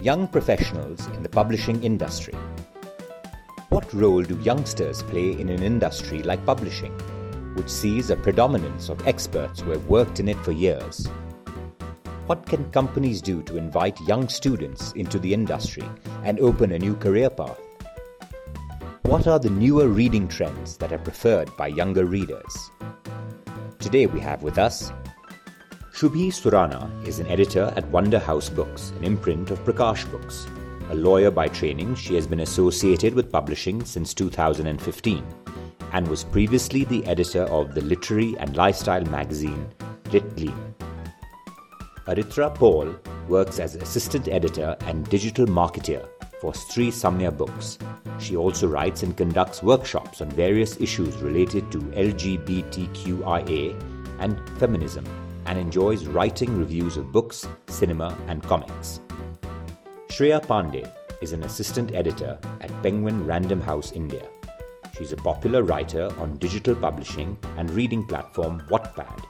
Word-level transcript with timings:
Young 0.00 0.28
Professionals 0.28 1.06
in 1.06 1.22
the 1.22 1.28
Publishing 1.28 1.82
Industry. 1.82 2.34
What 3.70 3.90
role 3.94 4.22
do 4.22 4.38
youngsters 4.40 5.02
play 5.02 5.32
in 5.32 5.48
an 5.48 5.62
industry 5.62 6.22
like 6.22 6.44
publishing, 6.44 6.92
which 7.54 7.70
sees 7.70 8.10
a 8.10 8.16
predominance 8.16 8.90
of 8.90 9.08
experts 9.08 9.60
who 9.60 9.70
have 9.70 9.86
worked 9.86 10.20
in 10.20 10.28
it 10.28 10.36
for 10.44 10.52
years? 10.52 11.06
What 12.26 12.44
can 12.44 12.70
companies 12.72 13.22
do 13.22 13.42
to 13.44 13.56
invite 13.56 13.98
young 14.02 14.28
students 14.28 14.92
into 14.92 15.18
the 15.18 15.32
industry 15.32 15.88
and 16.24 16.40
open 16.40 16.72
a 16.72 16.78
new 16.78 16.94
career 16.94 17.30
path? 17.30 17.58
What 19.04 19.26
are 19.26 19.38
the 19.38 19.48
newer 19.48 19.88
reading 19.88 20.28
trends 20.28 20.76
that 20.76 20.92
are 20.92 20.98
preferred 20.98 21.56
by 21.56 21.68
younger 21.68 22.04
readers? 22.04 22.70
Today 23.78 24.04
we 24.04 24.20
have 24.20 24.42
with 24.42 24.58
us 24.58 24.92
Shubhi 25.96 26.26
Surana 26.26 26.90
is 27.06 27.20
an 27.20 27.26
editor 27.28 27.72
at 27.74 27.88
Wonder 27.88 28.18
House 28.18 28.50
Books, 28.50 28.90
an 28.98 29.04
imprint 29.04 29.50
of 29.50 29.64
Prakash 29.64 30.04
Books. 30.10 30.46
A 30.90 30.94
lawyer 30.94 31.30
by 31.30 31.48
training, 31.48 31.94
she 31.94 32.14
has 32.16 32.26
been 32.26 32.40
associated 32.40 33.14
with 33.14 33.32
publishing 33.32 33.82
since 33.82 34.12
2015 34.12 35.24
and 35.94 36.06
was 36.06 36.22
previously 36.22 36.84
the 36.84 37.02
editor 37.06 37.44
of 37.44 37.74
the 37.74 37.80
literary 37.80 38.36
and 38.38 38.54
lifestyle 38.58 39.06
magazine 39.06 39.66
Litgleam. 40.10 40.74
Aritra 42.06 42.54
Paul 42.54 42.94
works 43.26 43.58
as 43.58 43.74
assistant 43.76 44.28
editor 44.28 44.76
and 44.80 45.08
digital 45.08 45.46
marketer 45.46 46.06
for 46.42 46.52
Stree 46.52 46.88
Samya 46.88 47.34
Books. 47.34 47.78
She 48.18 48.36
also 48.36 48.68
writes 48.68 49.02
and 49.02 49.16
conducts 49.16 49.62
workshops 49.62 50.20
on 50.20 50.28
various 50.28 50.78
issues 50.78 51.16
related 51.22 51.72
to 51.72 51.78
LGBTQIA 51.78 53.74
and 54.18 54.58
feminism 54.58 55.06
and 55.46 55.58
enjoys 55.58 56.06
writing 56.06 56.56
reviews 56.58 56.96
of 56.96 57.12
books, 57.12 57.48
cinema, 57.68 58.16
and 58.28 58.42
comics. 58.42 59.00
Shreya 60.08 60.44
Pandey 60.44 60.90
is 61.20 61.32
an 61.32 61.42
assistant 61.44 61.94
editor 61.94 62.38
at 62.60 62.82
Penguin 62.82 63.26
Random 63.26 63.60
House 63.60 63.92
India. 63.92 64.26
She's 64.96 65.12
a 65.12 65.16
popular 65.16 65.62
writer 65.62 66.10
on 66.18 66.38
digital 66.38 66.74
publishing 66.74 67.36
and 67.58 67.70
reading 67.70 68.06
platform 68.06 68.62
Wattpad. 68.70 69.24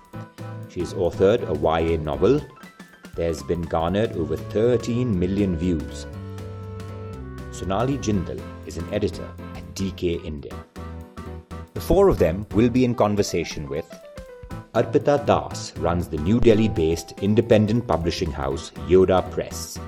She 0.68 0.80
has 0.80 0.94
authored 0.94 1.48
a 1.48 1.58
YA 1.58 1.96
novel. 1.96 2.40
There's 3.14 3.42
been 3.42 3.62
garnered 3.62 4.12
over 4.12 4.36
13 4.36 5.18
million 5.18 5.56
views. 5.56 6.06
Sonali 7.50 7.98
Jindal 7.98 8.40
is 8.66 8.76
an 8.76 8.92
editor 8.92 9.28
at 9.54 9.74
DK 9.74 10.24
India. 10.24 10.54
The 11.74 11.80
four 11.80 12.08
of 12.08 12.18
them 12.18 12.46
will 12.52 12.68
be 12.68 12.84
in 12.84 12.94
conversation 12.94 13.68
with 13.68 13.86
Arpita 14.76 15.24
Das 15.24 15.74
runs 15.78 16.06
the 16.06 16.18
New 16.18 16.38
Delhi 16.38 16.68
based 16.68 17.12
independent 17.22 17.86
publishing 17.88 18.30
house 18.30 18.72
Yoda 18.86 19.22
Press. 19.30 19.78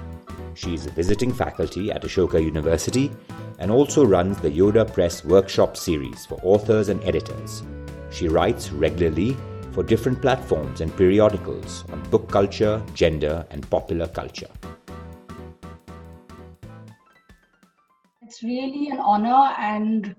She 0.55 0.73
is 0.73 0.87
a 0.87 0.91
visiting 0.91 1.31
faculty 1.31 1.93
at 1.93 2.05
Ashoka 2.05 2.43
University 2.43 3.11
and 3.59 3.71
also 3.71 4.03
runs 4.07 4.39
the 4.39 4.49
Yoda 4.51 4.91
Press 4.91 5.27
workshop 5.27 5.77
series 5.77 6.25
for 6.25 6.41
authors 6.43 6.89
and 6.89 7.05
editors. 7.05 7.63
She 8.11 8.29
writes 8.29 8.71
regularly 8.73 9.37
for 9.73 9.83
different 9.83 10.23
platforms 10.23 10.81
and 10.81 10.97
periodicals 10.97 11.85
on 11.93 12.03
book 12.09 12.31
culture, 12.31 12.83
gender, 12.95 13.45
and 13.51 13.69
popular 13.69 14.09
culture. 14.09 14.49
It's 18.23 18.43
really 18.43 18.89
an 18.89 19.01
honor 19.01 19.55
and 19.59 20.17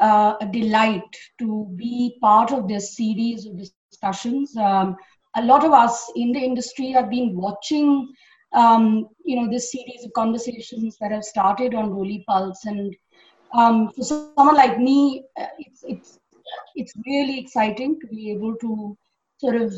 uh, 0.00 0.34
a 0.40 0.46
delight 0.46 1.16
to 1.40 1.66
be 1.74 2.18
part 2.20 2.52
of 2.52 2.68
this 2.68 2.96
series 2.96 3.46
of 3.46 3.58
discussions. 4.02 4.56
Um, 4.56 4.96
a 5.36 5.42
lot 5.42 5.64
of 5.64 5.72
us 5.72 6.10
in 6.16 6.32
the 6.32 6.40
industry 6.40 6.90
have 6.90 7.10
been 7.10 7.36
watching, 7.36 8.12
um, 8.52 9.08
you 9.24 9.36
know, 9.36 9.50
this 9.50 9.72
series 9.72 10.04
of 10.04 10.12
conversations 10.12 10.96
that 11.00 11.12
have 11.12 11.24
started 11.24 11.74
on 11.74 11.90
Roli 11.90 12.24
Pulse, 12.26 12.64
and 12.66 12.94
um, 13.54 13.90
for 13.92 14.02
someone 14.02 14.56
like 14.56 14.78
me, 14.78 15.24
uh, 15.40 15.46
it's 15.58 15.84
it's 15.84 16.18
it's 16.74 16.92
really 17.06 17.38
exciting 17.38 17.98
to 18.00 18.06
be 18.08 18.30
able 18.30 18.54
to 18.56 18.96
sort 19.38 19.56
of 19.56 19.74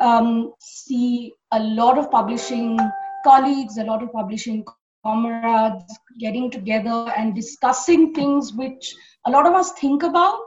um, 0.00 0.52
see 0.60 1.32
a 1.52 1.60
lot 1.60 1.98
of 1.98 2.10
publishing 2.10 2.78
colleagues, 3.24 3.78
a 3.78 3.84
lot 3.84 4.02
of 4.02 4.12
publishing 4.12 4.64
comrades 5.04 5.98
getting 6.18 6.50
together 6.50 7.12
and 7.16 7.34
discussing 7.34 8.12
things 8.14 8.52
which 8.54 8.94
a 9.26 9.30
lot 9.30 9.46
of 9.46 9.54
us 9.54 9.72
think 9.72 10.02
about, 10.02 10.40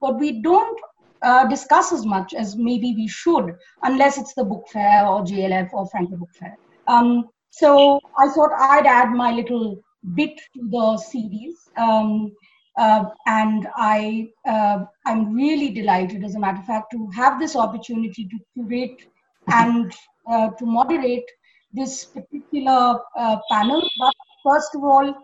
but 0.00 0.18
we 0.18 0.42
don't 0.42 0.78
uh, 1.22 1.46
discuss 1.48 1.92
as 1.92 2.04
much 2.04 2.34
as 2.34 2.56
maybe 2.56 2.94
we 2.94 3.08
should, 3.08 3.54
unless 3.82 4.18
it's 4.18 4.34
the 4.34 4.44
book 4.44 4.66
fair 4.72 5.06
or 5.06 5.22
JLF 5.22 5.72
or 5.72 5.86
Frankfurt 5.88 6.20
Book 6.20 6.34
Fair. 6.38 6.56
Um, 6.86 7.28
so 7.50 8.00
I 8.18 8.28
thought 8.28 8.50
I'd 8.56 8.86
add 8.86 9.10
my 9.10 9.32
little 9.32 9.82
bit 10.14 10.36
to 10.54 10.68
the 10.70 10.96
series. 10.98 11.68
Um, 11.76 12.32
uh, 12.76 13.06
and 13.26 13.66
I, 13.76 14.28
uh, 14.46 14.84
I'm 15.06 15.32
really 15.32 15.70
delighted, 15.70 16.22
as 16.22 16.34
a 16.34 16.38
matter 16.38 16.58
of 16.58 16.66
fact, 16.66 16.92
to 16.92 17.08
have 17.14 17.40
this 17.40 17.56
opportunity 17.56 18.28
to 18.28 18.38
curate 18.54 19.00
and 19.48 19.92
uh, 20.30 20.50
to 20.50 20.66
moderate 20.66 21.24
this 21.72 22.04
particular 22.04 23.00
uh, 23.18 23.38
panel. 23.50 23.82
But 23.98 24.14
first 24.44 24.74
of 24.74 24.84
all, 24.84 25.14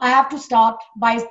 I 0.00 0.08
have 0.08 0.28
to 0.30 0.38
start 0.38 0.76
by 0.96 1.24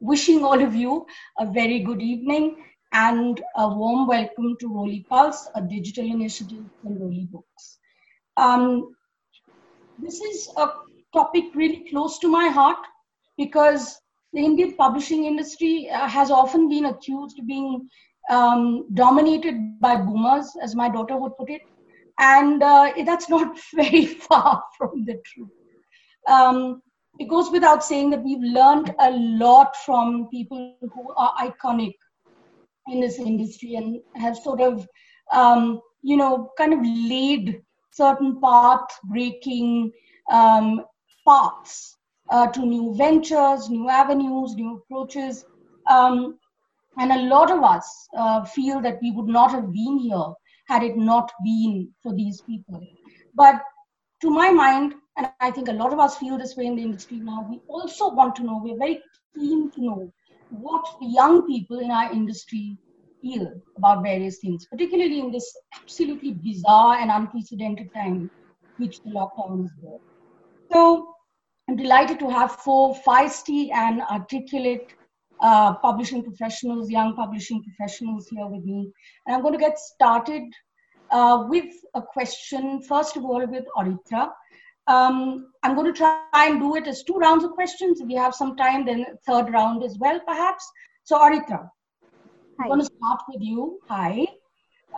wishing 0.00 0.44
all 0.44 0.62
of 0.62 0.74
you 0.74 1.06
a 1.38 1.46
very 1.46 1.80
good 1.80 2.00
evening 2.00 2.56
and 2.92 3.42
a 3.56 3.68
warm 3.68 4.06
welcome 4.06 4.56
to 4.60 4.68
Roli 4.68 5.06
Pulse, 5.06 5.48
a 5.54 5.62
digital 5.62 6.04
initiative 6.04 6.64
from 6.80 6.98
Roli 6.98 7.30
Books. 7.30 7.78
Um, 8.36 8.94
this 9.98 10.20
is 10.20 10.48
a 10.56 10.68
topic 11.12 11.44
really 11.54 11.86
close 11.90 12.18
to 12.20 12.28
my 12.28 12.48
heart 12.48 12.78
because 13.36 14.00
the 14.32 14.40
Indian 14.40 14.74
publishing 14.76 15.24
industry 15.24 15.90
uh, 15.90 16.08
has 16.08 16.30
often 16.30 16.68
been 16.68 16.86
accused 16.86 17.38
of 17.38 17.46
being 17.46 17.88
um, 18.30 18.86
dominated 18.94 19.80
by 19.80 19.96
boomers, 19.96 20.54
as 20.62 20.74
my 20.74 20.88
daughter 20.88 21.16
would 21.16 21.36
put 21.36 21.50
it, 21.50 21.62
and 22.18 22.62
uh, 22.62 22.92
that's 23.04 23.28
not 23.28 23.58
very 23.74 24.06
far 24.06 24.62
from 24.76 25.04
the 25.04 25.20
truth. 25.26 25.48
Um, 26.28 26.82
it 27.18 27.28
goes 27.28 27.50
without 27.50 27.84
saying 27.84 28.10
that 28.10 28.22
we've 28.22 28.42
learned 28.42 28.94
a 29.00 29.10
lot 29.10 29.74
from 29.84 30.28
people 30.30 30.76
who 30.80 31.12
are 31.16 31.34
iconic 31.36 31.94
in 32.90 33.00
this 33.00 33.18
industry 33.18 33.74
and 33.76 34.00
have 34.16 34.36
sort 34.36 34.60
of, 34.60 34.86
um, 35.32 35.80
you 36.02 36.16
know, 36.16 36.50
kind 36.56 36.72
of 36.72 36.80
laid 36.82 37.60
certain 37.90 38.40
path 38.40 38.88
breaking 39.04 39.92
um, 40.30 40.82
paths 41.26 41.96
uh, 42.30 42.46
to 42.48 42.64
new 42.64 42.94
ventures, 42.94 43.68
new 43.68 43.88
avenues, 43.88 44.54
new 44.54 44.76
approaches. 44.76 45.44
Um, 45.88 46.38
and 46.98 47.12
a 47.12 47.22
lot 47.22 47.50
of 47.50 47.62
us 47.62 48.08
uh, 48.16 48.44
feel 48.44 48.80
that 48.80 48.98
we 49.02 49.12
would 49.12 49.28
not 49.28 49.50
have 49.52 49.72
been 49.72 49.98
here 49.98 50.32
had 50.66 50.82
it 50.82 50.96
not 50.96 51.32
been 51.44 51.88
for 52.02 52.14
these 52.14 52.40
people. 52.42 52.80
But 53.34 53.62
to 54.20 54.30
my 54.30 54.50
mind, 54.50 54.94
and 55.16 55.28
I 55.40 55.50
think 55.50 55.68
a 55.68 55.72
lot 55.72 55.92
of 55.92 55.98
us 55.98 56.16
feel 56.16 56.36
this 56.36 56.56
way 56.56 56.66
in 56.66 56.76
the 56.76 56.82
industry 56.82 57.18
now, 57.18 57.46
we 57.48 57.60
also 57.68 58.10
want 58.10 58.36
to 58.36 58.42
know, 58.42 58.60
we're 58.62 58.78
very 58.78 59.00
keen 59.34 59.70
to 59.72 59.84
know 59.84 60.12
what 60.50 60.84
young 61.00 61.46
people 61.46 61.78
in 61.80 61.90
our 61.90 62.12
industry 62.12 62.76
feel 63.20 63.52
about 63.76 64.02
various 64.02 64.38
things, 64.38 64.66
particularly 64.66 65.20
in 65.20 65.30
this 65.30 65.56
absolutely 65.74 66.32
bizarre 66.32 66.96
and 66.96 67.10
unprecedented 67.10 67.92
time 67.94 68.30
which 68.76 69.02
the 69.02 69.10
lockdown 69.10 69.64
is 69.64 69.70
there. 69.82 69.98
So 70.72 71.14
I'm 71.68 71.76
delighted 71.76 72.18
to 72.20 72.30
have 72.30 72.52
four 72.52 72.94
feisty 73.06 73.72
and 73.72 74.02
articulate 74.02 74.94
uh, 75.40 75.74
publishing 75.74 76.22
professionals, 76.22 76.90
young 76.90 77.14
publishing 77.14 77.62
professionals 77.62 78.28
here 78.28 78.46
with 78.46 78.64
me. 78.64 78.90
And 79.26 79.36
I'm 79.36 79.42
going 79.42 79.54
to 79.54 79.58
get 79.58 79.78
started 79.78 80.42
uh, 81.10 81.44
with 81.48 81.72
a 81.94 82.02
question, 82.02 82.82
first 82.82 83.16
of 83.16 83.24
all, 83.24 83.46
with 83.46 83.64
Aritra. 83.76 84.30
Um, 84.88 85.52
I'm 85.62 85.74
going 85.74 85.92
to 85.92 85.96
try 85.96 86.22
and 86.32 86.60
do 86.60 86.74
it 86.76 86.86
as 86.86 87.02
two 87.02 87.18
rounds 87.18 87.44
of 87.44 87.52
questions. 87.52 88.00
If 88.00 88.06
we 88.06 88.14
have 88.14 88.34
some 88.34 88.56
time, 88.56 88.86
then 88.86 89.06
third 89.26 89.52
round 89.52 89.84
as 89.84 89.98
well, 89.98 90.18
perhaps. 90.26 90.66
So, 91.04 91.18
Aritra, 91.18 91.68
Hi. 92.58 92.64
I'm 92.64 92.68
going 92.68 92.80
to 92.80 92.86
start 92.96 93.20
with 93.28 93.42
you. 93.42 93.80
Hi. 93.88 94.26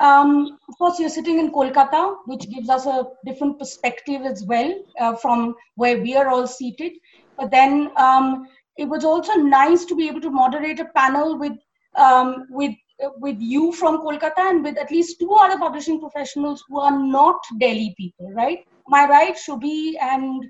Um, 0.00 0.58
of 0.68 0.78
course, 0.78 0.98
you're 0.98 1.10
sitting 1.10 1.38
in 1.40 1.50
Kolkata, 1.50 2.16
which 2.26 2.48
gives 2.50 2.70
us 2.70 2.86
a 2.86 3.04
different 3.26 3.58
perspective 3.58 4.22
as 4.22 4.44
well 4.46 4.72
uh, 4.98 5.16
from 5.16 5.54
where 5.74 6.00
we 6.00 6.16
are 6.16 6.28
all 6.28 6.46
seated. 6.46 6.92
But 7.36 7.50
then 7.50 7.90
um, 7.96 8.46
it 8.78 8.88
was 8.88 9.04
also 9.04 9.34
nice 9.34 9.84
to 9.86 9.96
be 9.96 10.08
able 10.08 10.20
to 10.22 10.30
moderate 10.30 10.80
a 10.80 10.86
panel 10.96 11.38
with 11.38 11.52
um, 11.96 12.46
with 12.50 12.74
with 13.18 13.36
you 13.40 13.72
from 13.72 13.98
Kolkata 13.98 14.50
and 14.50 14.62
with 14.62 14.78
at 14.78 14.90
least 14.90 15.18
two 15.18 15.32
other 15.32 15.58
publishing 15.58 16.00
professionals 16.00 16.62
who 16.68 16.80
are 16.80 16.98
not 16.98 17.40
Delhi 17.58 17.94
people, 17.96 18.30
right? 18.32 18.60
I 18.92 19.08
right, 19.08 19.36
Shubhi 19.36 19.94
and 20.00 20.44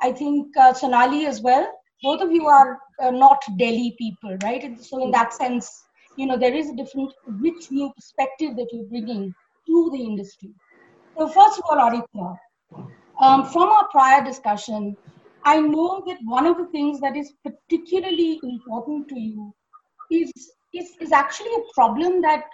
I 0.00 0.12
think 0.12 0.56
uh, 0.56 0.72
Sonali 0.72 1.26
as 1.26 1.40
well? 1.40 1.70
Both 2.02 2.20
of 2.22 2.32
you 2.32 2.46
are 2.46 2.78
uh, 3.00 3.10
not 3.10 3.42
Delhi 3.58 3.94
people, 3.98 4.36
right? 4.42 4.62
And 4.62 4.78
so 4.78 5.02
in 5.02 5.10
that 5.12 5.32
sense, 5.32 5.70
you 6.16 6.26
know, 6.26 6.36
there 6.36 6.54
is 6.54 6.68
a 6.70 6.76
different, 6.76 7.12
rich 7.26 7.70
new 7.70 7.92
perspective 7.94 8.56
that 8.56 8.68
you're 8.72 8.86
bringing 8.86 9.32
to 9.66 9.90
the 9.92 10.02
industry. 10.02 10.50
So 11.16 11.28
first 11.28 11.58
of 11.58 11.64
all, 11.70 11.76
Aritra, 11.76 12.36
um, 13.20 13.44
from 13.46 13.68
our 13.68 13.88
prior 13.88 14.24
discussion, 14.24 14.96
I 15.44 15.60
know 15.60 16.02
that 16.06 16.18
one 16.24 16.46
of 16.46 16.56
the 16.56 16.66
things 16.66 17.00
that 17.00 17.16
is 17.16 17.32
particularly 17.44 18.40
important 18.42 19.08
to 19.08 19.18
you 19.18 19.54
is 20.10 20.32
is, 20.72 20.90
is 21.00 21.12
actually 21.12 21.52
a 21.54 21.72
problem 21.74 22.22
that 22.22 22.44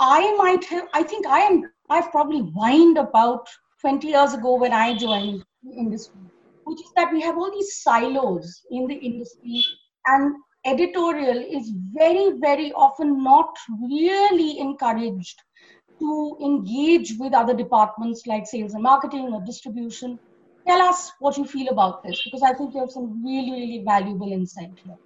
I 0.00 0.34
might 0.36 0.64
have, 0.64 0.88
I 0.92 1.02
think 1.02 1.26
I 1.26 1.40
am, 1.40 1.62
I've 1.90 2.10
probably 2.10 2.40
whined 2.40 2.98
about 2.98 3.46
20 3.84 4.08
years 4.08 4.32
ago 4.32 4.56
when 4.56 4.72
I 4.72 4.96
joined 4.96 5.44
the 5.62 5.74
industry, 5.76 6.22
which 6.64 6.80
is 6.80 6.90
that 6.96 7.12
we 7.12 7.20
have 7.20 7.36
all 7.36 7.50
these 7.52 7.82
silos 7.82 8.62
in 8.70 8.86
the 8.86 8.94
industry 8.94 9.62
and 10.06 10.36
editorial 10.64 11.36
is 11.36 11.70
very, 11.92 12.32
very 12.38 12.72
often 12.72 13.22
not 13.22 13.54
really 13.82 14.58
encouraged 14.58 15.42
to 16.00 16.38
engage 16.42 17.12
with 17.18 17.34
other 17.34 17.52
departments 17.52 18.26
like 18.26 18.46
sales 18.46 18.72
and 18.72 18.82
marketing 18.82 19.28
or 19.34 19.42
distribution. 19.44 20.18
Tell 20.66 20.80
us 20.80 21.12
what 21.18 21.36
you 21.36 21.44
feel 21.44 21.68
about 21.68 22.02
this 22.02 22.18
because 22.24 22.42
I 22.42 22.54
think 22.54 22.72
you 22.72 22.80
have 22.80 22.90
some 22.90 23.22
really, 23.22 23.52
really 23.52 23.82
valuable 23.84 24.32
insight 24.32 24.70
here. 24.82 24.96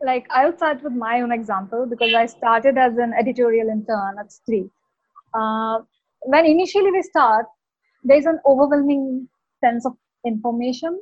Like, 0.00 0.28
I'll 0.30 0.56
start 0.56 0.84
with 0.84 0.92
my 0.92 1.22
own 1.22 1.32
example 1.32 1.86
because 1.90 2.14
I 2.14 2.26
started 2.26 2.78
as 2.78 2.96
an 2.98 3.14
editorial 3.18 3.68
intern 3.68 4.14
at 4.20 4.28
Stree. 4.28 4.70
Uh, 5.34 5.80
when 6.22 6.46
initially 6.46 6.92
we 6.92 7.02
start, 7.02 7.46
there's 8.04 8.26
an 8.26 8.40
overwhelming 8.46 9.28
sense 9.60 9.86
of 9.86 9.96
information, 10.24 11.00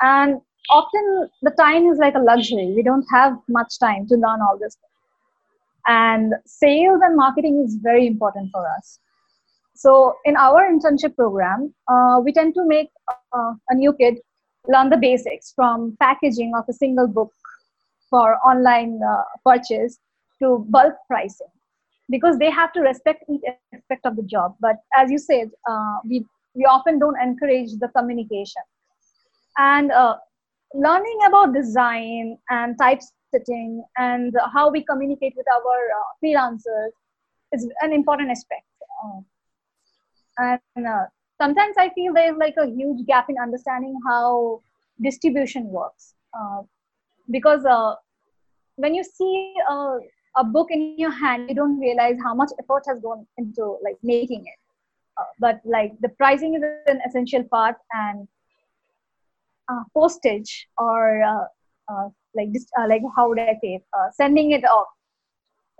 and 0.00 0.40
often 0.70 1.28
the 1.42 1.50
time 1.50 1.86
is 1.86 1.98
like 1.98 2.14
a 2.14 2.18
luxury. 2.18 2.72
We 2.74 2.82
don't 2.82 3.06
have 3.12 3.38
much 3.48 3.78
time 3.78 4.06
to 4.08 4.14
learn 4.14 4.40
all 4.40 4.58
this 4.58 4.76
and 5.86 6.34
sales 6.46 7.00
and 7.02 7.16
marketing 7.16 7.62
is 7.64 7.76
very 7.76 8.06
important 8.06 8.50
for 8.52 8.66
us. 8.76 8.98
So 9.74 10.16
in 10.24 10.36
our 10.36 10.70
internship 10.70 11.16
program 11.16 11.74
uh, 11.88 12.20
we 12.24 12.32
tend 12.32 12.54
to 12.54 12.64
make 12.64 12.90
uh, 13.32 13.54
a 13.68 13.74
new 13.74 13.92
kid 13.92 14.18
learn 14.68 14.88
the 14.88 14.96
basics 14.96 15.52
from 15.54 15.96
packaging 16.00 16.52
of 16.56 16.64
a 16.68 16.72
single 16.72 17.06
book 17.06 17.32
for 18.08 18.38
online 18.46 19.00
uh, 19.06 19.22
purchase 19.44 19.98
to 20.40 20.64
bulk 20.70 20.94
pricing 21.08 21.53
because 22.10 22.38
they 22.38 22.50
have 22.50 22.72
to 22.72 22.80
respect 22.80 23.24
each 23.30 23.42
aspect 23.72 24.04
of 24.04 24.16
the 24.16 24.22
job 24.22 24.54
but 24.60 24.76
as 24.96 25.10
you 25.10 25.18
said 25.18 25.50
uh, 25.68 25.96
we 26.04 26.24
we 26.54 26.64
often 26.64 26.98
don't 26.98 27.20
encourage 27.20 27.70
the 27.80 27.88
communication 27.96 28.62
and 29.58 29.90
uh, 29.92 30.16
learning 30.74 31.18
about 31.26 31.54
design 31.54 32.36
and 32.50 32.76
typesetting 32.78 33.84
and 33.96 34.34
how 34.52 34.70
we 34.70 34.82
communicate 34.84 35.32
with 35.36 35.46
our 35.54 35.78
uh, 35.98 36.04
freelancers 36.22 36.90
is 37.52 37.68
an 37.80 37.92
important 37.92 38.30
aspect. 38.30 38.64
Uh, 39.04 40.56
and 40.76 40.86
uh, 40.86 41.04
sometimes 41.40 41.76
I 41.78 41.90
feel 41.90 42.12
there's 42.12 42.36
like 42.36 42.54
a 42.58 42.66
huge 42.66 43.06
gap 43.06 43.26
in 43.30 43.36
understanding 43.40 43.96
how 44.06 44.62
distribution 45.00 45.66
works. 45.66 46.14
Uh, 46.36 46.62
because 47.30 47.64
uh, 47.64 47.94
when 48.76 48.94
you 48.94 49.04
see 49.04 49.54
a, 50.36 50.40
a, 50.40 50.44
book 50.44 50.68
in 50.70 50.96
your 50.98 51.10
hand, 51.10 51.48
you 51.48 51.54
don't 51.54 51.78
realize 51.78 52.16
how 52.22 52.34
much 52.34 52.50
effort 52.58 52.84
has 52.86 53.00
gone 53.00 53.26
into 53.38 53.78
like 53.82 53.96
making 54.02 54.40
it. 54.40 54.58
Uh, 55.16 55.24
but 55.38 55.60
like 55.64 55.92
the 56.00 56.08
pricing 56.10 56.54
is 56.54 56.62
an 56.86 57.00
essential 57.06 57.44
part 57.44 57.76
and 57.92 58.28
postage 59.94 60.68
or 60.76 61.22
uh, 61.88 62.08
like 62.34 62.52
this, 62.52 62.66
uh, 62.78 62.86
like 62.88 63.02
how 63.16 63.28
would 63.28 63.38
I 63.38 63.56
say, 63.62 63.80
uh, 63.96 64.10
sending 64.12 64.52
it 64.52 64.64
off 64.64 64.88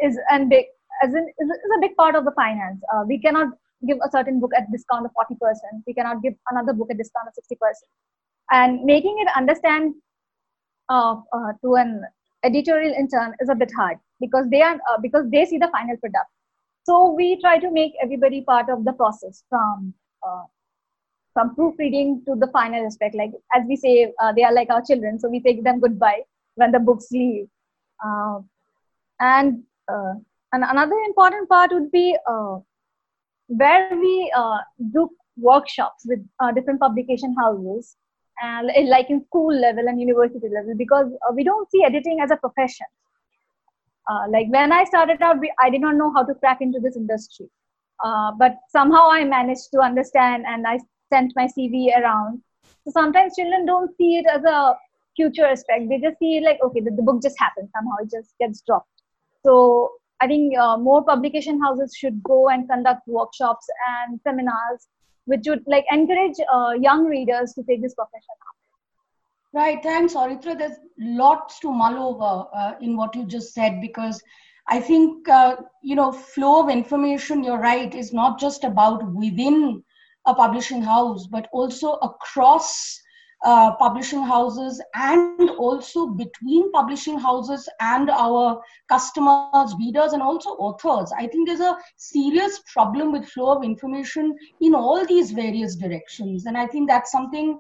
is 0.03 0.19
and 0.31 0.51
big 0.51 0.67
as 1.03 1.15
in 1.15 1.27
is, 1.39 1.51
a 1.51 1.81
big 1.81 1.97
part 1.97 2.15
of 2.15 2.25
the 2.25 2.33
finance. 2.33 2.81
Uh, 2.93 3.05
we 3.07 3.19
cannot 3.19 3.49
give 3.87 3.99
a 4.05 4.11
certain 4.11 4.41
book 4.41 4.53
at 4.57 4.71
discount 4.71 5.07
of 5.07 5.13
forty 5.13 5.35
percent. 5.41 5.83
We 5.87 5.95
cannot 5.95 6.23
give 6.23 6.35
another 6.51 6.73
book 6.73 6.89
at 6.91 6.99
discount 6.99 7.29
of 7.29 7.35
sixty 7.35 7.57
percent, 7.57 7.91
and 8.51 8.85
making 8.85 9.17
it 9.19 9.29
understand 9.37 9.95
uh, 10.89 11.17
uh, 11.33 11.53
to 11.63 11.75
an 11.75 12.05
editorial 12.45 12.93
intern 12.93 13.35
is 13.41 13.49
a 13.49 13.55
bit 13.55 13.73
hard 13.77 13.99
because 14.25 14.49
they 14.55 14.63
are 14.71 14.75
uh, 14.91 14.99
because 15.07 15.31
they 15.37 15.45
see 15.53 15.61
the 15.67 15.71
final 15.77 15.97
product. 16.07 16.31
So 16.89 17.13
we 17.21 17.29
try 17.41 17.59
to 17.59 17.71
make 17.71 17.95
everybody 18.03 18.43
part 18.43 18.69
of 18.69 18.85
the 18.85 18.93
process 18.93 19.45
from 19.49 19.95
uh, 20.27 20.45
from 21.35 21.55
proofreading 21.55 22.23
to 22.27 22.37
the 22.37 22.49
final 22.49 22.87
aspect. 22.87 23.15
Like 23.15 23.33
as 23.55 23.65
we 23.69 23.77
say, 23.77 24.13
uh, 24.23 24.33
they 24.33 24.45
are 24.45 24.55
like 24.55 24.71
our 24.71 24.83
children, 24.91 25.19
so 25.19 25.29
we 25.29 25.41
take 25.41 25.65
them 25.65 25.81
goodbye 25.81 26.23
when 26.55 26.73
the 26.73 26.79
books 26.79 27.09
leave. 27.11 27.49
Uh, 28.05 28.39
and 29.21 29.63
uh, 29.89 30.15
and 30.53 30.65
another 30.65 30.97
important 31.07 31.49
part 31.49 31.73
would 31.73 31.91
be 31.91 32.17
uh, 32.31 32.59
where 33.49 33.91
we 34.05 34.33
uh, 34.37 34.59
do 34.93 35.09
workshops 35.37 36.05
with 36.07 36.21
uh, 36.41 36.53
different 36.53 36.81
publication 36.81 37.35
houses, 37.39 37.97
and 38.43 38.71
like 38.89 39.11
in 39.11 39.25
school 39.25 39.55
level 39.67 39.89
and 39.89 40.01
university 40.01 40.49
level, 40.49 40.75
because 40.77 41.11
we 41.35 41.45
don't 41.45 41.71
see 41.71 41.83
editing 41.85 42.21
as 42.21 42.31
a 42.31 42.37
profession. 42.37 42.87
Like 44.29 44.49
when 44.49 44.73
I 44.73 44.85
started 44.85 45.23
out, 45.23 45.37
I 45.59 45.71
did 45.71 45.81
not 45.81 45.97
know 45.97 46.13
how 46.13 46.25
to 46.25 46.35
crack 46.35 46.59
into 46.61 46.81
this 46.81 46.97
industry. 46.97 47.47
Uh, 48.05 48.33
but 48.39 48.57
somehow 48.71 49.09
I 49.11 49.25
managed 49.25 49.71
to 49.73 49.81
understand 49.81 50.45
and 50.47 50.67
I 50.67 50.79
sent 51.13 51.33
my 51.37 51.47
CV 51.47 51.97
around. 51.99 52.43
So 52.85 52.91
sometimes 52.93 53.37
children 53.37 53.65
don't 53.67 53.97
see 53.97 54.17
it 54.17 54.27
as 54.27 54.45
a 54.45 54.75
future 55.17 55.47
aspect. 55.47 55.89
They 55.89 55.99
just 55.99 56.19
see 56.19 56.37
it 56.39 56.45
like, 56.45 56.59
okay, 56.63 56.81
the, 56.81 56.91
the 56.91 57.03
book 57.03 57.23
just 57.23 57.39
happens 57.39 57.71
somehow, 57.75 57.97
it 58.03 58.11
just 58.11 58.35
gets 58.39 58.63
dropped. 58.63 58.89
So 59.45 59.93
I 60.21 60.27
think 60.27 60.57
uh, 60.59 60.77
more 60.77 61.05
publication 61.05 61.61
houses 61.61 61.95
should 61.97 62.23
go 62.23 62.49
and 62.49 62.69
conduct 62.69 63.07
workshops 63.07 63.67
and 63.89 64.21
seminars, 64.23 64.89
which 65.27 65.45
would 65.47 65.63
like 65.67 65.85
encourage 65.91 66.37
uh, 66.53 66.73
young 66.79 67.05
readers 67.05 67.53
to 67.55 67.63
take 67.63 67.83
this 67.83 67.95
profession 67.95 68.37
up. 68.49 68.57
Right, 69.55 69.81
thanks, 69.85 70.15
Aritra. 70.15 70.59
There's 70.59 70.79
lots 70.99 71.61
to 71.61 71.71
mull 71.71 72.09
over 72.09 72.49
uh, 72.53 72.75
in 72.81 72.97
what 72.97 73.15
you 73.15 73.25
just 73.25 73.55
said 73.55 73.81
because 73.81 74.21
I 74.69 74.81
think, 74.81 75.29
uh, 75.29 75.57
you 75.81 75.95
know, 75.95 76.11
flow 76.11 76.65
of 76.65 76.71
information, 76.71 77.45
you're 77.45 77.61
right, 77.61 77.95
is 77.95 78.13
not 78.13 78.41
just 78.41 78.65
about 78.65 79.07
within 79.15 79.85
a 80.27 80.35
publishing 80.35 80.83
house, 80.83 81.29
but 81.29 81.49
also 81.53 81.93
across 82.03 83.01
uh, 83.45 83.77
publishing 83.77 84.23
houses 84.23 84.83
and 84.95 85.51
also 85.51 86.07
between 86.07 86.73
publishing 86.73 87.19
houses 87.19 87.69
and 87.81 88.11
our 88.11 88.61
customers, 88.89 89.75
readers, 89.79 90.15
and 90.15 90.23
also 90.23 90.51
authors. 90.51 91.13
I 91.17 91.27
think 91.27 91.47
there's 91.47 91.61
a 91.61 91.77
serious 91.97 92.61
problem 92.73 93.13
with 93.13 93.29
flow 93.29 93.57
of 93.57 93.63
information 93.63 94.35
in 94.61 94.75
all 94.75 95.07
these 95.07 95.31
various 95.31 95.77
directions. 95.77 96.47
And 96.47 96.57
I 96.57 96.67
think 96.67 96.89
that's 96.89 97.13
something, 97.13 97.59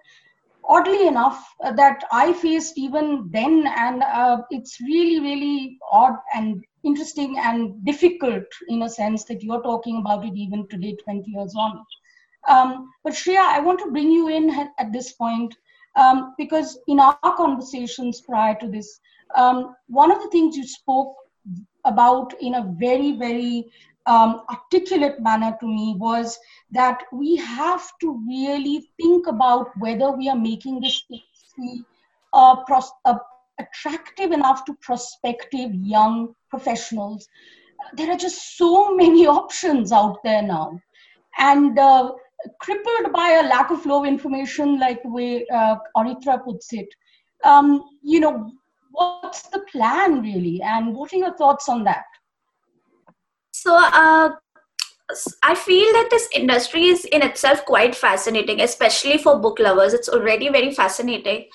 oddly 0.68 1.06
enough, 1.06 1.44
uh, 1.62 1.72
that 1.72 2.04
I 2.12 2.32
faced 2.32 2.78
even 2.78 3.28
then. 3.30 3.66
And 3.76 4.02
uh, 4.02 4.38
it's 4.50 4.80
really, 4.80 5.20
really 5.20 5.78
odd 5.90 6.16
and 6.34 6.64
interesting 6.82 7.38
and 7.38 7.84
difficult 7.84 8.44
in 8.68 8.82
a 8.82 8.90
sense 8.90 9.24
that 9.24 9.42
you're 9.42 9.62
talking 9.62 9.98
about 9.98 10.24
it 10.24 10.34
even 10.36 10.68
today, 10.68 10.96
20 11.04 11.30
years 11.30 11.54
on. 11.56 11.84
Um, 12.46 12.90
but 13.02 13.14
Shreya, 13.14 13.38
I 13.38 13.60
want 13.60 13.78
to 13.80 13.90
bring 13.90 14.10
you 14.10 14.28
in 14.28 14.68
at, 14.78 14.92
this 14.92 15.12
point 15.12 15.54
um, 15.96 16.34
because 16.36 16.78
in 16.88 17.00
our 17.00 17.18
conversations 17.36 18.20
prior 18.20 18.54
to 18.60 18.68
this, 18.68 19.00
um, 19.34 19.74
one 19.88 20.12
of 20.12 20.22
the 20.22 20.28
things 20.28 20.56
you 20.56 20.66
spoke 20.66 21.16
about 21.84 22.34
in 22.40 22.54
a 22.54 22.74
very, 22.78 23.12
very 23.12 23.70
um, 24.06 24.42
articulate 24.50 25.20
manner 25.20 25.56
to 25.60 25.66
me 25.66 25.96
was 25.98 26.38
that 26.72 27.02
we 27.12 27.36
have 27.36 27.86
to 28.00 28.22
really 28.28 28.88
think 29.00 29.26
about 29.26 29.70
whether 29.78 30.10
we 30.10 30.28
are 30.28 30.36
making 30.36 30.80
this 30.80 31.02
uh, 32.32 32.56
pros- 32.64 32.92
uh, 33.04 33.16
attractive 33.58 34.32
enough 34.32 34.64
to 34.64 34.74
prospective 34.82 35.74
young 35.74 36.34
professionals. 36.50 37.26
There 37.94 38.10
are 38.10 38.16
just 38.16 38.56
so 38.56 38.94
many 38.94 39.26
options 39.40 39.92
out 39.92 40.18
there 40.22 40.42
now. 40.42 40.78
And 41.38 41.78
uh, 41.78 42.12
crippled 42.60 43.12
by 43.12 43.40
a 43.42 43.48
lack 43.48 43.70
of 43.70 43.82
flow 43.82 44.00
of 44.00 44.06
information, 44.06 44.78
like 44.78 45.02
the 45.02 45.08
way 45.08 45.46
uh, 45.52 45.76
Aritra 45.96 46.44
puts 46.44 46.72
it. 46.72 46.88
Um, 47.42 47.82
you 48.02 48.20
know, 48.20 48.50
what's 48.92 49.42
the 49.48 49.60
plan 49.72 50.22
really, 50.22 50.62
and 50.62 50.94
what 50.94 51.12
are 51.12 51.16
your 51.16 51.36
thoughts 51.36 51.68
on 51.68 51.84
that? 51.84 52.04
So, 53.64 53.74
uh, 53.74 54.28
I 55.42 55.54
feel 55.54 55.90
that 55.94 56.08
this 56.10 56.28
industry 56.34 56.84
is 56.88 57.06
in 57.06 57.22
itself 57.22 57.64
quite 57.64 57.94
fascinating, 57.94 58.60
especially 58.60 59.16
for 59.16 59.38
book 59.38 59.58
lovers. 59.58 59.94
It's 59.94 60.08
already 60.10 60.50
very 60.50 60.74
fascinating. 60.74 61.46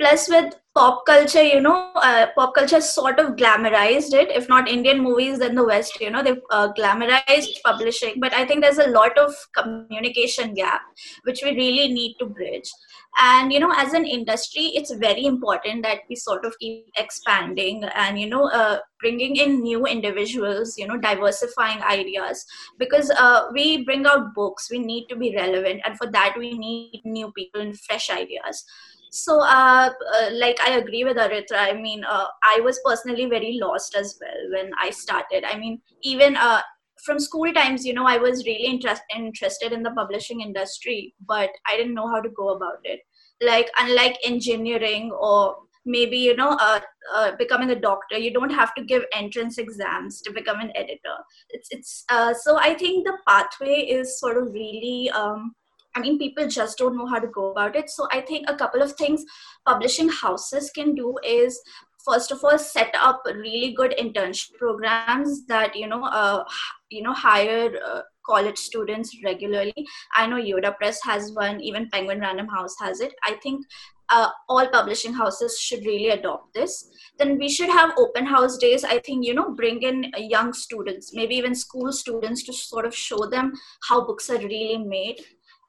Plus, 0.00 0.30
with 0.30 0.54
pop 0.78 1.04
culture, 1.06 1.42
you 1.42 1.60
know, 1.60 1.90
uh, 1.96 2.26
pop 2.36 2.54
culture 2.54 2.80
sort 2.80 3.18
of 3.18 3.34
glamorized 3.36 4.12
it. 4.12 4.30
If 4.30 4.48
not 4.48 4.68
Indian 4.68 5.00
movies, 5.00 5.40
then 5.40 5.54
the 5.54 5.64
West, 5.64 6.00
you 6.00 6.10
know, 6.10 6.22
they've 6.22 6.40
uh, 6.50 6.72
glamorized 6.72 7.60
publishing. 7.64 8.20
But 8.20 8.32
I 8.32 8.44
think 8.46 8.62
there's 8.62 8.78
a 8.78 8.88
lot 8.88 9.18
of 9.18 9.34
communication 9.56 10.54
gap, 10.54 10.82
which 11.24 11.42
we 11.42 11.50
really 11.50 11.88
need 11.92 12.14
to 12.20 12.26
bridge 12.26 12.70
and 13.18 13.52
you 13.52 13.58
know 13.58 13.72
as 13.76 13.92
an 13.92 14.04
industry 14.04 14.64
it's 14.78 14.92
very 14.94 15.24
important 15.24 15.82
that 15.82 16.00
we 16.08 16.14
sort 16.14 16.44
of 16.44 16.54
keep 16.58 16.86
expanding 16.96 17.84
and 17.94 18.20
you 18.20 18.28
know 18.28 18.48
uh, 18.50 18.78
bringing 19.00 19.36
in 19.36 19.60
new 19.60 19.86
individuals 19.86 20.76
you 20.78 20.86
know 20.86 20.96
diversifying 20.98 21.82
ideas 21.82 22.44
because 22.78 23.10
uh, 23.18 23.46
we 23.52 23.84
bring 23.84 24.06
out 24.06 24.34
books 24.34 24.70
we 24.70 24.78
need 24.78 25.06
to 25.08 25.16
be 25.16 25.34
relevant 25.34 25.80
and 25.84 25.96
for 25.96 26.10
that 26.10 26.34
we 26.38 26.56
need 26.56 27.00
new 27.04 27.32
people 27.32 27.60
and 27.60 27.78
fresh 27.80 28.10
ideas 28.10 28.64
so 29.10 29.40
uh, 29.40 29.90
uh, 30.16 30.28
like 30.32 30.58
i 30.60 30.76
agree 30.76 31.04
with 31.04 31.16
aritra. 31.16 31.58
I 31.58 31.72
mean 31.72 32.04
uh, 32.04 32.26
i 32.44 32.60
was 32.60 32.80
personally 32.84 33.26
very 33.26 33.58
lost 33.60 33.94
as 33.94 34.18
well 34.20 34.50
when 34.52 34.70
i 34.80 34.90
started. 34.90 35.44
I 35.44 35.58
mean 35.58 35.80
even 36.02 36.36
uh, 36.36 36.60
from 37.04 37.18
school 37.18 37.52
times 37.52 37.86
you 37.86 37.94
know 37.94 38.06
i 38.06 38.18
was 38.18 38.44
really 38.44 38.64
interest, 38.66 39.02
interested 39.14 39.72
in 39.72 39.82
the 39.82 39.92
publishing 39.92 40.40
industry 40.40 41.14
but 41.26 41.50
i 41.66 41.76
didn't 41.76 41.94
know 41.94 42.08
how 42.08 42.20
to 42.20 42.30
go 42.30 42.50
about 42.50 42.78
it. 42.84 43.00
Like 43.40 43.70
unlike 43.78 44.18
engineering 44.24 45.12
or 45.12 45.56
maybe 45.86 46.18
you 46.18 46.36
know 46.36 46.50
uh, 46.60 46.80
uh, 47.14 47.32
becoming 47.36 47.70
a 47.70 47.80
doctor 47.80 48.18
you 48.18 48.32
don't 48.32 48.50
have 48.50 48.74
to 48.74 48.84
give 48.84 49.04
entrance 49.14 49.58
exams 49.58 50.20
to 50.22 50.32
become 50.32 50.60
an 50.60 50.72
editor. 50.74 51.16
It's 51.50 51.68
it's 51.70 52.04
uh, 52.08 52.34
so 52.34 52.58
i 52.58 52.74
think 52.74 53.06
the 53.06 53.16
pathway 53.26 53.80
is 53.98 54.18
sort 54.20 54.36
of 54.36 54.52
really 54.52 55.10
um, 55.10 55.54
i 55.94 56.00
mean 56.00 56.18
people 56.18 56.48
just 56.48 56.78
don't 56.78 56.96
know 56.96 57.06
how 57.06 57.18
to 57.18 57.28
go 57.28 57.50
about 57.50 57.76
it. 57.76 57.90
So 57.90 58.08
i 58.12 58.20
think 58.20 58.48
a 58.48 58.56
couple 58.56 58.82
of 58.82 58.92
things 58.92 59.24
publishing 59.66 60.08
houses 60.08 60.70
can 60.70 60.94
do 60.94 61.16
is 61.24 61.60
first 62.04 62.30
of 62.30 62.42
all 62.42 62.58
set 62.58 62.94
up 62.98 63.22
really 63.26 63.72
good 63.72 63.94
internship 63.98 64.54
programs 64.58 65.46
that 65.46 65.76
you 65.76 65.86
know 65.86 66.04
uh, 66.04 66.44
you 66.90 67.02
know 67.02 67.12
hire 67.12 67.70
uh, 67.86 68.00
college 68.26 68.58
students 68.58 69.16
regularly. 69.24 69.86
I 70.14 70.26
know 70.26 70.36
yoda 70.36 70.76
press 70.76 71.02
has 71.02 71.32
one 71.32 71.60
even 71.60 71.88
penguin 71.90 72.20
random 72.20 72.48
house 72.48 72.74
has 72.80 73.00
it. 73.00 73.14
I 73.24 73.34
think 73.42 73.64
uh, 74.10 74.28
all 74.48 74.66
publishing 74.68 75.12
houses 75.12 75.58
should 75.58 75.84
really 75.84 76.10
adopt 76.10 76.54
this. 76.54 76.90
Then 77.18 77.36
we 77.38 77.48
should 77.48 77.68
have 77.68 77.92
open 77.98 78.26
house 78.26 78.56
days. 78.56 78.84
I 78.84 78.98
think 79.00 79.24
you 79.24 79.34
know 79.34 79.50
bring 79.54 79.82
in 79.82 80.12
young 80.16 80.52
students 80.52 81.14
maybe 81.14 81.36
even 81.36 81.54
school 81.54 81.92
students 81.92 82.44
to 82.44 82.52
sort 82.52 82.86
of 82.86 82.94
show 82.94 83.26
them 83.26 83.52
how 83.88 84.04
books 84.04 84.30
are 84.30 84.38
really 84.38 84.78
made 84.78 85.20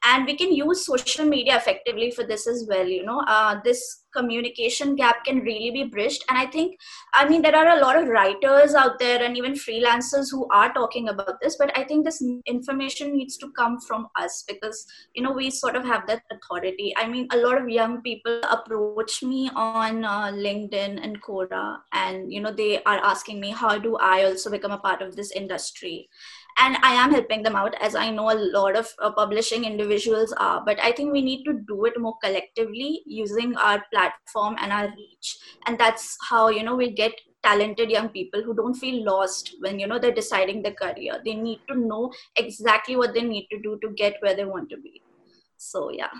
and 0.05 0.25
we 0.25 0.35
can 0.35 0.51
use 0.53 0.85
social 0.85 1.25
media 1.25 1.57
effectively 1.57 2.11
for 2.11 2.23
this 2.23 2.47
as 2.47 2.65
well 2.69 2.87
you 2.87 3.05
know. 3.05 3.23
Uh, 3.27 3.59
this 3.63 4.05
communication 4.15 4.95
gap 4.95 5.23
can 5.23 5.39
really 5.39 5.71
be 5.71 5.83
bridged. 5.83 6.23
And 6.29 6.37
i 6.37 6.45
think 6.45 6.77
i 7.13 7.27
mean 7.27 7.41
there 7.41 7.55
are 7.55 7.77
a 7.77 7.81
lot 7.81 7.97
of 7.97 8.07
writers 8.07 8.73
out 8.73 8.99
there 8.99 9.23
and 9.23 9.37
even 9.37 9.53
freelancers 9.53 10.31
who 10.31 10.47
are 10.51 10.73
talking 10.73 11.09
about 11.09 11.39
this 11.41 11.57
but 11.57 11.75
i 11.77 11.83
think 11.83 12.05
this 12.05 12.23
information 12.45 13.15
needs 13.15 13.37
to 13.37 13.51
come 13.51 13.79
from 13.81 14.07
us 14.15 14.43
because 14.47 14.85
you 15.13 15.23
know 15.23 15.31
we 15.31 15.49
sort 15.49 15.75
of 15.75 15.85
have 15.85 16.07
that 16.07 16.23
authority. 16.31 16.93
I 16.97 17.07
mean 17.07 17.27
a 17.31 17.37
lot 17.37 17.61
of 17.61 17.69
young 17.69 18.01
people 18.01 18.41
approach 18.49 19.23
me 19.23 19.49
on 19.55 20.03
uh, 20.03 20.31
linkedin 20.31 21.03
and 21.03 21.21
quora 21.21 21.77
and 21.93 22.31
you 22.31 22.41
know 22.41 22.51
they 22.51 22.81
are 22.83 22.97
asking 22.97 23.39
me 23.39 23.51
how 23.51 23.77
do 23.77 23.95
i 23.97 24.23
also 24.23 24.49
become 24.49 24.71
a 24.71 24.77
part 24.77 25.01
of 25.01 25.15
this 25.15 25.31
industry 25.31 26.09
and 26.59 26.77
i 26.83 26.93
am 26.93 27.11
helping 27.11 27.43
them 27.43 27.55
out 27.55 27.75
as 27.81 27.95
i 27.95 28.09
know 28.09 28.31
a 28.31 28.39
lot 28.57 28.75
of 28.75 28.93
uh, 28.99 29.11
publishing 29.11 29.65
individuals 29.65 30.33
are 30.37 30.63
but 30.65 30.79
i 30.81 30.91
think 30.91 31.11
we 31.11 31.21
need 31.21 31.43
to 31.43 31.53
do 31.67 31.85
it 31.85 31.99
more 31.99 32.15
collectively 32.23 33.01
using 33.05 33.55
our 33.57 33.83
platform 33.91 34.55
and 34.61 34.71
our 34.71 34.93
reach. 34.97 35.37
And 35.65 35.77
that's 35.77 36.17
how 36.29 36.49
you 36.49 36.63
know 36.63 36.75
we 36.75 36.91
get 36.91 37.13
talented 37.43 37.89
young 37.89 38.09
people 38.09 38.43
who 38.43 38.53
don't 38.53 38.73
feel 38.73 39.03
lost 39.05 39.55
when 39.59 39.79
you 39.79 39.87
know 39.87 39.99
they're 39.99 40.11
deciding 40.11 40.61
their 40.61 40.73
career. 40.73 41.21
They 41.25 41.35
need 41.35 41.61
to 41.69 41.75
know 41.75 42.11
exactly 42.35 42.95
what 42.95 43.13
they 43.13 43.21
need 43.21 43.47
to 43.51 43.59
do 43.61 43.79
to 43.81 43.91
get 43.91 44.17
where 44.21 44.35
they 44.35 44.45
want 44.45 44.69
to 44.69 44.77
be. 44.77 45.01
So 45.57 45.91
yeah. 45.91 46.11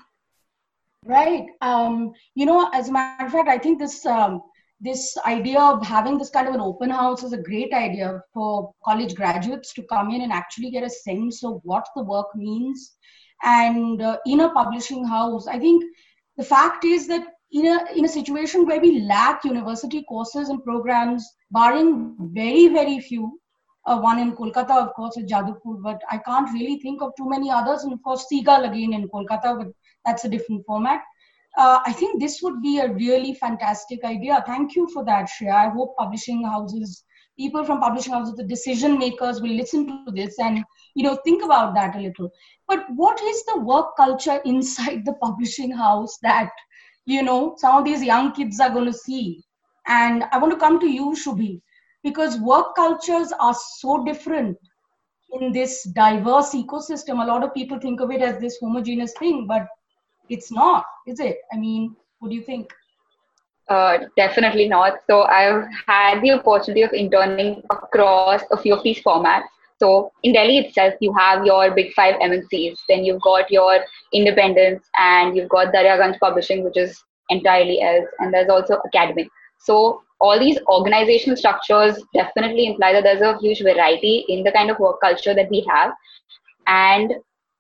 Right. 1.06 1.48
Um 1.62 2.14
you 2.36 2.46
know 2.46 2.70
as 2.74 2.90
a 2.90 2.92
matter 2.92 3.26
of 3.26 3.32
fact 3.32 3.50
i 3.50 3.58
think 3.58 3.80
this 3.80 4.06
um 4.06 4.42
this 4.82 5.18
idea 5.26 5.60
of 5.60 5.86
having 5.86 6.18
this 6.18 6.30
kind 6.30 6.48
of 6.48 6.54
an 6.54 6.62
open 6.62 6.90
house 6.90 7.24
is 7.24 7.34
a 7.34 7.42
great 7.42 7.74
idea 7.74 8.22
for 8.34 8.74
college 8.84 9.14
graduates 9.14 9.74
to 9.74 9.84
come 9.84 10.10
in 10.12 10.22
and 10.22 10.32
actually 10.32 10.72
get 10.72 10.86
a 10.86 10.90
sense 10.90 11.44
of 11.44 11.60
what 11.64 11.88
the 11.96 12.04
work 12.04 12.28
means. 12.36 12.96
And 13.44 14.02
uh, 14.02 14.18
in 14.26 14.42
a 14.42 14.50
publishing 14.50 15.06
house, 15.06 15.48
I 15.48 15.60
think 15.60 15.84
the 16.38 16.46
fact 16.46 16.86
is 16.86 17.08
that 17.08 17.26
in 17.52 17.68
a, 17.68 17.80
in 17.96 18.06
a 18.06 18.10
situation 18.10 18.66
where 18.66 18.80
we 18.80 19.02
lack 19.02 19.44
university 19.44 20.04
courses 20.08 20.50
and 20.50 20.64
programs, 20.64 21.28
barring 21.52 22.16
very, 22.34 22.68
very 22.68 23.00
few, 23.00 23.40
uh, 23.86 24.00
one 24.00 24.20
in 24.20 24.34
Kolkata, 24.34 24.88
of 24.88 24.94
course, 24.94 25.18
at 25.18 25.26
Jadavpur, 25.26 25.82
but 25.82 26.02
I 26.10 26.20
can't 26.20 26.52
really 26.54 26.80
think 26.80 27.02
of 27.02 27.12
too 27.18 27.28
many 27.28 27.50
others. 27.50 27.84
And 27.84 27.92
of 27.92 28.02
course, 28.04 28.28
Seagull 28.30 28.66
again 28.66 28.94
in 28.94 29.10
Kolkata, 29.10 29.58
but 29.58 29.68
that's 30.06 30.26
a 30.26 30.30
different 30.30 30.66
format 30.66 31.02
uh, 31.60 31.82
I 31.86 31.92
think 31.92 32.22
this 32.22 32.42
would 32.42 32.62
be 32.62 32.80
a 32.80 32.94
really 32.94 33.34
fantastic 33.34 34.06
idea. 34.06 34.42
Thank 34.48 34.76
you 34.78 34.88
for 34.94 35.04
that, 35.04 35.30
Shreya. 35.30 35.68
I 35.68 35.70
hope 35.70 35.98
publishing 35.98 36.46
houses, 36.46 37.04
people 37.38 37.66
from 37.66 37.82
publishing 37.82 38.14
houses, 38.14 38.36
the 38.36 38.46
decision 38.46 38.98
makers 38.98 39.42
will 39.42 39.52
listen 39.52 40.06
to 40.06 40.12
this 40.12 40.40
and 40.40 40.64
you 40.96 41.04
know 41.04 41.18
think 41.26 41.44
about 41.44 41.76
that 41.76 41.98
a 41.98 42.00
little. 42.00 42.30
But 42.70 42.86
what 42.96 43.22
is 43.22 43.44
the 43.44 43.60
work 43.60 43.98
culture 43.98 44.40
inside 44.46 45.04
the 45.04 45.18
publishing 45.22 45.72
house 45.72 46.18
that 46.22 46.50
you 47.06 47.24
know 47.24 47.56
some 47.58 47.76
of 47.76 47.84
these 47.84 48.02
young 48.02 48.32
kids 48.32 48.62
are 48.62 48.70
going 48.70 48.86
to 48.86 48.94
see? 48.94 49.44
And 49.86 50.24
I 50.32 50.38
want 50.38 50.54
to 50.54 50.60
come 50.60 50.80
to 50.80 50.88
you, 50.88 51.14
Shubhi, 51.14 51.60
because 52.04 52.40
work 52.40 52.74
cultures 52.76 53.34
are 53.38 53.56
so 53.80 54.06
different 54.06 54.56
in 55.34 55.52
this 55.52 55.84
diverse 55.90 56.52
ecosystem. 56.54 57.22
A 57.22 57.28
lot 57.28 57.44
of 57.44 57.54
people 57.54 57.80
think 57.80 58.00
of 58.00 58.12
it 58.12 58.22
as 58.22 58.40
this 58.40 58.58
homogeneous 58.62 59.14
thing, 59.20 59.46
but 59.46 59.68
it's 60.30 60.52
not, 60.52 60.86
is 61.08 61.20
it? 61.20 61.38
I 61.52 61.58
mean, 61.58 61.96
what 62.20 62.30
do 62.30 62.36
you 62.36 62.44
think? 62.44 62.72
Uh, 63.68 64.00
definitely 64.18 64.68
not. 64.68 65.00
So 65.08 65.24
I've 65.24 65.64
had 65.88 66.22
the 66.22 66.32
opportunity 66.32 66.82
of 66.82 66.92
interning 66.94 67.62
across 67.70 68.42
a 68.52 68.58
few 68.58 68.74
of 68.76 68.84
these 68.84 69.02
formats. 69.02 69.44
So 69.78 70.12
in 70.24 70.34
Delhi 70.34 70.58
itself, 70.58 70.96
you 71.00 71.14
have 71.14 71.46
your 71.46 71.74
big 71.74 71.94
five 71.94 72.16
MNCs, 72.16 72.80
then 72.90 73.06
you've 73.06 73.22
got 73.22 73.50
your 73.50 73.80
independents, 74.12 74.90
and 74.98 75.38
you've 75.38 75.50
got 75.50 75.74
Daryaganj 75.74 76.20
Publishing, 76.20 76.64
which 76.64 76.78
is 76.78 77.02
entirely 77.30 77.82
else, 77.82 78.10
and 78.20 78.34
there's 78.34 78.50
also 78.50 78.82
academic. 78.86 79.28
So 79.60 80.02
all 80.20 80.38
these 80.38 80.58
organizational 80.68 81.38
structures 81.38 82.02
definitely 82.14 82.68
imply 82.68 82.92
that 82.94 83.04
there's 83.04 83.22
a 83.22 83.38
huge 83.40 83.62
variety 83.62 84.26
in 84.28 84.44
the 84.44 84.52
kind 84.52 84.70
of 84.70 84.80
work 84.80 85.00
culture 85.02 85.34
that 85.34 85.50
we 85.50 85.66
have. 85.70 85.94
And 86.68 87.14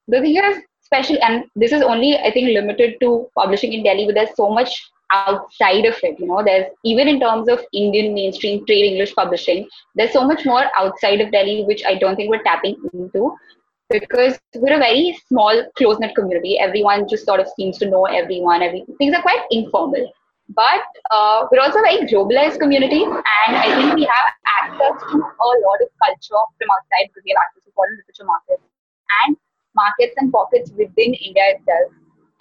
the 0.08 0.20
thing 0.20 0.36
is, 0.38 0.58
especially 0.92 1.20
and 1.22 1.46
this 1.56 1.72
is 1.72 1.82
only 1.82 2.18
i 2.18 2.32
think 2.32 2.50
limited 2.50 2.96
to 3.02 3.28
publishing 3.36 3.74
in 3.74 3.84
delhi 3.84 4.06
but 4.06 4.16
there's 4.16 4.36
so 4.36 4.50
much 4.50 4.72
outside 5.12 5.86
of 5.86 5.96
it 6.04 6.20
you 6.20 6.28
know. 6.28 6.44
There's 6.44 6.68
even 6.84 7.08
in 7.08 7.20
terms 7.20 7.48
of 7.50 7.60
indian 7.74 8.14
mainstream 8.14 8.66
trade 8.66 8.86
english 8.92 9.14
publishing 9.16 9.68
there's 9.96 10.14
so 10.14 10.26
much 10.26 10.46
more 10.46 10.66
outside 10.78 11.22
of 11.22 11.32
delhi 11.32 11.64
which 11.66 11.84
i 11.86 11.96
don't 11.96 12.16
think 12.16 12.30
we're 12.30 12.44
tapping 12.44 12.76
into 12.94 13.36
because 13.90 14.38
we're 14.56 14.76
a 14.76 14.80
very 14.80 15.20
small 15.28 15.64
close-knit 15.76 16.16
community. 16.16 16.60
Everyone 16.60 17.08
just 17.08 17.26
sort 17.26 17.40
of 17.40 17.48
seems 17.56 17.78
to 17.80 17.90
know 17.90 18.06
everyone. 18.06 18.62
Every, 18.62 18.86
things 19.00 19.16
are 19.16 19.22
quite 19.24 19.42
informal. 19.50 20.12
But 20.50 20.82
uh, 21.12 21.48
we're 21.52 21.62
also 21.62 21.80
a 21.80 21.82
very 21.82 22.08
globalized 22.08 22.60
community 22.60 23.04
and 23.04 23.56
i 23.56 23.70
think 23.76 23.94
we 23.94 24.02
have 24.02 24.28
access 24.62 25.02
to 25.12 25.18
a 25.18 25.48
lot 25.62 25.80
of 25.82 25.90
culture 26.02 26.42
from 26.58 26.70
outside 26.74 27.06
because 27.06 27.22
we 27.24 27.36
have 27.36 27.42
access 27.46 27.64
to 27.66 27.72
foreign 27.76 27.98
literature 27.98 28.26
markets. 28.26 28.64
And 29.26 29.38
markets 29.82 30.16
and 30.18 30.32
pockets 30.32 30.72
within 30.72 31.14
India 31.28 31.46
itself. 31.56 31.92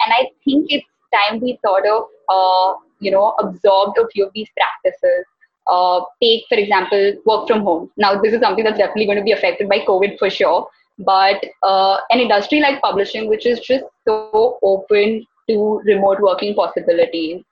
And 0.02 0.14
I 0.18 0.22
think 0.44 0.72
it's 0.76 0.86
time 1.16 1.40
we 1.40 1.58
sort 1.64 1.86
of, 1.86 2.04
uh, 2.28 2.74
you 3.00 3.10
know, 3.10 3.26
absorbed 3.44 3.98
a 3.98 4.08
few 4.12 4.26
of 4.26 4.32
these 4.34 4.48
practices. 4.56 5.24
Uh, 5.70 6.00
take, 6.22 6.44
for 6.48 6.56
example, 6.56 7.12
work 7.26 7.46
from 7.46 7.60
home. 7.62 7.90
Now, 7.96 8.10
this 8.20 8.32
is 8.32 8.40
something 8.40 8.64
that's 8.64 8.78
definitely 8.78 9.06
going 9.06 9.18
to 9.18 9.24
be 9.24 9.32
affected 9.32 9.68
by 9.68 9.80
COVID 9.80 10.18
for 10.18 10.30
sure. 10.30 10.66
But 10.98 11.44
uh, 11.62 11.98
an 12.10 12.20
industry 12.20 12.60
like 12.60 12.80
publishing, 12.80 13.28
which 13.28 13.44
is 13.50 13.60
just 13.60 13.84
so 14.06 14.58
open 14.62 15.26
to 15.50 15.80
remote 15.84 16.20
working 16.20 16.54
possibilities, 16.54 17.42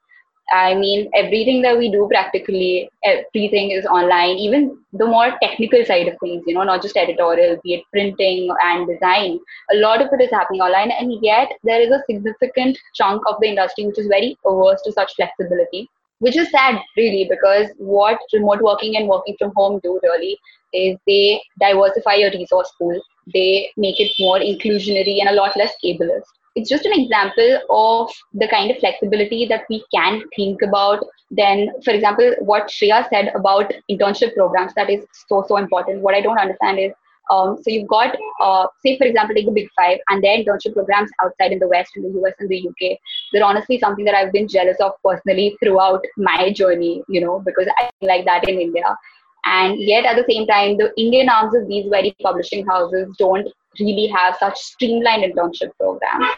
I 0.51 0.75
mean, 0.75 1.11
everything 1.15 1.63
that 1.63 1.77
we 1.77 1.91
do 1.91 2.07
practically, 2.11 2.89
everything 3.05 3.71
is 3.73 3.85
online, 3.87 4.37
even 4.39 4.79
the 4.93 5.07
more 5.07 5.33
technical 5.43 5.85
side 5.85 6.07
of 6.09 6.17
things, 6.23 6.45
you 6.47 6.55
know, 6.55 6.63
not 6.63 6.83
just 6.83 6.97
editorial, 6.97 7.59
be 7.65 7.75
it 7.75 7.83
printing 7.93 8.49
and 8.65 8.87
design. 8.87 9.39
A 9.73 9.77
lot 9.77 10.01
of 10.01 10.09
it 10.13 10.23
is 10.23 10.31
happening 10.31 10.61
online, 10.61 10.91
and 10.93 11.13
yet 11.23 11.53
there 11.65 11.81
is 11.81 11.91
a 11.91 12.03
significant 12.09 12.79
chunk 12.95 13.23
of 13.29 13.37
the 13.41 13.49
industry 13.49 13.87
which 13.87 13.99
is 13.99 14.07
very 14.07 14.37
averse 14.47 14.81
to 14.83 14.93
such 14.93 15.15
flexibility, 15.17 15.91
which 16.21 16.37
is 16.37 16.51
sad, 16.51 16.81
really, 16.97 17.27
because 17.29 17.69
what 17.79 18.19
remote 18.33 18.63
working 18.63 18.97
and 18.97 19.09
working 19.09 19.37
from 19.39 19.53
home 19.57 19.81
do 19.83 19.99
really 20.03 20.39
is 20.73 20.97
they 21.07 21.43
diversify 21.61 22.15
your 22.15 22.31
resource 22.31 22.73
pool. 22.79 23.01
they 23.35 23.69
make 23.77 23.99
it 23.99 24.13
more 24.21 24.39
inclusionary 24.39 25.21
and 25.21 25.29
a 25.29 25.33
lot 25.33 25.57
less 25.57 25.73
ableist 25.85 26.35
it's 26.57 26.71
just 26.71 26.87
an 26.87 26.99
example 26.99 27.61
of 27.71 28.11
the 28.33 28.49
kind 28.49 28.71
of 28.71 28.79
flexibility 28.79 29.47
that 29.47 29.65
we 29.71 29.85
can 29.95 30.23
think 30.35 30.63
about 30.63 31.05
then 31.31 31.69
for 31.85 31.93
example 31.93 32.35
what 32.41 32.69
shreya 32.69 33.09
said 33.11 33.33
about 33.35 33.73
internship 33.91 34.35
programs 34.35 34.73
that 34.75 34.91
is 34.91 35.05
so 35.29 35.45
so 35.49 35.59
important 35.59 36.01
what 36.01 36.15
i 36.15 36.21
don't 36.21 36.39
understand 36.47 36.79
is 36.79 36.93
um, 37.31 37.57
so 37.63 37.71
you've 37.71 37.89
got, 37.89 38.17
uh, 38.41 38.67
say, 38.85 38.97
for 38.97 39.05
example, 39.05 39.35
take 39.35 39.47
the 39.47 39.53
Big 39.53 39.69
Five 39.77 39.99
and 40.09 40.23
their 40.23 40.39
internship 40.39 40.75
programs 40.75 41.11
outside 41.21 41.53
in 41.53 41.59
the 41.59 41.69
West, 41.69 41.91
in 41.97 42.03
the 42.03 42.21
US, 42.21 42.35
and 42.39 42.49
the 42.49 42.69
UK. 42.69 42.99
They're 43.33 43.45
honestly 43.45 43.79
something 43.79 44.05
that 44.05 44.15
I've 44.15 44.33
been 44.33 44.47
jealous 44.47 44.77
of 44.81 44.93
personally 45.05 45.57
throughout 45.61 46.05
my 46.17 46.53
journey, 46.53 47.03
you 47.09 47.21
know, 47.21 47.43
because 47.45 47.67
I 47.79 47.91
like 48.01 48.25
that 48.27 48.49
in 48.49 48.61
India. 48.61 48.97
And 49.45 49.81
yet, 49.81 50.05
at 50.05 50.17
the 50.17 50.25
same 50.33 50.47
time, 50.47 50.77
the 50.77 50.93
Indian 50.97 51.29
arms 51.29 51.55
of 51.55 51.69
these 51.69 51.87
very 51.89 52.15
publishing 52.23 52.67
houses 52.67 53.15
don't 53.19 53.49
really 53.81 54.07
have 54.09 54.37
such 54.39 54.59
streamlined 54.59 55.25
internship 55.25 55.71
programs. 55.79 56.31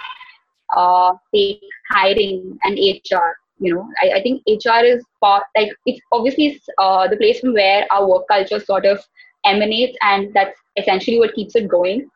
Uh, 0.77 1.13
take 1.35 1.61
hiring 1.91 2.59
and 2.65 2.79
HR. 2.79 3.37
You 3.61 3.75
know, 3.75 3.89
I, 4.03 4.19
I 4.19 4.23
think 4.23 4.43
HR 4.47 4.85
is 4.85 5.03
part 5.21 5.43
like 5.57 5.73
it's 5.87 6.01
obviously 6.13 6.61
uh, 6.79 7.09
the 7.09 7.17
place 7.17 7.41
from 7.41 7.55
where 7.55 7.87
our 7.91 8.07
work 8.09 8.27
culture 8.29 8.61
sort 8.61 8.87
of 8.87 9.03
emanates, 9.45 9.97
and 10.03 10.33
that's 10.35 10.59
essentially 10.77 11.19
what 11.19 11.35
keeps 11.35 11.57
it 11.57 11.69
going. 11.69 12.09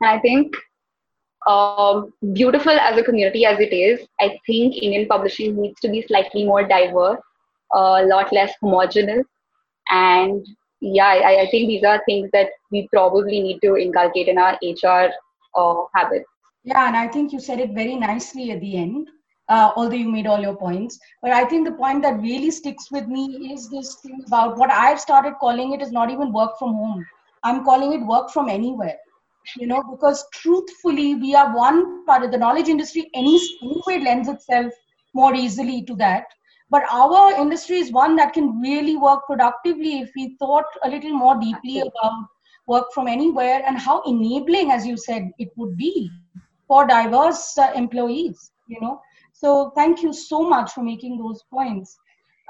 And 0.00 0.10
I 0.10 0.18
think, 0.20 0.54
um, 1.46 2.12
beautiful 2.32 2.72
as 2.72 2.98
a 2.98 3.02
community 3.02 3.44
as 3.44 3.60
it 3.60 3.74
is, 3.74 4.06
I 4.20 4.38
think 4.46 4.76
Indian 4.76 5.06
publishing 5.06 5.60
needs 5.60 5.80
to 5.80 5.88
be 5.88 6.02
slightly 6.02 6.44
more 6.44 6.66
diverse, 6.66 7.20
a 7.72 8.04
lot 8.04 8.32
less 8.32 8.52
homogenous, 8.60 9.26
and 9.90 10.46
yeah, 10.94 11.06
I, 11.06 11.42
I, 11.42 11.50
think 11.50 11.68
these 11.68 11.84
are 11.84 12.02
things 12.06 12.30
that 12.32 12.48
we 12.70 12.88
probably 12.92 13.40
need 13.40 13.60
to 13.62 13.76
inculcate 13.76 14.28
in 14.28 14.38
our 14.38 14.58
HR 14.62 15.10
uh, 15.54 15.84
habits. 15.94 16.28
Yeah, 16.64 16.86
and 16.86 16.96
I 16.96 17.08
think 17.08 17.32
you 17.32 17.40
said 17.40 17.60
it 17.60 17.70
very 17.70 17.96
nicely 17.96 18.50
at 18.50 18.60
the 18.60 18.76
end. 18.76 19.08
Uh, 19.48 19.70
although 19.76 19.94
you 19.94 20.10
made 20.10 20.26
all 20.26 20.40
your 20.40 20.56
points. 20.56 20.98
But 21.22 21.30
I 21.30 21.44
think 21.44 21.64
the 21.64 21.74
point 21.74 22.02
that 22.02 22.20
really 22.20 22.50
sticks 22.50 22.90
with 22.90 23.06
me 23.06 23.52
is 23.52 23.70
this 23.70 23.94
thing 24.02 24.20
about 24.26 24.58
what 24.58 24.72
I've 24.72 25.00
started 25.00 25.34
calling 25.38 25.72
it 25.72 25.80
is 25.80 25.92
not 25.92 26.10
even 26.10 26.32
work 26.32 26.58
from 26.58 26.74
home. 26.74 27.06
I'm 27.44 27.64
calling 27.64 27.92
it 27.92 28.04
work 28.04 28.30
from 28.30 28.48
anywhere. 28.48 28.96
You 29.56 29.68
know, 29.68 29.84
because 29.88 30.26
truthfully, 30.32 31.14
we 31.14 31.36
are 31.36 31.54
one 31.54 32.04
part 32.06 32.24
of 32.24 32.32
the 32.32 32.38
knowledge 32.38 32.66
industry. 32.66 33.08
Any 33.14 33.38
anyway 33.62 34.02
lends 34.04 34.28
itself 34.28 34.72
more 35.14 35.32
easily 35.32 35.84
to 35.84 35.94
that. 35.94 36.24
But 36.70 36.82
our 36.90 37.32
industry 37.40 37.78
is 37.78 37.92
one 37.92 38.16
that 38.16 38.32
can 38.32 38.60
really 38.60 38.96
work 38.96 39.26
productively 39.26 40.00
if 40.00 40.10
we 40.16 40.36
thought 40.38 40.64
a 40.82 40.88
little 40.88 41.12
more 41.12 41.38
deeply 41.40 41.80
about 41.80 42.26
work 42.66 42.86
from 42.92 43.06
anywhere 43.06 43.62
and 43.66 43.78
how 43.78 44.02
enabling, 44.02 44.72
as 44.72 44.84
you 44.84 44.96
said, 44.96 45.30
it 45.38 45.48
would 45.56 45.76
be 45.76 46.10
for 46.66 46.86
diverse 46.86 47.56
uh, 47.58 47.72
employees. 47.74 48.50
You 48.68 48.80
know, 48.80 49.00
so 49.32 49.70
thank 49.76 50.02
you 50.02 50.12
so 50.12 50.48
much 50.48 50.72
for 50.72 50.82
making 50.82 51.18
those 51.18 51.44
points. 51.52 51.96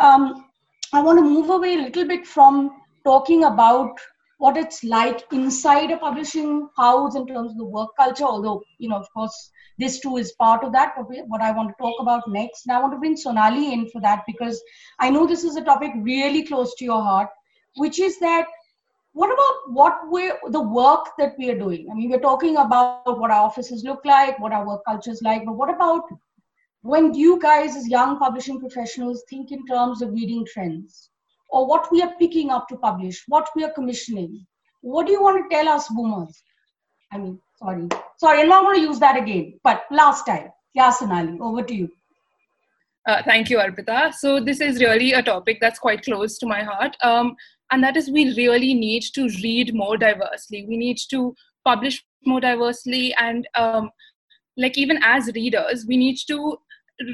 Um, 0.00 0.46
I 0.92 1.02
want 1.02 1.18
to 1.18 1.24
move 1.24 1.50
away 1.50 1.74
a 1.74 1.82
little 1.82 2.06
bit 2.06 2.26
from 2.26 2.70
talking 3.04 3.44
about 3.44 3.90
what 4.38 4.56
it's 4.56 4.84
like 4.84 5.22
inside 5.32 5.90
a 5.90 5.96
publishing 5.96 6.68
house 6.76 7.16
in 7.16 7.26
terms 7.26 7.52
of 7.52 7.56
the 7.56 7.64
work 7.64 7.88
culture, 7.98 8.24
although, 8.24 8.62
you 8.78 8.88
know, 8.88 8.96
of 8.96 9.06
course, 9.12 9.50
this 9.78 10.00
too 10.00 10.16
is 10.16 10.32
part 10.32 10.62
of 10.64 10.72
that, 10.72 10.94
but 10.96 11.06
what 11.26 11.40
I 11.40 11.52
want 11.52 11.70
to 11.70 11.74
talk 11.82 11.96
about 12.00 12.28
next. 12.28 12.66
And 12.66 12.76
I 12.76 12.80
want 12.80 12.92
to 12.92 12.98
bring 12.98 13.16
Sonali 13.16 13.72
in 13.72 13.88
for 13.88 14.00
that 14.02 14.24
because 14.26 14.62
I 14.98 15.10
know 15.10 15.26
this 15.26 15.44
is 15.44 15.56
a 15.56 15.64
topic 15.64 15.92
really 15.96 16.44
close 16.44 16.74
to 16.76 16.84
your 16.84 17.02
heart, 17.02 17.28
which 17.76 17.98
is 17.98 18.18
that 18.20 18.46
what 19.12 19.32
about 19.32 19.72
what 19.72 19.98
we're 20.10 20.38
the 20.50 20.60
work 20.60 21.08
that 21.18 21.34
we 21.38 21.50
are 21.50 21.58
doing? 21.58 21.88
I 21.90 21.94
mean, 21.94 22.10
we're 22.10 22.20
talking 22.20 22.58
about 22.58 23.18
what 23.18 23.30
our 23.30 23.44
offices 23.44 23.82
look 23.82 24.04
like, 24.04 24.38
what 24.38 24.52
our 24.52 24.66
work 24.66 24.82
culture 24.86 25.10
is 25.10 25.22
like, 25.22 25.46
but 25.46 25.56
what 25.56 25.70
about 25.70 26.02
when 26.82 27.14
you 27.14 27.40
guys 27.40 27.76
as 27.76 27.88
young 27.88 28.18
publishing 28.18 28.60
professionals 28.60 29.24
think 29.30 29.52
in 29.52 29.64
terms 29.66 30.02
of 30.02 30.12
reading 30.12 30.44
trends? 30.46 31.10
Or 31.48 31.66
what 31.66 31.90
we 31.90 32.02
are 32.02 32.12
picking 32.18 32.50
up 32.50 32.68
to 32.68 32.76
publish, 32.76 33.22
what 33.28 33.48
we 33.54 33.64
are 33.64 33.72
commissioning. 33.72 34.46
What 34.82 35.06
do 35.06 35.12
you 35.12 35.22
want 35.22 35.42
to 35.42 35.54
tell 35.54 35.68
us, 35.68 35.88
boomers? 35.88 36.42
I 37.12 37.18
mean, 37.18 37.40
sorry, 37.58 37.88
sorry, 38.18 38.40
I'm 38.40 38.48
not 38.48 38.64
going 38.64 38.76
to 38.76 38.82
use 38.82 38.98
that 39.00 39.16
again. 39.16 39.58
But 39.64 39.84
last 39.90 40.26
time, 40.26 40.50
yeah, 40.74 40.90
Sonali, 40.90 41.38
over 41.40 41.62
to 41.62 41.74
you. 41.74 41.88
Uh, 43.06 43.22
thank 43.24 43.48
you, 43.50 43.58
Arpita. 43.58 44.12
So 44.12 44.40
this 44.40 44.60
is 44.60 44.80
really 44.80 45.12
a 45.12 45.22
topic 45.22 45.58
that's 45.60 45.78
quite 45.78 46.04
close 46.04 46.38
to 46.38 46.46
my 46.46 46.62
heart, 46.62 46.96
um, 47.02 47.36
and 47.70 47.82
that 47.82 47.96
is 47.96 48.10
we 48.10 48.34
really 48.34 48.74
need 48.74 49.04
to 49.14 49.28
read 49.42 49.74
more 49.74 49.96
diversely. 49.96 50.66
We 50.68 50.76
need 50.76 50.98
to 51.10 51.34
publish 51.64 52.04
more 52.24 52.40
diversely, 52.40 53.14
and 53.14 53.46
um, 53.54 53.90
like 54.56 54.76
even 54.76 54.98
as 55.02 55.30
readers, 55.34 55.86
we 55.86 55.96
need 55.96 56.18
to 56.26 56.58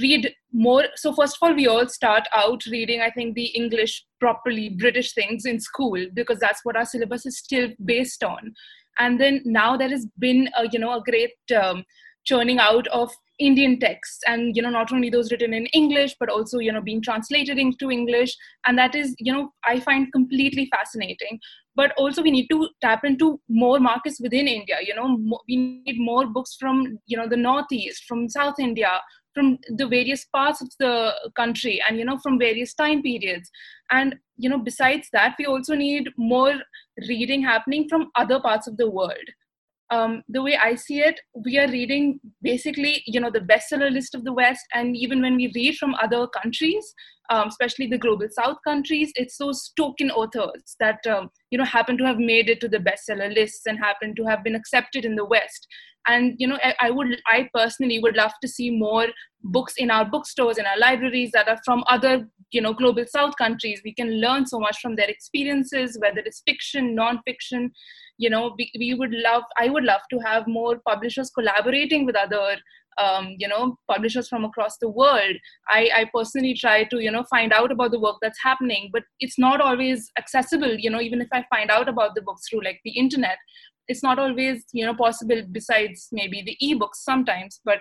read 0.00 0.32
more. 0.52 0.84
So 0.96 1.12
first 1.12 1.36
of 1.36 1.48
all 1.48 1.54
we 1.54 1.66
all 1.66 1.88
start 1.88 2.24
out 2.32 2.64
reading 2.66 3.00
i 3.00 3.10
think 3.10 3.34
the 3.34 3.46
english 3.46 4.04
properly 4.20 4.68
british 4.68 5.12
things 5.14 5.44
in 5.44 5.58
school 5.58 6.06
because 6.14 6.38
that's 6.38 6.60
what 6.64 6.76
our 6.76 6.84
syllabus 6.84 7.26
is 7.26 7.38
still 7.38 7.68
based 7.84 8.22
on. 8.22 8.52
And 8.98 9.18
then 9.18 9.40
now 9.44 9.76
there 9.76 9.88
has 9.88 10.06
been 10.18 10.48
a 10.56 10.68
you 10.70 10.78
know 10.78 10.98
a 10.98 11.02
great 11.02 11.34
um, 11.56 11.84
churning 12.24 12.58
out 12.58 12.86
of 12.88 13.10
indian 13.38 13.80
texts 13.80 14.20
and 14.28 14.54
you 14.54 14.62
know 14.62 14.70
not 14.70 14.92
only 14.92 15.10
those 15.10 15.32
written 15.32 15.52
in 15.52 15.66
english 15.66 16.14
but 16.20 16.28
also 16.28 16.58
you 16.58 16.70
know 16.70 16.80
being 16.80 17.02
translated 17.02 17.58
into 17.58 17.90
english. 17.90 18.36
And 18.66 18.78
that 18.78 18.94
is 18.94 19.14
you 19.18 19.32
know 19.32 19.52
i 19.66 19.80
find 19.80 20.12
completely 20.12 20.68
fascinating. 20.70 21.40
But 21.74 21.92
also 21.96 22.22
we 22.22 22.30
need 22.30 22.48
to 22.48 22.68
tap 22.82 23.02
into 23.02 23.40
more 23.48 23.80
markets 23.80 24.20
within 24.20 24.46
india 24.46 24.76
you 24.86 24.94
know 24.94 25.40
we 25.48 25.56
need 25.56 25.98
more 25.98 26.26
books 26.26 26.56
from 26.60 26.98
you 27.06 27.16
know 27.16 27.26
the 27.26 27.36
northeast 27.36 28.04
from 28.04 28.28
south 28.28 28.58
india 28.58 29.00
from 29.34 29.58
the 29.68 29.86
various 29.86 30.24
parts 30.26 30.60
of 30.60 30.68
the 30.78 31.12
country 31.36 31.82
and 31.88 31.98
you 31.98 32.04
know 32.04 32.18
from 32.18 32.38
various 32.38 32.74
time 32.74 33.02
periods. 33.02 33.50
And 33.90 34.16
you 34.36 34.48
know 34.48 34.58
besides 34.58 35.08
that 35.12 35.36
we 35.38 35.46
also 35.46 35.74
need 35.74 36.10
more 36.16 36.54
reading 37.08 37.42
happening 37.42 37.88
from 37.88 38.10
other 38.16 38.40
parts 38.40 38.66
of 38.66 38.76
the 38.76 38.90
world 38.90 39.28
um, 39.92 40.22
the 40.28 40.42
way 40.42 40.56
I 40.56 40.74
see 40.74 41.00
it, 41.00 41.20
we 41.44 41.58
are 41.58 41.68
reading 41.68 42.18
basically, 42.40 43.02
you 43.06 43.20
know, 43.20 43.30
the 43.30 43.40
bestseller 43.40 43.92
list 43.92 44.14
of 44.14 44.24
the 44.24 44.32
West, 44.32 44.64
and 44.72 44.96
even 44.96 45.20
when 45.20 45.36
we 45.36 45.52
read 45.54 45.76
from 45.76 45.94
other 46.02 46.26
countries, 46.28 46.94
um, 47.28 47.48
especially 47.48 47.88
the 47.88 47.98
global 47.98 48.26
South 48.30 48.56
countries, 48.66 49.12
it's 49.16 49.36
those 49.36 49.70
token 49.76 50.10
authors 50.10 50.76
that 50.80 51.06
um, 51.06 51.30
you 51.50 51.58
know 51.58 51.64
happen 51.64 51.98
to 51.98 52.06
have 52.06 52.18
made 52.18 52.48
it 52.48 52.60
to 52.62 52.68
the 52.68 52.78
bestseller 52.78 53.34
lists 53.34 53.66
and 53.66 53.78
happen 53.78 54.14
to 54.16 54.24
have 54.24 54.42
been 54.42 54.54
accepted 54.54 55.04
in 55.04 55.14
the 55.14 55.26
West. 55.26 55.66
And 56.06 56.34
you 56.38 56.48
know 56.48 56.58
I, 56.64 56.74
I, 56.80 56.90
would 56.90 57.20
i 57.28 57.48
personally 57.54 58.00
would 58.00 58.16
love 58.16 58.32
to 58.40 58.48
see 58.48 58.70
more 58.70 59.06
books 59.44 59.74
in 59.76 59.88
our 59.88 60.04
bookstores 60.04 60.58
in 60.58 60.66
our 60.66 60.78
libraries 60.78 61.30
that 61.32 61.48
are 61.48 61.60
from 61.64 61.84
other 61.88 62.28
you 62.50 62.60
know 62.60 62.72
global 62.72 63.04
south 63.06 63.36
countries. 63.36 63.82
We 63.84 63.94
can 63.94 64.20
learn 64.20 64.46
so 64.46 64.58
much 64.58 64.80
from 64.80 64.96
their 64.96 65.08
experiences 65.08 65.98
whether 66.00 66.20
it's 66.24 66.42
fiction 66.44 66.94
non-fiction 66.94 67.70
you 68.24 68.30
know 68.34 68.54
we, 68.58 68.70
we 68.78 68.94
would 68.94 69.14
love 69.28 69.42
i 69.64 69.68
would 69.68 69.84
love 69.84 70.04
to 70.12 70.18
have 70.28 70.46
more 70.58 70.76
publishers 70.90 71.30
collaborating 71.38 72.06
with 72.06 72.16
other 72.16 72.56
um, 72.98 73.36
you 73.38 73.48
know 73.48 73.76
publishers 73.90 74.28
from 74.28 74.44
across 74.44 74.76
the 74.78 74.88
world. 74.88 75.36
I, 75.68 75.88
I 75.94 76.10
personally 76.14 76.54
try 76.54 76.84
to 76.84 76.98
you 77.02 77.10
know 77.10 77.24
find 77.30 77.52
out 77.52 77.72
about 77.72 77.90
the 77.90 78.00
work 78.00 78.16
that's 78.20 78.42
happening 78.42 78.90
but 78.92 79.02
it's 79.20 79.38
not 79.38 79.60
always 79.60 80.10
accessible 80.18 80.74
you 80.78 80.90
know 80.90 81.00
even 81.00 81.22
if 81.22 81.28
i 81.32 81.44
find 81.54 81.70
out 81.70 81.88
about 81.88 82.14
the 82.14 82.22
books 82.22 82.42
through 82.48 82.62
like 82.62 82.80
the 82.84 82.90
internet 82.90 83.38
it's 83.88 84.02
not 84.02 84.18
always 84.18 84.64
you 84.72 84.84
know 84.84 84.94
possible 84.94 85.42
besides 85.52 86.08
maybe 86.12 86.42
the 86.42 86.56
ebooks 86.66 87.00
sometimes 87.10 87.60
but 87.64 87.80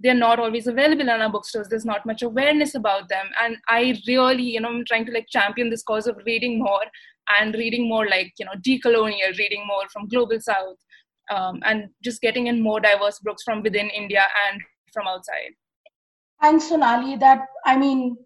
they're 0.00 0.14
not 0.14 0.38
always 0.38 0.66
available 0.66 1.02
in 1.02 1.08
our 1.08 1.30
bookstores. 1.30 1.68
There's 1.68 1.86
not 1.86 2.04
much 2.04 2.22
awareness 2.22 2.74
about 2.74 3.08
them. 3.08 3.26
And 3.42 3.56
i 3.68 4.00
really 4.06 4.42
you 4.42 4.60
know 4.60 4.68
i'm 4.68 4.84
trying 4.84 5.06
to 5.06 5.12
like 5.12 5.26
champion 5.28 5.70
this 5.70 5.82
cause 5.82 6.06
of 6.06 6.16
reading 6.26 6.58
more 6.58 6.86
and 7.38 7.54
reading 7.54 7.88
more 7.88 8.06
like 8.08 8.32
you 8.38 8.46
know 8.46 8.56
decolonial 8.66 9.36
reading 9.38 9.66
more 9.66 9.88
from 9.92 10.08
global 10.08 10.38
south 10.40 10.76
um, 11.30 11.60
and 11.64 11.88
just 12.02 12.20
getting 12.20 12.46
in 12.46 12.62
more 12.62 12.80
diverse 12.80 13.18
books 13.20 13.42
from 13.42 13.62
within 13.62 13.90
india 13.90 14.24
and 14.48 14.60
from 14.92 15.06
outside. 15.06 15.52
And 16.42 16.62
sonali 16.62 17.16
that 17.16 17.40
i 17.64 17.76
mean 17.76 18.16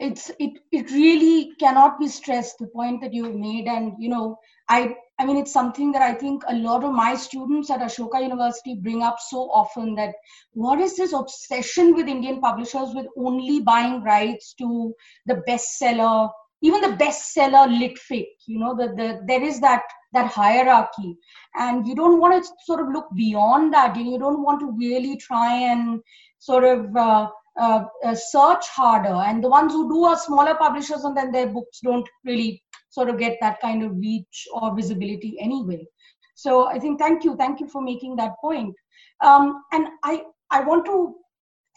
it's 0.00 0.30
it 0.38 0.58
it 0.72 0.90
really 0.90 1.52
cannot 1.60 1.98
be 1.98 2.08
stressed 2.08 2.58
the 2.58 2.66
point 2.66 3.00
that 3.00 3.14
you've 3.14 3.36
made. 3.36 3.66
And 3.66 3.92
you 3.98 4.08
know 4.08 4.38
i 4.68 4.94
I 5.18 5.24
mean, 5.24 5.36
it's 5.36 5.52
something 5.52 5.92
that 5.92 6.02
I 6.02 6.12
think 6.12 6.42
a 6.48 6.54
lot 6.54 6.82
of 6.82 6.92
my 6.92 7.14
students 7.14 7.70
at 7.70 7.80
Ashoka 7.80 8.20
University 8.20 8.74
bring 8.74 9.02
up 9.02 9.18
so 9.20 9.48
often 9.52 9.94
that 9.94 10.14
what 10.54 10.80
is 10.80 10.96
this 10.96 11.12
obsession 11.12 11.94
with 11.94 12.08
Indian 12.08 12.40
publishers 12.40 12.94
with 12.94 13.06
only 13.16 13.60
buying 13.60 14.02
rights 14.02 14.54
to 14.58 14.92
the 15.26 15.40
bestseller, 15.48 16.30
even 16.64 16.80
the 16.80 16.96
bestseller 16.96 17.66
lit 17.78 17.98
fic, 18.10 18.28
you 18.46 18.58
know, 18.58 18.74
the, 18.74 18.88
the, 18.96 19.20
there 19.26 19.42
is 19.42 19.60
that, 19.60 19.82
that 20.14 20.30
hierarchy. 20.30 21.14
And 21.56 21.86
you 21.86 21.94
don't 21.94 22.18
want 22.18 22.42
to 22.42 22.50
sort 22.64 22.80
of 22.80 22.88
look 22.88 23.06
beyond 23.14 23.74
that. 23.74 23.98
and 23.98 24.10
You 24.10 24.18
don't 24.18 24.42
want 24.42 24.60
to 24.60 24.72
really 24.72 25.18
try 25.18 25.52
and 25.54 26.00
sort 26.38 26.64
of 26.64 26.96
uh, 26.96 27.28
uh, 27.60 27.84
uh, 28.02 28.14
search 28.14 28.66
harder. 28.68 29.14
And 29.14 29.44
the 29.44 29.50
ones 29.50 29.74
who 29.74 29.90
do 29.90 30.04
are 30.04 30.16
smaller 30.16 30.54
publishers 30.54 31.04
and 31.04 31.14
then 31.14 31.32
their 31.32 31.48
books 31.48 31.80
don't 31.82 32.08
really 32.24 32.62
sort 32.88 33.10
of 33.10 33.18
get 33.18 33.36
that 33.42 33.60
kind 33.60 33.82
of 33.82 33.94
reach 33.98 34.46
or 34.54 34.74
visibility 34.74 35.36
anyway. 35.40 35.86
So 36.34 36.66
I 36.66 36.78
think 36.78 36.98
thank 36.98 37.24
you, 37.24 37.36
thank 37.36 37.60
you 37.60 37.68
for 37.68 37.82
making 37.82 38.16
that 38.16 38.36
point. 38.40 38.74
Um, 39.22 39.62
and 39.72 39.88
I 40.02 40.22
I 40.50 40.60
want 40.62 40.86
to 40.86 41.14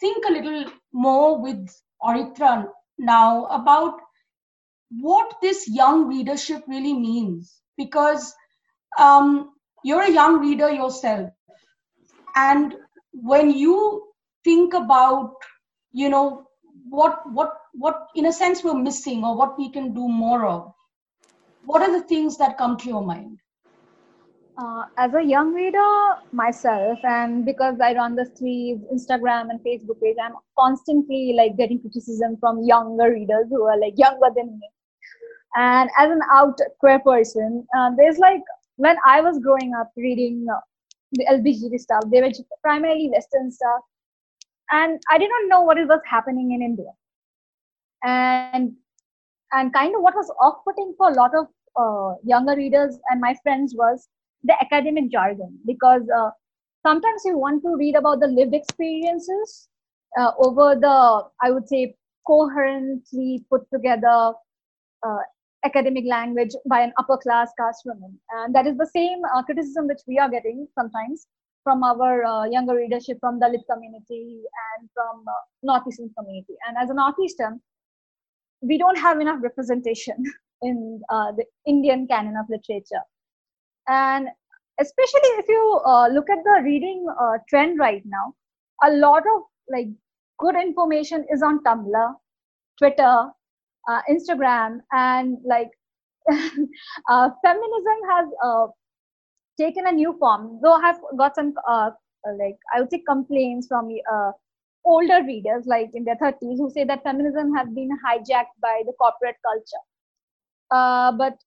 think 0.00 0.24
a 0.24 0.32
little 0.32 0.64
more 0.92 1.40
with 1.40 1.68
Aritra 2.02 2.66
now 2.98 3.44
about 3.46 4.00
what 4.90 5.34
this 5.42 5.68
young 5.68 6.06
readership 6.06 6.62
really 6.66 6.94
means 6.94 7.60
because 7.76 8.34
um, 8.98 9.50
you're 9.84 10.02
a 10.02 10.10
young 10.10 10.40
reader 10.40 10.70
yourself 10.70 11.30
and 12.36 12.74
when 13.12 13.50
you 13.50 14.04
think 14.44 14.74
about 14.74 15.34
you 15.92 16.08
know 16.08 16.46
what 16.88 17.20
what 17.32 17.52
what 17.74 18.06
in 18.14 18.26
a 18.26 18.32
sense 18.32 18.64
we're 18.64 18.74
missing 18.74 19.24
or 19.24 19.36
what 19.36 19.58
we 19.58 19.70
can 19.70 19.92
do 19.92 20.08
more 20.08 20.46
of 20.46 20.72
what 21.64 21.82
are 21.82 21.92
the 21.92 22.06
things 22.06 22.38
that 22.38 22.56
come 22.56 22.76
to 22.78 22.88
your 22.88 23.04
mind? 23.04 23.38
Uh, 24.56 24.84
as 24.96 25.12
a 25.14 25.22
young 25.22 25.52
reader 25.54 25.90
myself 26.32 26.98
and 27.04 27.44
because 27.44 27.76
i 27.80 27.94
run 27.94 28.16
the 28.16 28.24
Stree 28.30 28.80
instagram 28.92 29.50
and 29.50 29.60
facebook 29.60 30.00
page 30.02 30.16
i'm 30.20 30.32
constantly 30.58 31.32
like 31.36 31.56
getting 31.56 31.80
criticism 31.80 32.36
from 32.40 32.64
younger 32.64 33.12
readers 33.12 33.46
who 33.50 33.62
are 33.62 33.78
like 33.78 33.96
younger 33.96 34.30
than 34.34 34.58
me 34.58 34.68
and 35.56 35.90
as 35.98 36.10
an 36.10 36.20
out 36.30 36.58
queer 36.80 36.98
person 36.98 37.66
uh, 37.76 37.90
there's 37.96 38.18
like 38.18 38.42
when 38.76 38.96
i 39.06 39.20
was 39.20 39.38
growing 39.38 39.72
up 39.74 39.90
reading 39.96 40.46
uh, 40.54 40.60
the 41.12 41.24
lbgt 41.32 41.78
stuff 41.80 42.02
they 42.12 42.20
were 42.20 42.30
primarily 42.62 43.08
western 43.10 43.50
stuff. 43.50 43.82
And 44.70 45.00
i 45.10 45.16
did 45.16 45.30
not 45.30 45.48
know 45.48 45.62
what 45.62 45.78
was 45.78 46.00
happening 46.04 46.52
in 46.52 46.62
india. 46.62 46.90
And 48.04 48.74
and 49.52 49.72
kind 49.72 49.94
of 49.94 50.02
what 50.02 50.14
was 50.14 50.30
off-putting 50.40 50.94
for 50.98 51.10
a 51.10 51.14
lot 51.14 51.32
of 51.34 51.46
uh, 51.76 52.16
younger 52.22 52.54
readers 52.54 52.98
and 53.10 53.20
my 53.20 53.34
friends 53.42 53.74
was 53.74 54.08
the 54.44 54.54
academic 54.60 55.10
jargon. 55.10 55.58
Because 55.66 56.02
uh, 56.14 56.30
sometimes 56.86 57.22
you 57.24 57.38
want 57.38 57.62
to 57.62 57.76
read 57.76 57.96
about 57.96 58.20
the 58.20 58.26
lived 58.26 58.54
experiences 58.54 59.68
uh, 60.18 60.32
over 60.38 60.74
the 60.74 61.22
i 61.42 61.50
would 61.50 61.66
say 61.68 61.94
coherently 62.26 63.44
put 63.50 63.62
together 63.72 64.32
uh, 65.06 65.22
academic 65.64 66.04
language 66.08 66.50
by 66.68 66.80
an 66.80 66.92
upper 66.98 67.16
class 67.18 67.50
caste 67.58 67.82
woman. 67.84 68.18
And 68.30 68.54
that 68.54 68.66
is 68.66 68.76
the 68.76 68.90
same 68.94 69.20
uh, 69.34 69.42
criticism 69.42 69.86
which 69.86 70.00
we 70.06 70.18
are 70.18 70.30
getting 70.30 70.66
sometimes 70.74 71.26
from 71.64 71.82
our 71.82 72.24
uh, 72.24 72.44
younger 72.44 72.74
readership 72.74 73.18
from 73.20 73.38
the 73.38 73.46
dalit 73.46 73.64
community 73.70 74.42
and 74.78 74.88
from 74.94 75.24
uh, 75.26 75.32
northeastern 75.62 76.10
community. 76.18 76.54
And 76.66 76.76
as 76.76 76.90
a 76.90 76.94
northeastern 76.94 77.60
we 78.60 78.78
don't 78.78 78.98
have 78.98 79.20
enough 79.20 79.38
representation 79.40 80.16
in 80.62 81.00
the 81.08 81.44
indian 81.66 82.06
canon 82.08 82.36
of 82.36 82.46
literature. 82.48 83.04
And 83.86 84.28
especially 84.80 85.30
if 85.40 85.48
you 85.48 85.80
uh, 85.84 86.08
look 86.08 86.30
at 86.30 86.38
the 86.44 86.60
reading 86.64 87.06
uh, 87.20 87.38
trend 87.48 87.78
right 87.78 88.02
now 88.04 88.34
a 88.84 88.90
lot 88.92 89.22
of 89.34 89.42
like 89.70 89.88
good 90.38 90.56
information 90.56 91.24
is 91.30 91.42
on 91.42 91.62
tumblr 91.64 92.14
twitter 92.78 93.14
uh, 93.88 94.00
instagram 94.10 94.80
and 94.92 95.38
like 95.44 95.70
uh, 96.30 97.30
feminism 97.44 97.98
has 98.10 98.28
uh, 98.44 98.66
taken 99.58 99.86
a 99.86 99.92
new 99.92 100.16
form. 100.18 100.60
Though 100.62 100.74
i 100.74 100.80
have 100.86 101.00
got 101.18 101.34
some 101.36 101.54
uh, 101.68 101.90
like 102.38 102.58
i 102.74 102.80
would 102.80 102.90
say 102.90 103.02
complaints 103.08 103.66
from 103.68 103.88
older 104.84 105.22
readers 105.24 105.64
like 105.66 105.90
in 105.94 106.04
their 106.04 106.16
30s 106.16 106.58
who 106.58 106.70
say 106.70 106.84
that 106.84 107.02
feminism 107.02 107.54
has 107.54 107.68
been 107.70 107.90
hijacked 108.06 108.56
by 108.62 108.82
the 108.86 108.92
corporate 109.00 109.36
culture. 109.44 109.84
But 111.18 111.38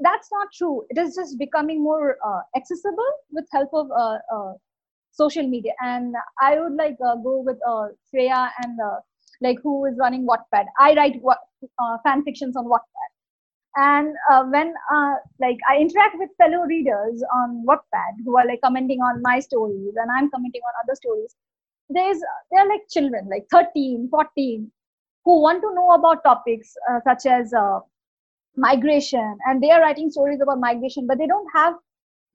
that's 0.00 0.28
not 0.32 0.48
true. 0.56 0.84
It 0.90 0.98
is 0.98 1.14
just 1.16 1.38
becoming 1.38 1.82
more 1.82 2.16
uh, 2.24 2.40
accessible 2.56 3.12
with 3.32 3.46
help 3.52 3.70
of 3.72 3.90
uh, 3.90 4.18
uh, 4.34 4.52
social 5.12 5.46
media. 5.48 5.72
And 5.82 6.14
i 6.40 6.58
would 6.60 6.74
like 6.74 6.96
uh, 7.04 7.16
go 7.16 7.42
with 7.46 7.58
uh, 7.66 7.88
Shreya 8.08 8.50
and 8.64 8.78
uh, 8.80 8.98
like 9.40 9.58
who 9.62 9.84
is 9.86 9.94
running 9.98 10.26
wattpad 10.26 10.66
i 10.78 10.94
write 10.94 11.18
what, 11.20 11.38
uh, 11.82 11.96
fan 12.04 12.22
fictions 12.24 12.56
on 12.56 12.64
wattpad 12.66 13.10
and 13.76 14.14
uh, 14.32 14.44
when 14.44 14.72
uh, 14.92 15.14
like 15.40 15.58
i 15.70 15.76
interact 15.76 16.16
with 16.18 16.30
fellow 16.38 16.62
readers 16.72 17.22
on 17.34 17.64
wattpad 17.68 18.24
who 18.24 18.36
are 18.38 18.46
like 18.46 18.60
commenting 18.62 19.00
on 19.00 19.22
my 19.22 19.38
stories 19.38 19.94
and 19.96 20.10
i'm 20.16 20.30
commenting 20.30 20.62
on 20.70 20.80
other 20.82 20.94
stories 20.94 21.36
there's 21.88 22.18
they're 22.50 22.68
like 22.68 22.82
children 22.90 23.28
like 23.30 23.46
13 23.50 24.08
14 24.10 24.70
who 25.24 25.40
want 25.42 25.62
to 25.62 25.74
know 25.74 25.90
about 25.92 26.24
topics 26.24 26.74
such 27.04 27.26
as 27.26 27.52
migration. 28.58 29.38
And 29.46 29.62
they 29.62 29.70
are 29.70 29.80
writing 29.80 30.10
stories 30.10 30.40
about 30.42 30.60
migration 30.60 31.06
but 31.06 31.18
they 31.18 31.26
don't 31.26 31.48
have 31.54 31.74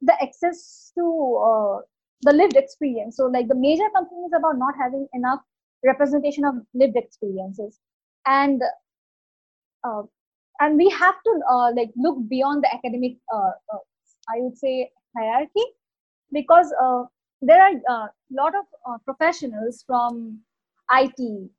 the 0.01 0.13
access 0.21 0.91
to 0.97 1.03
uh, 1.45 1.81
the 2.21 2.33
lived 2.33 2.55
experience. 2.55 3.17
So 3.17 3.25
like 3.25 3.47
the 3.47 3.55
major 3.55 3.89
complaint 3.95 4.27
is 4.27 4.33
about 4.37 4.57
not 4.57 4.73
having 4.79 5.07
enough 5.13 5.41
representation 5.83 6.45
of 6.45 6.55
lived 6.73 6.95
experiences. 6.95 7.79
And 8.25 8.61
uh, 9.83 10.03
and 10.59 10.77
we 10.77 10.89
have 10.89 11.15
to 11.23 11.39
uh, 11.49 11.71
like 11.75 11.91
look 11.95 12.17
beyond 12.29 12.63
the 12.63 12.73
academic 12.73 13.17
uh, 13.33 13.51
uh, 13.73 13.83
i 14.29 14.35
would 14.37 14.57
say 14.57 14.89
hierarchy 15.17 15.65
because 16.31 16.71
uh, 16.81 17.03
there 17.41 17.61
are 17.61 17.73
a 17.89 18.09
lot 18.31 18.53
of 18.55 19.01
professionals 19.03 19.83
from 19.85 20.39
it 20.93 21.49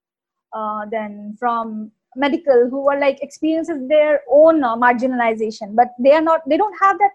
then 0.90 1.36
from 1.38 1.90
medical 2.16 2.68
who 2.70 2.88
are 2.88 2.98
like 2.98 3.20
experiences 3.20 3.76
their 3.88 4.22
own 4.30 4.64
uh, 4.64 4.74
marginalization 4.76 5.74
but 5.74 5.88
they 5.98 6.12
are 6.12 6.22
not 6.22 6.48
they 6.48 6.56
don't 6.56 6.76
have 6.80 6.96
that 6.98 7.10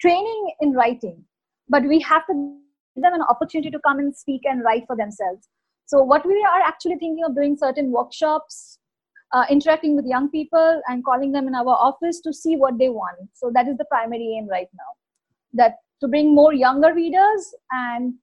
training 0.00 0.54
in 0.60 0.72
writing. 0.72 1.24
But 1.68 1.84
we 1.84 2.00
have 2.00 2.26
to 2.26 2.58
give 2.94 3.02
them 3.02 3.14
an 3.14 3.22
opportunity 3.22 3.70
to 3.70 3.78
come 3.80 3.98
and 3.98 4.14
speak 4.14 4.42
and 4.44 4.62
write 4.62 4.84
for 4.86 4.96
themselves 4.96 5.48
so 5.86 6.02
what 6.02 6.26
we 6.26 6.46
are 6.52 6.60
actually 6.60 6.96
thinking 6.96 7.24
of 7.24 7.34
doing 7.34 7.56
certain 7.56 7.90
workshops 7.90 8.78
uh, 9.32 9.44
interacting 9.50 9.96
with 9.96 10.06
young 10.06 10.28
people 10.30 10.80
and 10.88 11.04
calling 11.04 11.32
them 11.32 11.48
in 11.48 11.54
our 11.54 11.74
office 11.88 12.20
to 12.20 12.32
see 12.32 12.56
what 12.56 12.78
they 12.78 12.88
want. 12.88 13.18
So 13.34 13.50
that 13.54 13.68
is 13.68 13.76
the 13.76 13.84
primary 13.86 14.36
aim 14.36 14.48
right 14.48 14.68
now. 14.74 14.90
That 15.52 15.76
to 16.00 16.08
bring 16.08 16.34
more 16.34 16.52
younger 16.52 16.94
readers 16.94 17.54
and 17.70 18.14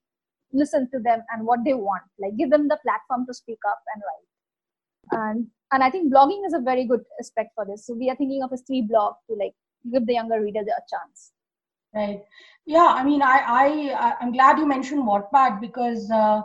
listen 0.52 0.90
to 0.92 1.00
them 1.00 1.24
and 1.32 1.46
what 1.46 1.60
they 1.66 1.74
want. 1.74 2.04
Like 2.20 2.38
give 2.38 2.50
them 2.50 2.68
the 2.68 2.78
platform 2.84 3.26
to 3.28 3.34
speak 3.34 3.60
up 3.68 3.80
and 3.94 4.04
write. 4.08 5.26
And 5.26 5.48
and 5.72 5.84
i 5.84 5.90
think 5.90 6.14
blogging 6.14 6.46
is 6.46 6.54
a 6.54 6.60
very 6.60 6.86
good 6.86 7.02
aspect 7.20 7.52
for 7.56 7.66
this. 7.66 7.86
So 7.86 7.94
we 7.94 8.10
are 8.10 8.16
thinking 8.16 8.44
of 8.44 8.52
a 8.52 8.56
Stree 8.56 8.88
blog 8.88 9.16
to 9.30 9.36
like 9.36 9.54
give 9.92 10.06
the 10.06 10.14
younger 10.14 10.42
reader 10.42 10.60
a 10.60 10.84
chance. 10.90 11.32
Right. 11.94 12.24
Yeah 12.66 12.88
i 12.88 13.04
mean 13.04 13.22
i 13.22 13.38
i 13.46 14.16
i'm 14.20 14.32
glad 14.32 14.58
you 14.58 14.66
mentioned 14.66 15.04
wattpad 15.04 15.60
because 15.62 16.10
uh, 16.12 16.42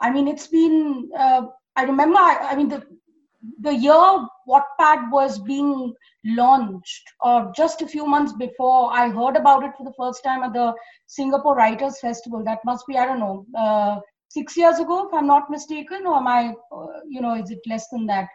i 0.00 0.10
mean 0.10 0.28
it's 0.28 0.46
been 0.46 1.10
uh, 1.18 1.42
i 1.76 1.84
remember 1.84 2.18
I, 2.18 2.48
I 2.50 2.56
mean 2.56 2.68
the 2.68 2.82
the 3.60 3.74
year 3.74 4.26
Wattpad 4.48 5.10
was 5.10 5.38
being 5.38 5.94
launched, 6.24 7.04
or 7.20 7.52
just 7.54 7.82
a 7.82 7.86
few 7.86 8.06
months 8.06 8.32
before, 8.32 8.92
I 8.92 9.08
heard 9.08 9.36
about 9.36 9.64
it 9.64 9.72
for 9.76 9.84
the 9.84 9.92
first 9.98 10.24
time 10.24 10.42
at 10.42 10.52
the 10.52 10.74
Singapore 11.06 11.54
Writers 11.54 12.00
Festival. 12.00 12.42
That 12.44 12.58
must 12.64 12.86
be, 12.86 12.96
I 12.96 13.06
don't 13.06 13.20
know, 13.20 13.46
uh, 13.56 14.00
six 14.28 14.56
years 14.56 14.78
ago, 14.78 15.06
if 15.06 15.14
I'm 15.14 15.26
not 15.26 15.50
mistaken, 15.50 16.06
or 16.06 16.16
am 16.16 16.26
I, 16.26 16.54
uh, 16.72 17.00
you 17.08 17.20
know, 17.20 17.34
is 17.34 17.50
it 17.50 17.60
less 17.66 17.88
than 17.88 18.06
that? 18.06 18.28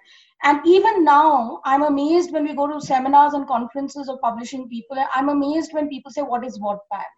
And 0.44 0.60
even 0.66 1.04
now, 1.04 1.62
I'm 1.66 1.84
amazed 1.84 2.32
when 2.32 2.46
we 2.46 2.56
go 2.56 2.68
to 2.68 2.82
seminars 2.82 3.34
and 3.34 3.48
conferences 3.48 4.10
of 4.10 4.22
publishing 4.22 4.68
people. 4.70 4.98
I'm 5.14 5.30
amazed 5.30 5.74
when 5.74 5.90
people 5.90 6.12
say, 6.12 6.22
"What 6.22 6.46
is 6.46 6.60
Wattpad?" 6.60 7.12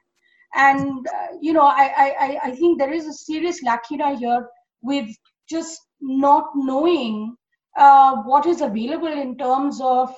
And 0.55 1.07
uh, 1.07 1.37
you 1.41 1.53
know, 1.53 1.65
I, 1.65 2.13
I 2.19 2.39
I 2.43 2.51
think 2.51 2.79
there 2.79 2.93
is 2.93 3.07
a 3.07 3.13
serious 3.13 3.61
lacuna 3.63 4.15
here 4.17 4.47
with 4.81 5.09
just 5.49 5.81
not 6.01 6.45
knowing 6.55 7.35
uh, 7.77 8.17
what 8.23 8.45
is 8.45 8.61
available 8.61 9.07
in 9.07 9.37
terms 9.37 9.79
of 9.81 10.13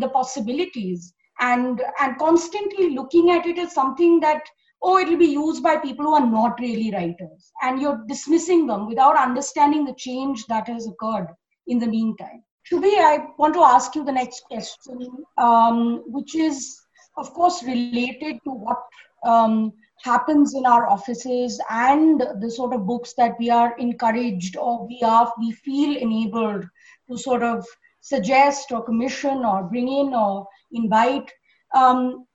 the 0.00 0.08
possibilities 0.08 1.12
and 1.40 1.82
and 2.00 2.18
constantly 2.18 2.90
looking 2.90 3.30
at 3.30 3.46
it 3.46 3.58
as 3.58 3.74
something 3.74 4.20
that 4.20 4.42
oh 4.82 4.98
it'll 4.98 5.16
be 5.16 5.26
used 5.26 5.62
by 5.62 5.76
people 5.76 6.06
who 6.06 6.14
are 6.14 6.26
not 6.26 6.58
really 6.60 6.90
writers 6.92 7.52
and 7.62 7.80
you're 7.80 8.02
dismissing 8.08 8.66
them 8.66 8.86
without 8.86 9.16
understanding 9.16 9.84
the 9.84 9.94
change 9.94 10.46
that 10.46 10.66
has 10.66 10.86
occurred 10.86 11.28
in 11.66 11.78
the 11.78 11.86
meantime. 11.86 12.42
Shubhi, 12.70 12.98
I 12.98 13.26
want 13.38 13.54
to 13.54 13.60
ask 13.60 13.94
you 13.94 14.04
the 14.04 14.12
next 14.12 14.40
question, 14.50 15.24
um, 15.38 16.02
which 16.06 16.34
is, 16.34 16.76
of 17.16 17.32
course, 17.32 17.62
related 17.62 18.40
to 18.42 18.50
what 18.50 18.82
um, 19.24 19.72
happens 20.02 20.54
in 20.54 20.66
our 20.66 20.88
offices 20.88 21.60
and 21.70 22.22
the 22.40 22.50
sort 22.50 22.74
of 22.74 22.86
books 22.86 23.14
that 23.14 23.34
we 23.38 23.50
are 23.50 23.76
encouraged 23.78 24.56
or 24.56 24.86
we 24.86 25.00
are 25.04 25.32
we 25.38 25.52
feel 25.52 25.96
enabled 25.96 26.64
to 27.08 27.18
sort 27.18 27.42
of 27.42 27.64
suggest 28.00 28.72
or 28.72 28.84
commission 28.84 29.44
or 29.44 29.64
bring 29.64 29.88
in 29.88 30.14
or 30.14 30.46
invite. 30.72 31.30
Um, 31.74 32.26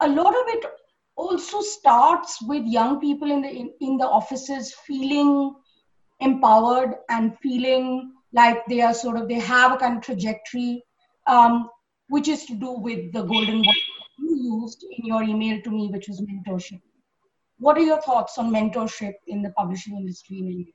a 0.00 0.08
lot 0.08 0.34
of 0.34 0.48
it 0.48 0.64
also 1.16 1.60
starts 1.60 2.40
with 2.42 2.64
young 2.64 3.00
people 3.00 3.30
in 3.30 3.42
the 3.42 3.48
in, 3.48 3.72
in 3.80 3.96
the 3.98 4.06
offices 4.06 4.72
feeling 4.86 5.54
empowered 6.20 6.94
and 7.08 7.36
feeling 7.40 8.12
like 8.32 8.64
they 8.66 8.80
are 8.80 8.94
sort 8.94 9.16
of 9.16 9.28
they 9.28 9.38
have 9.38 9.72
a 9.72 9.76
kind 9.76 9.96
of 9.96 10.02
trajectory 10.02 10.82
um, 11.26 11.68
which 12.08 12.28
is 12.28 12.46
to 12.46 12.54
do 12.54 12.72
with 12.72 13.12
the 13.12 13.22
golden 13.22 13.64
used 14.38 14.84
in 14.84 15.06
your 15.06 15.22
email 15.22 15.60
to 15.62 15.70
me, 15.70 15.88
which 15.88 16.08
was 16.08 16.20
mentorship. 16.20 16.80
What 17.58 17.76
are 17.76 17.82
your 17.82 18.00
thoughts 18.00 18.38
on 18.38 18.52
mentorship 18.52 19.14
in 19.26 19.42
the 19.42 19.50
publishing 19.50 19.96
industry 19.96 20.38
in 20.38 20.46
India? 20.46 20.72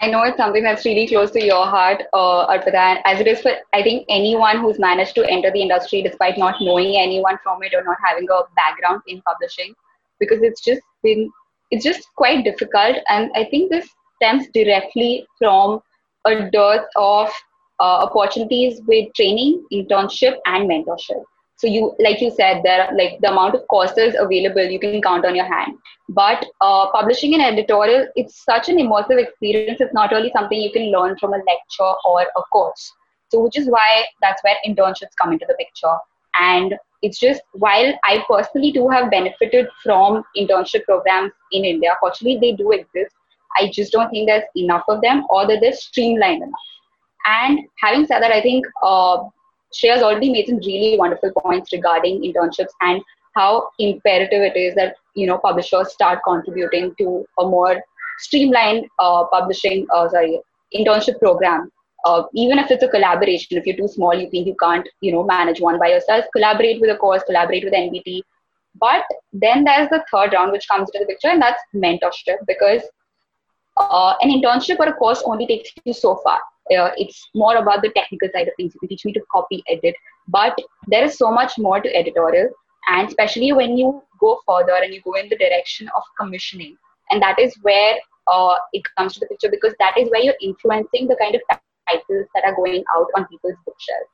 I 0.00 0.08
know 0.08 0.22
it's 0.22 0.36
something 0.36 0.62
that's 0.62 0.84
really 0.84 1.06
close 1.06 1.30
to 1.32 1.44
your 1.44 1.66
heart, 1.66 2.02
uh, 2.12 2.46
Arpita, 2.46 3.00
as 3.04 3.20
it 3.20 3.26
is 3.26 3.40
for, 3.40 3.52
I 3.72 3.82
think, 3.82 4.06
anyone 4.08 4.58
who's 4.58 4.78
managed 4.78 5.14
to 5.14 5.28
enter 5.30 5.50
the 5.50 5.62
industry 5.62 6.02
despite 6.02 6.36
not 6.36 6.56
knowing 6.60 6.96
anyone 6.96 7.38
from 7.42 7.62
it 7.62 7.72
or 7.74 7.82
not 7.84 7.96
having 8.04 8.28
a 8.30 8.42
background 8.54 9.02
in 9.06 9.22
publishing, 9.22 9.74
because 10.20 10.42
it's 10.42 10.62
just 10.62 10.82
been, 11.02 11.30
it's 11.70 11.84
just 11.84 12.06
quite 12.16 12.44
difficult. 12.44 12.96
And 13.08 13.30
I 13.34 13.44
think 13.44 13.70
this 13.70 13.88
stems 14.16 14.46
directly 14.52 15.26
from 15.38 15.80
a 16.26 16.50
dearth 16.50 16.86
of 16.96 17.30
uh, 17.80 18.06
opportunities 18.06 18.80
with 18.86 19.12
training, 19.14 19.64
internship, 19.72 20.36
and 20.46 20.68
mentorship. 20.68 21.22
So 21.56 21.66
you, 21.66 21.94
like 21.98 22.20
you 22.20 22.30
said, 22.30 22.62
there 22.64 22.82
are 22.82 22.96
like 22.96 23.20
the 23.20 23.30
amount 23.30 23.54
of 23.54 23.66
courses 23.68 24.16
available 24.18 24.64
you 24.64 24.80
can 24.80 25.00
count 25.00 25.24
on 25.24 25.34
your 25.34 25.44
hand. 25.46 25.76
But 26.08 26.44
uh, 26.60 26.90
publishing 26.90 27.34
an 27.34 27.40
editorial, 27.40 28.08
it's 28.16 28.44
such 28.44 28.68
an 28.68 28.76
immersive 28.76 29.22
experience. 29.22 29.80
It's 29.80 29.94
not 29.94 30.10
really 30.10 30.30
something 30.34 30.60
you 30.60 30.72
can 30.72 30.90
learn 30.90 31.16
from 31.18 31.32
a 31.32 31.38
lecture 31.38 31.94
or 32.04 32.22
a 32.22 32.42
course. 32.52 32.92
So 33.30 33.42
which 33.42 33.56
is 33.56 33.68
why 33.68 34.04
that's 34.20 34.42
where 34.42 34.56
internships 34.66 35.16
come 35.20 35.32
into 35.32 35.46
the 35.48 35.54
picture. 35.54 35.96
And 36.40 36.74
it's 37.02 37.18
just 37.18 37.42
while 37.52 37.92
I 38.04 38.24
personally 38.28 38.72
do 38.72 38.88
have 38.88 39.10
benefited 39.10 39.66
from 39.82 40.24
internship 40.36 40.84
programs 40.84 41.32
in 41.52 41.64
India, 41.64 41.94
fortunately 42.00 42.38
they 42.40 42.56
do 42.56 42.72
exist. 42.72 43.14
I 43.56 43.70
just 43.72 43.92
don't 43.92 44.10
think 44.10 44.28
there's 44.28 44.44
enough 44.56 44.84
of 44.88 45.00
them 45.02 45.24
or 45.30 45.46
that 45.46 45.60
they're 45.60 45.72
streamlined 45.72 46.42
enough. 46.42 46.60
And 47.26 47.60
having 47.78 48.06
said 48.06 48.20
that, 48.20 48.32
I 48.32 48.42
think 48.42 48.66
uh, 48.82 49.18
Shreya's 49.74 50.02
already 50.02 50.30
made 50.30 50.46
some 50.46 50.58
really 50.58 50.96
wonderful 50.98 51.32
points 51.32 51.72
regarding 51.72 52.22
internships 52.22 52.72
and 52.80 53.02
how 53.34 53.68
imperative 53.78 54.42
it 54.42 54.56
is 54.56 54.74
that 54.76 54.96
you 55.14 55.26
know 55.26 55.38
publishers 55.38 55.92
start 55.92 56.20
contributing 56.24 56.94
to 56.98 57.26
a 57.38 57.44
more 57.44 57.82
streamlined 58.18 58.86
uh, 58.98 59.24
publishing, 59.32 59.86
uh, 59.94 60.08
sorry, 60.08 60.40
internship 60.74 61.18
program. 61.18 61.70
Uh, 62.04 62.22
even 62.34 62.58
if 62.58 62.70
it's 62.70 62.82
a 62.82 62.88
collaboration, 62.88 63.56
if 63.56 63.66
you're 63.66 63.76
too 63.76 63.88
small, 63.88 64.14
you 64.14 64.28
think 64.30 64.46
you 64.46 64.54
can't, 64.60 64.86
you 65.00 65.10
know, 65.10 65.24
manage 65.24 65.60
one 65.60 65.78
by 65.78 65.88
yourself. 65.88 66.24
Collaborate 66.34 66.80
with 66.80 66.90
a 66.90 66.96
course, 66.96 67.22
collaborate 67.24 67.64
with 67.64 67.72
NBT. 67.72 68.22
But 68.78 69.04
then 69.32 69.64
there's 69.64 69.88
the 69.88 70.04
third 70.12 70.34
round 70.34 70.52
which 70.52 70.68
comes 70.68 70.90
into 70.92 71.04
the 71.04 71.06
picture, 71.06 71.28
and 71.28 71.40
that's 71.40 71.62
mentorship 71.74 72.44
because 72.46 72.82
uh, 73.78 74.14
an 74.20 74.30
internship 74.30 74.78
or 74.78 74.88
a 74.88 74.92
course 74.92 75.22
only 75.24 75.46
takes 75.46 75.70
you 75.84 75.92
so 75.92 76.16
far 76.16 76.40
uh, 76.70 76.90
it's 76.96 77.28
more 77.34 77.56
about 77.56 77.82
the 77.82 77.90
technical 77.90 78.28
side 78.32 78.48
of 78.48 78.54
things. 78.56 78.74
You 78.80 78.88
teach 78.88 79.04
me 79.04 79.12
to 79.12 79.20
copy, 79.30 79.62
edit, 79.68 79.94
but 80.28 80.58
there 80.86 81.04
is 81.04 81.18
so 81.18 81.30
much 81.30 81.58
more 81.58 81.80
to 81.80 81.94
editorial, 81.94 82.50
and 82.88 83.08
especially 83.08 83.52
when 83.52 83.76
you 83.76 84.02
go 84.20 84.40
further 84.46 84.74
and 84.82 84.92
you 84.94 85.02
go 85.02 85.14
in 85.14 85.28
the 85.28 85.36
direction 85.36 85.88
of 85.96 86.02
commissioning, 86.18 86.76
and 87.10 87.20
that 87.22 87.38
is 87.38 87.54
where 87.62 87.96
uh, 88.32 88.56
it 88.72 88.82
comes 88.96 89.14
to 89.14 89.20
the 89.20 89.26
picture 89.26 89.50
because 89.50 89.74
that 89.78 89.98
is 89.98 90.10
where 90.10 90.22
you're 90.22 90.34
influencing 90.40 91.06
the 91.06 91.16
kind 91.16 91.34
of 91.34 91.42
titles 91.88 92.26
that 92.34 92.44
are 92.44 92.56
going 92.56 92.82
out 92.96 93.08
on 93.14 93.26
people's 93.26 93.56
bookshelves. 93.66 94.08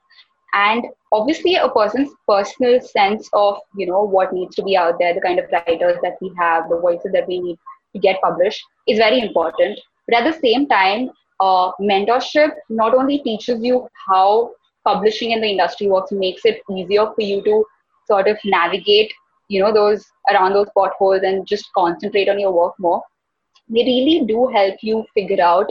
And 0.52 0.86
obviously, 1.12 1.54
a 1.54 1.68
person's 1.68 2.10
personal 2.28 2.80
sense 2.80 3.28
of 3.32 3.58
you 3.76 3.86
know 3.86 4.02
what 4.02 4.32
needs 4.32 4.56
to 4.56 4.64
be 4.64 4.76
out 4.76 4.98
there, 4.98 5.14
the 5.14 5.20
kind 5.20 5.38
of 5.38 5.46
writers 5.52 5.96
that 6.02 6.16
we 6.20 6.32
have, 6.38 6.68
the 6.68 6.80
voices 6.80 7.12
that 7.12 7.28
we 7.28 7.40
need 7.40 7.58
to 7.94 8.00
get 8.00 8.20
published, 8.20 8.60
is 8.88 8.98
very 8.98 9.20
important. 9.20 9.78
But 10.08 10.18
at 10.18 10.32
the 10.32 10.40
same 10.40 10.66
time, 10.68 11.10
uh, 11.40 11.72
mentorship 11.81 12.50
not 12.68 12.94
only 12.94 13.18
teaches 13.18 13.62
you 13.62 13.88
how 14.09 14.53
publishing 14.85 15.33
in 15.33 15.40
the 15.40 15.48
industry 15.48 15.87
works, 15.88 16.12
makes 16.12 16.44
it 16.44 16.62
easier 16.70 17.07
for 17.14 17.22
you 17.22 17.42
to 17.44 17.64
sort 18.07 18.29
of 18.29 18.38
navigate, 18.44 19.12
you 19.48 19.61
know, 19.61 19.72
those 19.72 20.05
around 20.31 20.53
those 20.55 20.68
potholes 20.76 21.22
and 21.22 21.46
just 21.46 21.68
concentrate 21.76 22.29
on 22.29 22.38
your 22.38 22.53
work 22.53 22.74
more. 22.79 23.03
They 23.68 23.85
really 23.85 24.24
do 24.26 24.48
help 24.48 24.76
you 24.83 25.05
figure 25.14 25.42
out 25.42 25.70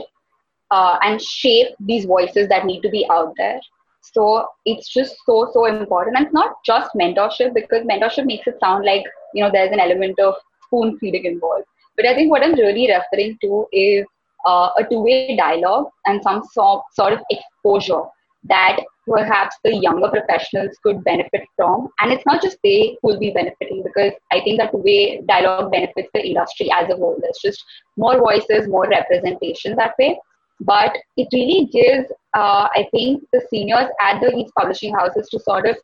uh, 0.70 0.98
and 1.02 1.20
shape 1.20 1.68
these 1.80 2.04
voices 2.04 2.48
that 2.48 2.64
need 2.66 2.80
to 2.82 2.88
be 2.88 3.06
out 3.10 3.34
there. 3.36 3.60
So 4.02 4.46
it's 4.64 4.88
just 4.88 5.16
so 5.26 5.50
so 5.52 5.66
important, 5.66 6.16
and 6.16 6.26
it's 6.26 6.34
not 6.34 6.54
just 6.64 6.90
mentorship 6.94 7.52
because 7.54 7.84
mentorship 7.84 8.24
makes 8.24 8.46
it 8.46 8.58
sound 8.58 8.84
like 8.84 9.04
you 9.34 9.44
know 9.44 9.50
there's 9.52 9.72
an 9.72 9.80
element 9.80 10.18
of 10.18 10.34
spoon 10.64 10.98
feeding 10.98 11.26
involved. 11.26 11.66
But 11.96 12.06
I 12.06 12.14
think 12.14 12.30
what 12.30 12.42
I'm 12.42 12.54
really 12.54 12.90
referring 12.90 13.36
to 13.42 13.66
is 13.72 14.06
uh, 14.46 14.70
a 14.78 14.84
two-way 14.88 15.36
dialogue 15.36 15.86
and 16.06 16.22
some 16.22 16.42
so, 16.52 16.82
sort 16.92 17.12
of 17.12 17.20
exposure 17.30 18.02
that 18.44 18.78
perhaps 19.06 19.56
the 19.64 19.74
younger 19.74 20.08
professionals 20.08 20.76
could 20.82 21.02
benefit 21.04 21.42
from. 21.56 21.88
And 22.00 22.12
it's 22.12 22.24
not 22.26 22.42
just 22.42 22.58
they 22.64 22.96
who 23.02 23.08
will 23.08 23.18
be 23.18 23.30
benefiting 23.30 23.82
because 23.82 24.12
I 24.32 24.40
think 24.40 24.58
that 24.58 24.72
two-way 24.72 25.22
dialogue 25.28 25.72
benefits 25.72 26.08
the 26.14 26.26
industry 26.26 26.70
as 26.72 26.88
a 26.90 26.96
whole. 26.96 27.18
There's 27.20 27.38
just 27.42 27.62
more 27.96 28.18
voices, 28.18 28.68
more 28.68 28.88
representation 28.88 29.76
that 29.76 29.94
way. 29.98 30.18
But 30.60 30.96
it 31.16 31.28
really 31.32 31.66
gives, 31.72 32.10
uh, 32.34 32.68
I 32.74 32.86
think, 32.90 33.24
the 33.32 33.42
seniors 33.50 33.88
at 34.00 34.20
the, 34.20 34.30
these 34.30 34.50
publishing 34.58 34.94
houses 34.94 35.28
to 35.30 35.40
sort 35.40 35.66
of 35.66 35.76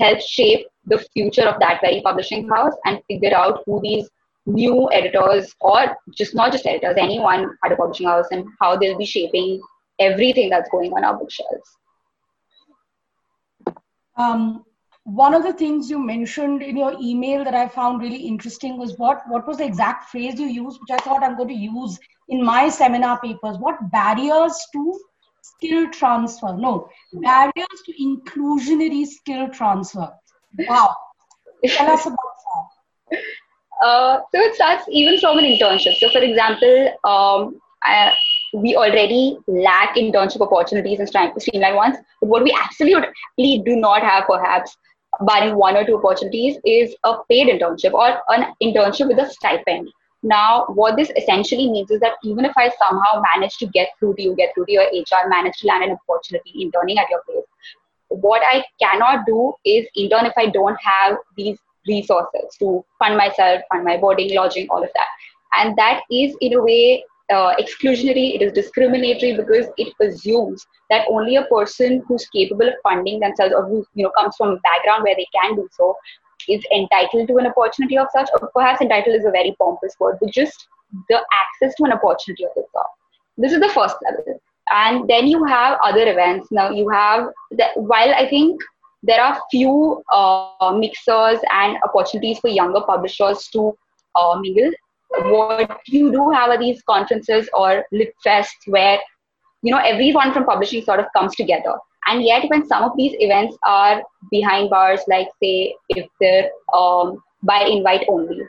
help 0.00 0.20
shape 0.20 0.66
the 0.84 0.98
future 1.14 1.44
of 1.44 1.58
that 1.60 1.80
very 1.80 2.02
publishing 2.02 2.48
house 2.48 2.74
and 2.84 3.00
figure 3.08 3.34
out 3.34 3.62
who 3.66 3.80
these 3.82 4.08
new 4.46 4.88
editors 4.92 5.54
or 5.60 5.96
just 6.16 6.34
not 6.34 6.52
just 6.52 6.66
editors, 6.66 6.96
anyone 6.98 7.50
at 7.64 7.72
a 7.72 7.76
publishing 7.76 8.06
house 8.06 8.26
and 8.30 8.46
how 8.60 8.76
they'll 8.76 8.96
be 8.96 9.04
shaping 9.04 9.60
everything 9.98 10.48
that's 10.48 10.70
going 10.70 10.92
on 10.92 11.04
our 11.04 11.18
bookshelves. 11.18 11.76
Um, 14.16 14.64
one 15.04 15.34
of 15.34 15.42
the 15.42 15.52
things 15.52 15.88
you 15.88 15.98
mentioned 15.98 16.62
in 16.62 16.76
your 16.76 16.96
email 17.00 17.44
that 17.44 17.54
I 17.54 17.68
found 17.68 18.02
really 18.02 18.26
interesting 18.26 18.76
was 18.76 18.98
what 18.98 19.22
what 19.28 19.46
was 19.46 19.58
the 19.58 19.64
exact 19.64 20.10
phrase 20.10 20.38
you 20.38 20.46
used, 20.46 20.80
which 20.80 20.90
I 20.90 21.02
thought 21.02 21.22
I'm 21.22 21.36
going 21.36 21.48
to 21.48 21.54
use 21.54 21.98
in 22.28 22.44
my 22.44 22.68
seminar 22.68 23.20
papers. 23.20 23.56
What 23.58 23.90
barriers 23.92 24.58
to 24.72 25.00
skill 25.42 25.90
transfer? 25.90 26.56
No, 26.56 26.88
barriers 27.12 27.82
to 27.84 27.92
inclusionary 28.02 29.06
skill 29.06 29.48
transfer. 29.48 30.12
Wow. 30.58 30.94
Tell 31.66 31.90
us 31.90 32.06
about 32.06 32.18
that. 33.12 33.20
Uh, 33.82 34.18
so 34.32 34.40
it 34.40 34.54
starts 34.54 34.84
even 34.88 35.18
from 35.18 35.38
an 35.38 35.44
internship. 35.44 35.96
So, 35.96 36.08
for 36.10 36.18
example, 36.18 36.88
um, 37.04 37.60
I, 37.84 38.12
we 38.54 38.74
already 38.74 39.38
lack 39.46 39.96
internship 39.96 40.40
opportunities 40.40 40.98
and 40.98 41.08
streamline 41.08 41.74
ones. 41.74 41.96
But 42.20 42.28
what 42.28 42.42
we 42.42 42.56
absolutely 42.58 43.62
do 43.64 43.76
not 43.76 44.02
have, 44.02 44.24
perhaps, 44.26 44.76
barring 45.20 45.56
one 45.56 45.76
or 45.76 45.84
two 45.84 45.96
opportunities, 45.98 46.56
is 46.64 46.94
a 47.04 47.16
paid 47.28 47.48
internship 47.48 47.92
or 47.92 48.18
an 48.28 48.54
internship 48.62 49.08
with 49.08 49.18
a 49.18 49.30
stipend. 49.30 49.88
Now, 50.22 50.66
what 50.68 50.96
this 50.96 51.10
essentially 51.16 51.70
means 51.70 51.90
is 51.90 52.00
that 52.00 52.14
even 52.24 52.44
if 52.44 52.52
I 52.56 52.70
somehow 52.88 53.22
manage 53.34 53.58
to 53.58 53.66
get 53.66 53.90
through 53.98 54.14
to 54.16 54.22
you, 54.22 54.34
get 54.34 54.54
through 54.54 54.66
to 54.66 54.72
your 54.72 54.84
HR, 54.84 55.28
manage 55.28 55.58
to 55.58 55.66
land 55.66 55.84
an 55.84 55.96
opportunity 56.08 56.62
interning 56.62 56.98
at 56.98 57.08
your 57.10 57.22
place, 57.28 57.44
what 58.08 58.42
I 58.44 58.64
cannot 58.80 59.26
do 59.26 59.52
is 59.64 59.86
intern 59.94 60.26
if 60.26 60.32
I 60.36 60.46
don't 60.46 60.78
have 60.82 61.18
these 61.36 61.58
resources 61.86 62.56
to 62.58 62.84
fund 62.98 63.16
myself, 63.16 63.62
fund 63.72 63.84
my 63.84 63.96
boarding, 63.96 64.34
lodging, 64.34 64.66
all 64.70 64.82
of 64.82 64.90
that. 64.94 65.06
And 65.58 65.76
that 65.76 66.02
is, 66.10 66.36
in 66.40 66.54
a 66.54 66.62
way, 66.62 67.04
uh, 67.32 67.54
exclusionary, 67.56 68.34
it 68.34 68.42
is 68.42 68.52
discriminatory 68.52 69.36
because 69.36 69.66
it 69.76 69.92
assumes 70.00 70.66
that 70.90 71.06
only 71.10 71.36
a 71.36 71.44
person 71.44 72.02
who's 72.06 72.26
capable 72.28 72.68
of 72.68 72.74
funding 72.82 73.20
themselves 73.20 73.52
or 73.52 73.66
who 73.66 73.84
you 73.94 74.04
know 74.04 74.12
comes 74.16 74.36
from 74.36 74.50
a 74.50 74.60
background 74.60 75.02
where 75.02 75.16
they 75.16 75.26
can 75.34 75.56
do 75.56 75.68
so 75.72 75.96
is 76.48 76.64
entitled 76.72 77.26
to 77.26 77.36
an 77.38 77.46
opportunity 77.46 77.98
of 77.98 78.06
such, 78.12 78.28
or 78.34 78.48
perhaps 78.54 78.80
entitled 78.80 79.16
is 79.16 79.24
a 79.24 79.30
very 79.30 79.56
pompous 79.58 79.94
word, 79.98 80.18
but 80.20 80.30
just 80.30 80.68
the 81.08 81.16
access 81.16 81.74
to 81.76 81.84
an 81.84 81.92
opportunity 81.92 82.44
of 82.44 82.50
this 82.54 82.66
sort. 82.72 82.86
This 83.36 83.52
is 83.52 83.60
the 83.60 83.68
first 83.70 83.96
level. 84.04 84.40
And 84.70 85.08
then 85.08 85.26
you 85.26 85.44
have 85.44 85.78
other 85.84 86.10
events. 86.10 86.48
Now 86.50 86.70
you 86.70 86.88
have 86.88 87.28
that 87.52 87.76
while 87.76 88.12
I 88.14 88.28
think 88.28 88.60
there 89.06 89.22
are 89.22 89.40
few 89.50 90.02
uh, 90.12 90.72
mixers 90.76 91.38
and 91.52 91.78
opportunities 91.84 92.38
for 92.40 92.48
younger 92.48 92.80
publishers 92.80 93.48
to 93.52 93.72
uh, 94.16 94.38
mingle. 94.40 94.72
What 95.30 95.80
you 95.86 96.10
do 96.10 96.30
have 96.30 96.50
are 96.50 96.58
these 96.58 96.82
conferences 96.82 97.48
or 97.54 97.84
lit 97.92 98.12
fests 98.26 98.66
where 98.66 98.98
you 99.62 99.72
know 99.72 99.78
everyone 99.78 100.32
from 100.32 100.44
publishing 100.44 100.82
sort 100.82 101.00
of 101.00 101.06
comes 101.16 101.36
together. 101.36 101.74
And 102.08 102.22
yet, 102.24 102.48
when 102.48 102.66
some 102.66 102.84
of 102.84 102.92
these 102.96 103.14
events 103.18 103.56
are 103.66 104.02
behind 104.30 104.70
bars, 104.70 105.00
like 105.08 105.28
say 105.42 105.74
if 105.90 106.06
they're 106.20 106.50
um, 106.74 107.22
by 107.42 107.64
invite 107.64 108.06
only, 108.08 108.42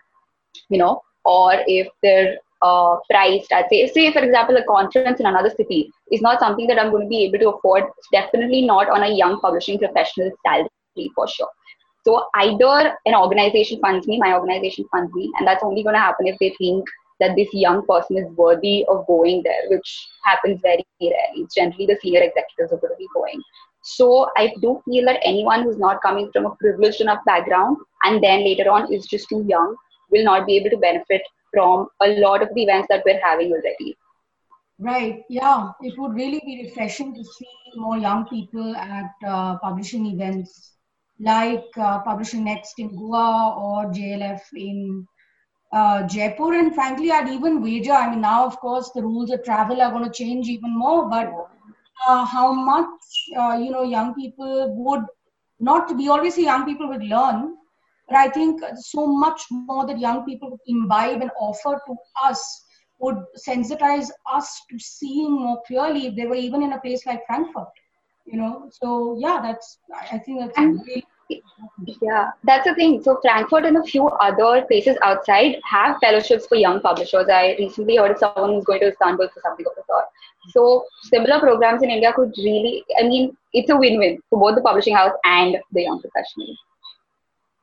you 0.70 0.78
know, 0.78 1.02
or 1.26 1.54
if 1.68 1.88
they're 2.02 2.38
uh, 2.62 2.96
priced 3.10 3.52
at 3.52 3.70
say 3.70 3.88
say 3.88 4.12
for 4.12 4.20
example 4.20 4.58
a 4.58 4.64
conference 4.64 5.20
in 5.20 5.26
another 5.26 5.50
city 5.50 5.92
is 6.12 6.22
not 6.22 6.40
something 6.40 6.68
that 6.68 6.80
i'm 6.80 6.90
going 6.92 7.04
to 7.04 7.10
be 7.10 7.24
able 7.24 7.40
to 7.40 7.50
afford 7.50 7.84
it's 7.84 8.08
definitely 8.12 8.62
not 8.62 8.90
on 8.90 9.04
a 9.04 9.14
young 9.14 9.40
publishing 9.40 9.78
professional 9.78 10.32
salary 10.46 10.70
for 11.16 11.28
sure. 11.28 11.50
So 12.06 12.26
either 12.36 12.96
an 13.06 13.16
organization 13.16 13.80
funds 13.82 14.08
me 14.08 14.18
my 14.18 14.34
organization 14.34 14.86
funds 14.92 15.14
me 15.14 15.32
and 15.38 15.48
that's 15.48 15.64
only 15.64 15.84
going 15.84 15.96
to 15.96 16.00
happen 16.00 16.28
if 16.28 16.38
they 16.40 16.56
think 16.58 16.86
that 17.20 17.36
this 17.36 17.50
young 17.52 17.86
person 17.86 18.18
is 18.18 18.30
worthy 18.38 18.86
of 18.88 19.06
going 19.08 19.42
there 19.44 19.70
which 19.70 20.08
happens 20.24 20.62
very 20.62 20.86
rarely. 21.02 21.48
Generally 21.54 21.88
the 21.88 21.98
senior 22.02 22.22
executives 22.22 22.72
are 22.72 22.78
going 22.78 22.94
to 22.94 22.98
be 22.98 23.08
going. 23.14 23.42
So 23.84 24.30
I 24.38 24.54
do 24.62 24.82
feel 24.86 25.06
that 25.06 25.20
anyone 25.24 25.64
who's 25.64 25.78
not 25.78 26.02
coming 26.02 26.30
from 26.32 26.46
a 26.46 26.56
privileged 26.56 27.02
enough 27.02 27.20
background 27.26 27.78
and 28.04 28.24
then 28.24 28.40
later 28.40 28.70
on 28.70 28.92
is 28.92 29.06
just 29.06 29.28
too 29.30 29.44
young 29.48 29.76
will 30.10 30.24
not 30.24 30.46
be 30.46 30.58
able 30.58 30.70
to 30.70 30.78
benefit 30.78 31.22
from 31.54 31.88
a 32.02 32.20
lot 32.20 32.42
of 32.42 32.50
the 32.54 32.64
events 32.64 32.88
that 32.90 33.04
we're 33.06 33.22
having 33.22 33.52
already. 33.52 33.98
Right. 34.80 35.24
Yeah. 35.30 35.72
It 35.82 35.98
would 35.98 36.14
really 36.14 36.42
be 36.46 36.66
refreshing 36.66 37.16
to 37.16 37.24
see 37.24 37.48
more 37.76 37.98
young 37.98 38.28
people 38.28 38.76
at 38.76 39.12
uh, 39.26 39.58
publishing 39.58 40.06
events 40.06 40.74
like 41.20 41.66
uh, 41.78 42.00
Publishing 42.00 42.44
Next 42.44 42.78
in 42.78 42.96
Goa 42.96 43.56
or 43.58 43.92
JLF 43.92 44.42
in 44.56 45.08
uh, 45.74 46.04
Jaipur. 46.08 46.54
And 46.54 46.74
frankly, 46.76 47.12
I'd 47.12 47.30
even 47.30 47.62
wager, 47.62 47.92
I 47.92 48.10
mean, 48.10 48.22
now, 48.22 48.46
of 48.46 48.60
course, 48.60 48.92
the 48.94 49.02
rules 49.02 49.32
of 49.32 49.44
travel 49.44 49.82
are 49.82 49.92
going 49.92 50.04
to 50.04 50.12
change 50.12 50.48
even 50.48 50.78
more, 50.78 51.10
but 51.10 51.34
uh, 52.08 52.26
how 52.26 52.54
much, 52.54 52.88
uh, 53.38 53.58
you 53.60 53.72
know, 53.72 53.84
young 53.84 54.14
people 54.14 54.76
would 54.76 55.04
not, 55.60 55.96
we 55.96 56.10
always 56.10 56.36
say 56.36 56.44
young 56.44 56.66
people 56.66 56.88
would 56.88 57.04
learn, 57.04 57.56
but 58.08 58.18
I 58.18 58.30
think 58.30 58.62
so 58.76 59.06
much 59.06 59.42
more 59.52 59.86
that 59.86 60.00
young 60.00 60.26
people 60.26 60.52
would 60.52 60.60
imbibe 60.68 61.22
and 61.22 61.32
offer 61.40 61.80
to 61.88 61.96
us 62.24 62.64
would 63.00 63.18
sensitize 63.48 64.10
us 64.32 64.62
to 64.70 64.80
seeing 64.80 65.32
more 65.32 65.62
clearly 65.68 66.08
if 66.08 66.16
they 66.16 66.26
were 66.26 66.36
even 66.36 66.64
in 66.64 66.74
a 66.74 66.80
place 66.80 67.06
like 67.06 67.26
Frankfurt. 67.28 67.68
You 68.26 68.38
know, 68.38 68.70
so 68.72 69.18
yeah, 69.20 69.40
that's 69.42 69.80
I 70.12 70.18
think 70.18 70.40
that's 70.42 70.58
and, 70.58 70.82
really 70.86 71.06
yeah, 72.02 72.32
that's 72.44 72.66
the 72.66 72.76
thing. 72.76 73.04
So 73.04 73.20
Frankfurt 73.22 73.66
and 73.66 73.78
a 73.78 73.84
few 73.84 74.08
other 74.08 74.66
places 74.66 74.98
outside 75.04 75.58
have 75.64 75.98
fellowships 76.02 76.48
for 76.48 76.56
young 76.56 76.80
publishers. 76.80 77.28
I 77.30 77.56
recently 77.60 77.98
heard 77.98 78.12
of 78.12 78.18
someone 78.18 78.54
who's 78.54 78.66
going 78.66 78.80
to 78.82 78.88
Istanbul 78.88 79.28
for 79.34 79.42
something 79.42 79.66
of 79.66 79.74
the 79.76 79.84
sort. 79.88 80.06
So 80.50 80.86
similar 81.04 81.40
programs 81.40 81.84
in 81.84 81.90
India 81.90 82.14
could 82.14 82.34
really, 82.38 82.84
I 83.00 83.04
mean, 83.04 83.36
it's 83.54 83.70
a 83.70 83.76
win-win 83.76 84.20
for 84.30 84.40
both 84.40 84.56
the 84.56 84.62
publishing 84.62 84.96
house 84.96 85.12
and 85.26 85.58
the 85.74 85.84
young 85.84 86.02
professionals. 86.02 86.58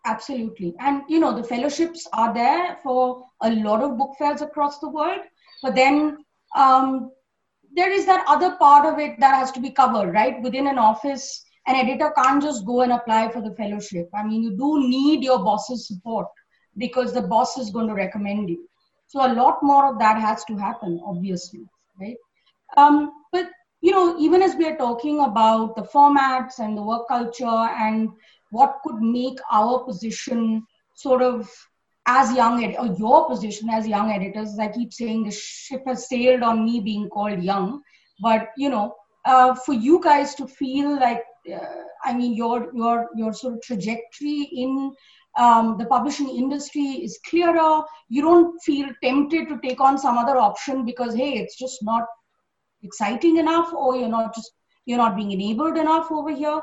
Absolutely. 0.07 0.75
And, 0.81 1.03
you 1.09 1.19
know, 1.19 1.35
the 1.35 1.43
fellowships 1.45 2.07
are 2.13 2.33
there 2.35 2.79
for 2.83 3.25
a 3.43 3.51
lot 3.51 3.83
of 3.83 3.97
book 3.97 4.13
fairs 4.19 4.43
across 4.43 4.79
the 4.79 4.89
world. 4.91 5.21
But 5.63 5.75
then 5.75 6.19
um, 6.55 7.11
there 7.75 7.91
is 7.91 8.05
that 8.07 8.25
other 8.29 8.57
part 8.57 8.85
of 8.87 8.99
it 8.99 9.19
that 9.21 9.35
has 9.35 9.51
to 9.53 9.61
be 9.61 9.71
covered, 9.71 10.13
right? 10.13 10.41
Within 10.43 10.67
an 10.67 10.79
office, 10.79 11.45
an 11.67 11.77
editor 11.77 12.13
can't 12.17 12.43
just 12.43 12.67
go 12.67 12.83
and 12.83 12.93
apply 12.93 13.31
for 13.31 13.41
the 13.41 13.55
fellowship. 13.55 14.11
I 14.15 14.25
mean, 14.25 14.43
you 14.43 14.51
do 14.57 14.87
need 14.89 15.25
your 15.25 15.39
boss's 15.39 15.87
support 15.89 16.27
because 16.77 17.15
the 17.15 17.23
boss 17.23 17.57
is 17.57 17.71
going 17.71 17.89
to 17.89 17.95
recommend 17.95 18.51
you. 18.51 18.69
So 19.07 19.25
a 19.25 19.33
lot 19.33 19.63
more 19.63 19.91
of 19.91 19.99
that 20.01 20.21
has 20.21 20.45
to 20.47 20.57
happen, 20.57 21.01
obviously, 21.07 21.65
right? 21.99 22.17
Um, 22.77 23.11
but 23.33 23.49
you 23.81 23.91
know, 23.91 24.19
even 24.19 24.41
as 24.41 24.57
we 24.57 24.67
are 24.67 24.77
talking 24.77 25.21
about 25.21 25.77
the 25.77 25.83
formats 25.83 26.59
and 26.59 26.77
the 26.77 26.83
work 26.83 27.07
culture 27.07 27.45
and 27.45 28.09
what 28.57 28.81
could 28.85 29.01
make 29.01 29.39
our 29.61 29.79
position 29.85 30.65
sort 31.05 31.23
of 31.23 31.51
as 32.07 32.35
young 32.37 32.63
ed- 32.65 32.77
or 32.79 32.87
your 33.05 33.29
position 33.29 33.71
as 33.71 33.87
young 33.95 34.11
editors 34.17 34.59
i 34.59 34.69
keep 34.69 34.93
saying 34.93 35.25
the 35.25 35.37
ship 35.37 35.83
has 35.87 36.09
sailed 36.09 36.43
on 36.43 36.65
me 36.65 36.81
being 36.81 37.09
called 37.09 37.43
young. 37.43 37.81
But 38.21 38.49
you 38.57 38.69
know 38.71 38.95
uh, 39.25 39.55
for 39.55 39.73
you 39.73 40.01
guys 40.03 40.35
to 40.37 40.47
feel 40.47 40.99
like 41.01 41.23
uh, 41.53 41.83
i 42.05 42.13
mean 42.15 42.35
your 42.35 42.71
your 42.75 43.09
your 43.17 43.33
sort 43.33 43.55
of 43.55 43.63
trajectory 43.63 44.43
in 44.65 44.93
um, 45.37 45.77
the 45.79 45.87
publishing 45.87 46.29
industry 46.29 46.89
is 47.07 47.19
clearer 47.29 47.83
you 48.09 48.23
don't 48.23 48.61
feel 48.63 48.89
tempted 49.03 49.49
to 49.49 49.59
take 49.65 49.81
on 49.81 49.99
some 49.99 50.19
other 50.19 50.37
option 50.39 50.85
because 50.85 51.15
hey 51.15 51.33
it's 51.39 51.59
just 51.59 51.83
not 51.83 52.05
exciting 52.83 53.39
enough 53.39 53.73
or 53.73 53.97
you're 53.97 54.09
not 54.17 54.35
just 54.35 54.53
you're 54.87 54.99
not 54.99 55.17
being 55.17 55.33
enabled 55.33 55.77
enough 55.79 56.13
over 56.13 56.31
here 56.31 56.61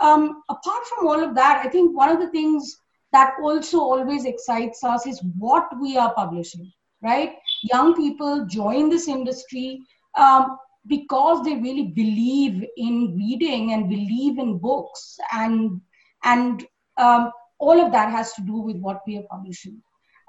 um, 0.00 0.42
apart 0.48 0.86
from 0.86 1.06
all 1.06 1.22
of 1.22 1.34
that, 1.34 1.62
I 1.64 1.68
think 1.68 1.96
one 1.96 2.10
of 2.10 2.20
the 2.20 2.30
things 2.30 2.76
that 3.12 3.34
also 3.42 3.78
always 3.78 4.24
excites 4.24 4.82
us 4.82 5.06
is 5.06 5.22
what 5.38 5.68
we 5.80 5.96
are 5.96 6.14
publishing, 6.14 6.72
right? 7.02 7.34
Young 7.62 7.94
people 7.94 8.46
join 8.46 8.88
this 8.88 9.06
industry 9.06 9.80
um, 10.16 10.58
because 10.86 11.44
they 11.44 11.56
really 11.56 11.88
believe 11.88 12.64
in 12.76 13.14
reading 13.16 13.72
and 13.72 13.88
believe 13.88 14.38
in 14.38 14.58
books, 14.58 15.18
and 15.32 15.80
and 16.24 16.66
um, 16.96 17.30
all 17.58 17.80
of 17.80 17.92
that 17.92 18.10
has 18.10 18.32
to 18.34 18.42
do 18.42 18.54
with 18.54 18.76
what 18.76 19.00
we 19.06 19.18
are 19.18 19.26
publishing. 19.30 19.80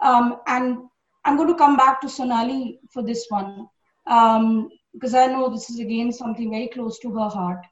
Um, 0.04 0.38
and 0.48 0.78
I'm 1.26 1.38
going 1.38 1.48
to 1.48 1.56
come 1.56 1.78
back 1.78 2.02
to 2.02 2.10
Sonali 2.10 2.80
for 2.92 3.02
this 3.02 3.26
one 3.30 3.68
um, 4.08 4.70
because 4.94 5.14
I 5.14 5.28
know 5.28 5.50
this 5.50 5.70
is 5.70 5.80
again 5.80 6.12
something 6.12 6.52
very 6.52 6.68
close 6.68 7.00
to 7.00 7.12
her 7.12 7.30
heart. 7.30 7.66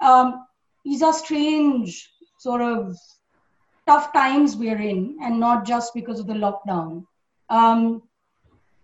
Um, 0.00 0.45
these 0.86 1.02
are 1.02 1.12
strange 1.12 2.08
sort 2.38 2.62
of 2.62 2.96
tough 3.88 4.12
times 4.12 4.56
we're 4.56 4.80
in, 4.80 5.18
and 5.20 5.40
not 5.40 5.66
just 5.66 5.92
because 5.94 6.20
of 6.20 6.28
the 6.28 6.32
lockdown. 6.32 7.04
Um, 7.50 8.02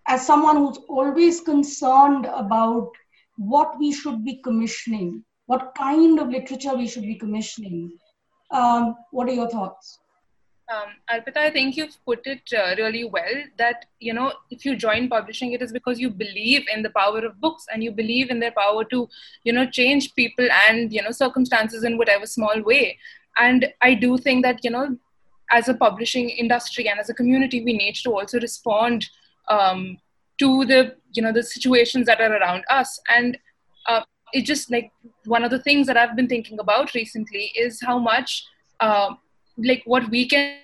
as 0.09 0.27
someone 0.27 0.57
who's 0.57 0.79
always 0.89 1.41
concerned 1.41 2.27
about 2.27 2.91
what 3.37 3.79
we 3.79 3.93
should 3.93 4.25
be 4.25 4.41
commissioning, 4.43 5.25
what 5.47 5.75
kind 5.77 6.19
of 6.19 6.29
literature 6.29 6.75
we 6.75 6.89
should 6.89 7.05
be 7.05 7.15
commissioning, 7.15 7.93
um, 8.51 8.97
what 9.13 9.29
are 9.29 9.35
your 9.35 9.49
thoughts? 9.49 10.01
Um, 10.73 10.91
Arpita, 11.11 11.37
I 11.37 11.51
think 11.51 11.77
you've 11.77 11.97
put 12.05 12.27
it 12.27 12.43
uh, 12.57 12.75
really 12.79 13.05
well 13.05 13.35
that, 13.59 13.87
you 13.99 14.15
know, 14.15 14.33
if 14.51 14.65
you 14.65 14.77
join 14.77 15.09
publishing, 15.09 15.53
it 15.53 15.61
is 15.61 15.73
because 15.73 15.99
you 15.99 16.09
believe 16.09 16.67
in 16.73 16.83
the 16.83 16.91
power 16.91 17.19
of 17.19 17.41
books 17.41 17.67
and 17.73 17.83
you 17.83 17.91
believe 17.91 18.31
in 18.31 18.41
their 18.41 18.53
power 18.53 18.85
to, 18.85 19.09
you 19.45 19.53
know, 19.53 19.67
change 19.69 20.15
people 20.15 20.49
and, 20.69 20.93
you 20.93 21.03
know, 21.03 21.11
circumstances 21.11 21.85
in 21.85 21.99
whatever 21.99 22.27
small 22.27 22.63
way. 22.63 22.99
And 23.39 23.73
I 23.81 23.95
do 23.95 24.17
think 24.19 24.45
that, 24.45 24.65
you 24.65 24.71
know, 24.71 24.97
as 25.51 25.69
a 25.69 25.75
publishing 25.75 26.31
industry 26.31 26.89
and 26.89 26.99
as 26.99 27.11
a 27.11 27.15
community, 27.15 27.63
we 27.63 27.73
need 27.73 27.97
to 27.97 28.11
also 28.11 28.41
respond 28.41 29.07
um, 29.49 29.99
to 30.39 30.65
the, 30.65 30.97
you 31.13 31.23
know, 31.23 31.33
the 31.33 31.43
situations 31.43 32.07
that 32.07 32.21
are 32.21 32.35
around 32.37 32.65
us. 32.71 33.01
And 33.09 33.37
uh, 33.87 34.03
it 34.33 34.43
just 34.43 34.71
like 34.71 34.91
one 35.27 35.45
of 35.45 35.51
the 35.51 35.59
things 35.59 35.87
that 35.89 35.97
I've 35.97 36.17
been 36.17 36.29
thinking 36.29 36.59
about 36.59 36.95
recently 36.95 37.53
is 37.55 37.83
how 37.83 37.99
much 37.99 38.47
uh, 38.81 39.15
like 39.57 39.83
what 39.85 40.09
we 40.11 40.27
can 40.29 40.59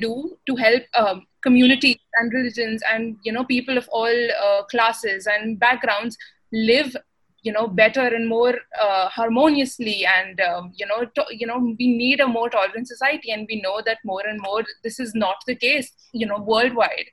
do 0.00 0.36
to 0.46 0.56
help 0.56 0.82
um, 0.94 1.26
communities 1.42 1.98
and 2.14 2.32
religions 2.32 2.82
and 2.90 3.16
you 3.22 3.32
know 3.32 3.44
people 3.44 3.76
of 3.78 3.88
all 3.88 4.28
uh, 4.44 4.62
classes 4.64 5.26
and 5.26 5.58
backgrounds 5.58 6.16
live 6.52 6.96
you 7.42 7.52
know 7.52 7.66
better 7.66 8.06
and 8.16 8.28
more 8.28 8.54
uh, 8.80 9.08
harmoniously 9.08 10.04
and 10.06 10.40
um, 10.40 10.72
you 10.74 10.86
know 10.86 11.04
to, 11.14 11.24
you 11.30 11.46
know 11.46 11.58
we 11.78 11.86
need 11.96 12.20
a 12.20 12.26
more 12.26 12.48
tolerant 12.48 12.88
society 12.88 13.30
and 13.30 13.46
we 13.50 13.60
know 13.60 13.80
that 13.84 13.98
more 14.04 14.22
and 14.26 14.40
more 14.40 14.62
this 14.82 14.98
is 14.98 15.14
not 15.14 15.36
the 15.46 15.54
case 15.54 15.92
you 16.12 16.26
know 16.26 16.38
worldwide. 16.38 17.10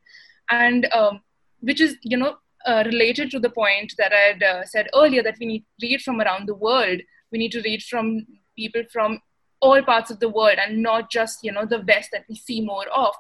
And 0.50 0.88
um, 0.94 1.22
which 1.60 1.82
is 1.82 1.98
you 2.02 2.18
know 2.18 2.36
uh, 2.66 2.84
related 2.86 3.32
to 3.32 3.40
the 3.40 3.50
point 3.50 3.94
that 3.98 4.14
i 4.14 4.24
had 4.32 4.44
uh, 4.44 4.66
said 4.66 4.90
earlier 4.94 5.24
that 5.24 5.38
we 5.40 5.46
need 5.46 5.66
to 5.80 5.88
read 5.88 6.02
from 6.02 6.22
around 6.22 6.48
the 6.48 6.56
world. 6.56 7.02
We 7.32 7.40
need 7.40 7.52
to 7.54 7.62
read 7.62 7.84
from 7.84 8.26
people 8.56 8.84
from 8.92 9.20
all 9.62 9.82
parts 9.84 10.12
of 10.12 10.20
the 10.20 10.30
world 10.30 10.58
and 10.58 10.82
not 10.82 11.12
just 11.12 11.44
you 11.44 11.52
know 11.52 11.66
the 11.66 11.84
west 11.88 12.10
that 12.12 12.26
we 12.28 12.36
see 12.36 12.62
more 12.62 12.88
of. 12.90 13.14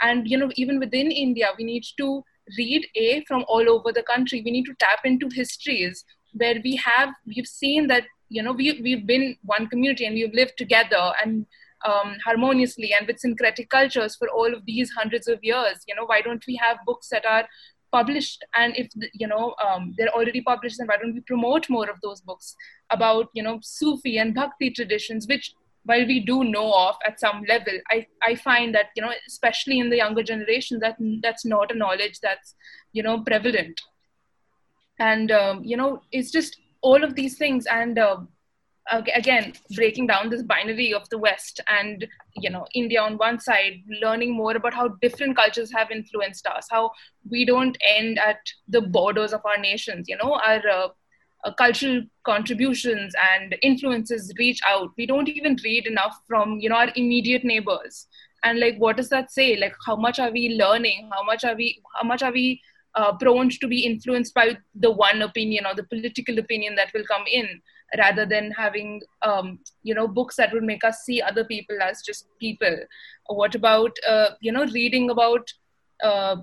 And 0.00 0.28
you 0.28 0.38
know 0.38 0.50
even 0.56 0.78
within 0.78 1.10
india 1.10 1.48
we 1.58 1.64
need 1.64 1.84
to 1.98 2.24
read 2.56 2.86
a 2.94 3.24
from 3.24 3.44
all 3.48 3.68
over 3.68 3.92
the 3.92 4.02
country. 4.02 4.42
We 4.44 4.50
need 4.50 4.64
to 4.66 4.74
tap 4.74 5.00
into 5.04 5.28
histories 5.32 6.04
where 6.32 6.56
we 6.62 6.76
have 6.76 7.10
we've 7.26 7.46
seen 7.46 7.88
that 7.88 8.04
you 8.28 8.42
know 8.42 8.52
we, 8.52 8.80
we've 8.82 9.06
been 9.06 9.36
one 9.42 9.66
community 9.68 10.06
and 10.06 10.14
we've 10.14 10.34
lived 10.34 10.56
together 10.56 11.12
and 11.22 11.46
um, 11.86 12.16
harmoniously 12.24 12.92
and 12.92 13.06
with 13.06 13.20
syncretic 13.20 13.70
cultures 13.70 14.16
for 14.16 14.28
all 14.28 14.52
of 14.52 14.64
these 14.66 14.90
hundreds 14.90 15.28
of 15.28 15.38
years. 15.42 15.78
You 15.86 15.94
know 15.94 16.04
why 16.04 16.20
don't 16.20 16.44
we 16.46 16.56
have 16.56 16.78
books 16.86 17.08
that 17.08 17.24
are 17.24 17.46
published? 17.92 18.44
And 18.54 18.76
if 18.76 18.88
you 19.12 19.26
know 19.26 19.54
um, 19.64 19.94
they're 19.96 20.14
already 20.14 20.40
published 20.40 20.78
then 20.78 20.86
why 20.88 20.96
don't 20.96 21.14
we 21.14 21.20
promote 21.20 21.68
more 21.68 21.88
of 21.88 22.00
those 22.02 22.20
books 22.20 22.54
about 22.90 23.28
you 23.32 23.42
know 23.42 23.58
sufi 23.62 24.18
and 24.18 24.34
bhakti 24.34 24.70
traditions 24.70 25.26
which 25.28 25.54
while 25.84 26.06
we 26.06 26.20
do 26.20 26.44
know 26.44 26.72
of 26.72 26.96
at 27.06 27.20
some 27.20 27.42
level 27.48 27.72
i 27.90 28.06
i 28.22 28.34
find 28.34 28.74
that 28.74 28.86
you 28.96 29.02
know 29.02 29.12
especially 29.26 29.78
in 29.78 29.90
the 29.90 29.96
younger 29.96 30.22
generation 30.22 30.78
that 30.80 30.96
that's 31.22 31.44
not 31.44 31.70
a 31.70 31.78
knowledge 31.78 32.20
that's 32.20 32.54
you 32.92 33.02
know 33.02 33.20
prevalent. 33.22 33.80
And 35.00 35.30
um, 35.30 35.64
you 35.64 35.76
know 35.76 36.02
it's 36.10 36.32
just 36.32 36.56
all 36.80 37.04
of 37.04 37.14
these 37.14 37.38
things 37.38 37.66
and 37.66 37.98
uh, 37.98 38.16
again 39.14 39.52
breaking 39.76 40.06
down 40.06 40.30
this 40.30 40.42
binary 40.42 40.92
of 40.94 41.08
the 41.10 41.18
west 41.18 41.60
and 41.68 42.06
you 42.36 42.50
know 42.50 42.64
india 42.74 43.00
on 43.00 43.18
one 43.18 43.38
side 43.38 43.82
learning 44.02 44.32
more 44.32 44.56
about 44.56 44.74
how 44.74 44.88
different 45.02 45.36
cultures 45.36 45.70
have 45.72 45.90
influenced 45.90 46.46
us 46.46 46.66
how 46.70 46.90
we 47.30 47.44
don't 47.44 47.76
end 47.86 48.18
at 48.18 48.38
the 48.68 48.80
borders 48.80 49.32
of 49.32 49.44
our 49.44 49.58
nations 49.58 50.06
you 50.08 50.16
know 50.16 50.34
our 50.46 50.62
uh, 50.68 50.88
uh, 51.48 51.54
cultural 51.54 52.02
contributions 52.24 53.14
and 53.32 53.56
influences 53.62 54.32
reach 54.38 54.60
out. 54.66 54.90
We 54.96 55.06
don't 55.06 55.28
even 55.28 55.56
read 55.64 55.86
enough 55.86 56.16
from 56.26 56.58
you 56.60 56.68
know 56.68 56.76
our 56.76 56.90
immediate 56.94 57.44
neighbors. 57.44 58.06
And 58.44 58.60
like 58.60 58.76
what 58.78 58.96
does 58.96 59.08
that 59.08 59.32
say? 59.32 59.56
Like 59.56 59.74
how 59.86 59.96
much 59.96 60.18
are 60.18 60.30
we 60.30 60.50
learning? 60.50 61.10
How 61.12 61.24
much 61.24 61.44
are 61.44 61.54
we 61.54 61.82
how 61.94 62.06
much 62.06 62.22
are 62.22 62.32
we 62.32 62.60
uh, 62.94 63.12
prone 63.16 63.50
to 63.50 63.68
be 63.68 63.80
influenced 63.84 64.34
by 64.34 64.56
the 64.74 64.90
one 64.90 65.22
opinion 65.22 65.66
or 65.66 65.74
the 65.74 65.84
political 65.84 66.38
opinion 66.38 66.74
that 66.76 66.92
will 66.94 67.04
come 67.04 67.24
in 67.30 67.60
rather 67.96 68.26
than 68.26 68.50
having 68.50 69.00
um, 69.22 69.58
you 69.82 69.94
know 69.94 70.06
books 70.06 70.36
that 70.36 70.52
would 70.52 70.62
make 70.64 70.84
us 70.84 71.00
see 71.00 71.22
other 71.22 71.44
people 71.44 71.82
as 71.82 72.02
just 72.02 72.26
people? 72.38 72.78
What 73.26 73.54
about 73.54 73.96
uh, 74.08 74.30
you 74.40 74.52
know 74.52 74.66
reading 74.66 75.10
about 75.10 75.52
uh, 76.02 76.36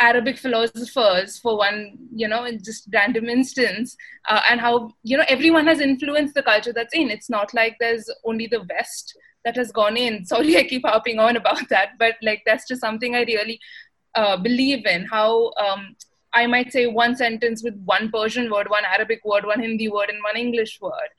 Arabic 0.00 0.38
philosophers 0.38 1.38
for 1.38 1.58
one, 1.58 1.98
you 2.14 2.26
know, 2.26 2.44
in 2.44 2.62
just 2.62 2.88
random 2.92 3.26
instance, 3.26 3.96
uh, 4.28 4.40
and 4.50 4.60
how 4.60 4.92
you 5.02 5.16
know 5.16 5.24
everyone 5.28 5.66
has 5.66 5.80
influenced 5.80 6.34
the 6.34 6.42
culture 6.42 6.72
that's 6.72 6.94
in. 6.94 7.10
It's 7.10 7.28
not 7.28 7.52
like 7.52 7.76
there's 7.78 8.10
only 8.24 8.46
the 8.46 8.64
West 8.74 9.16
that 9.44 9.56
has 9.56 9.70
gone 9.70 9.96
in. 9.96 10.24
Sorry, 10.32 10.56
I 10.56 10.64
keep 10.64 10.86
harping 10.86 11.18
on 11.18 11.36
about 11.36 11.68
that, 11.68 11.90
but 11.98 12.16
like 12.22 12.42
that's 12.46 12.66
just 12.66 12.80
something 12.80 13.14
I 13.14 13.22
really 13.24 13.60
uh, 14.14 14.36
believe 14.38 14.86
in. 14.86 15.04
How 15.04 15.52
um, 15.60 15.94
I 16.32 16.46
might 16.46 16.72
say 16.72 16.86
one 16.86 17.14
sentence 17.14 17.62
with 17.62 17.74
one 17.84 18.10
Persian 18.10 18.50
word, 18.50 18.70
one 18.70 18.84
Arabic 18.84 19.20
word, 19.24 19.44
one 19.44 19.60
Hindi 19.60 19.88
word, 19.88 20.08
and 20.08 20.22
one 20.24 20.36
English 20.36 20.80
word, 20.80 21.10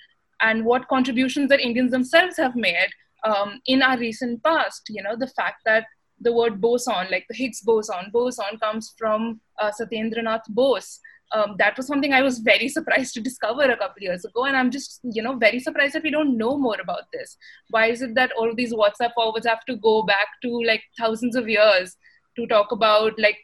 and 0.41 0.65
what 0.65 0.87
contributions 0.87 1.49
that 1.49 1.59
Indians 1.59 1.91
themselves 1.91 2.37
have 2.37 2.55
made 2.55 2.89
um, 3.23 3.59
in 3.67 3.83
our 3.83 3.97
recent 3.97 4.43
past. 4.43 4.83
You 4.89 5.03
know, 5.03 5.15
the 5.15 5.27
fact 5.27 5.61
that 5.65 5.85
the 6.21 6.31
word 6.31 6.61
boson, 6.61 7.07
like 7.09 7.25
the 7.29 7.35
Higgs 7.35 7.61
boson. 7.61 8.09
Boson 8.11 8.57
comes 8.61 8.93
from 8.97 9.41
uh, 9.59 9.71
Satyendranath 9.71 10.47
Bose. 10.49 10.99
Um, 11.33 11.55
that 11.59 11.77
was 11.77 11.87
something 11.87 12.13
I 12.13 12.21
was 12.21 12.39
very 12.39 12.67
surprised 12.77 13.13
to 13.15 13.21
discover 13.21 13.63
a 13.63 13.77
couple 13.77 14.03
years 14.03 14.25
ago, 14.25 14.45
and 14.45 14.55
I'm 14.55 14.71
just, 14.71 14.99
you 15.03 15.21
know, 15.21 15.35
very 15.35 15.59
surprised 15.59 15.95
that 15.95 16.03
we 16.03 16.11
don't 16.11 16.37
know 16.37 16.57
more 16.57 16.77
about 16.81 17.03
this. 17.13 17.37
Why 17.69 17.87
is 17.87 18.01
it 18.01 18.15
that 18.15 18.31
all 18.33 18.49
of 18.49 18.55
these 18.55 18.73
WhatsApp 18.73 19.13
forwards 19.15 19.47
have 19.47 19.65
to 19.65 19.75
go 19.77 20.03
back 20.03 20.27
to 20.43 20.61
like 20.65 20.83
thousands 20.99 21.35
of 21.35 21.47
years 21.47 21.95
to 22.37 22.47
talk 22.47 22.71
about 22.71 23.17
like 23.17 23.37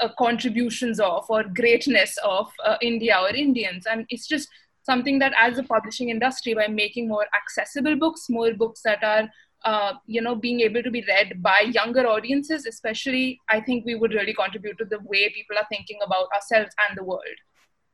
uh, 0.00 0.08
contributions 0.18 1.00
of 1.00 1.24
or 1.28 1.44
greatness 1.44 2.16
of 2.24 2.50
uh, 2.64 2.76
India 2.80 3.16
or 3.20 3.28
Indians? 3.28 3.86
And 3.86 4.06
it's 4.08 4.26
just 4.26 4.48
something 4.82 5.18
that, 5.18 5.32
as 5.38 5.58
a 5.58 5.62
publishing 5.62 6.08
industry, 6.08 6.54
by 6.54 6.68
making 6.68 7.08
more 7.08 7.26
accessible 7.36 7.96
books, 7.96 8.26
more 8.28 8.54
books 8.54 8.80
that 8.84 9.02
are 9.02 9.28
uh, 9.64 9.92
you 10.06 10.20
know 10.20 10.34
being 10.34 10.60
able 10.60 10.82
to 10.82 10.90
be 10.90 11.04
read 11.08 11.42
by 11.42 11.60
younger 11.60 12.06
audiences 12.06 12.66
especially 12.66 13.38
i 13.50 13.60
think 13.60 13.84
we 13.84 13.94
would 13.94 14.14
really 14.14 14.34
contribute 14.34 14.78
to 14.78 14.84
the 14.84 15.00
way 15.12 15.28
people 15.30 15.56
are 15.56 15.66
thinking 15.68 15.98
about 16.04 16.26
ourselves 16.34 16.74
and 16.86 16.98
the 16.98 17.04
world 17.04 17.38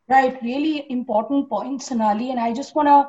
right 0.09 0.41
really 0.43 0.87
important 0.91 1.49
point 1.49 1.83
sonali 1.83 2.31
and 2.31 2.41
i 2.41 2.53
just 2.53 2.75
want 2.75 2.89
to 2.89 3.01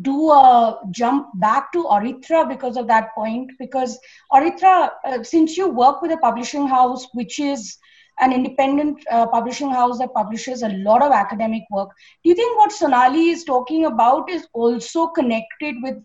do 0.00 0.30
a 0.30 0.80
jump 0.90 1.28
back 1.34 1.72
to 1.72 1.84
Aritra 1.84 2.48
because 2.48 2.76
of 2.76 2.86
that 2.86 3.14
point. 3.14 3.50
Because 3.58 3.98
Aritra, 4.32 4.90
uh, 5.04 5.22
since 5.22 5.56
you 5.56 5.68
work 5.68 6.00
with 6.00 6.12
a 6.12 6.16
publishing 6.18 6.66
house 6.66 7.06
which 7.12 7.38
is 7.38 7.76
an 8.20 8.32
independent 8.32 9.04
uh, 9.10 9.26
publishing 9.26 9.70
house 9.70 9.98
that 9.98 10.14
publishes 10.14 10.62
a 10.62 10.68
lot 10.68 11.02
of 11.02 11.12
academic 11.12 11.64
work, 11.70 11.90
do 12.22 12.30
you 12.30 12.34
think 12.34 12.56
what 12.56 12.72
Sonali 12.72 13.30
is 13.30 13.44
talking 13.44 13.86
about 13.86 14.30
is 14.30 14.46
also 14.54 15.08
connected 15.08 15.74
with 15.82 15.96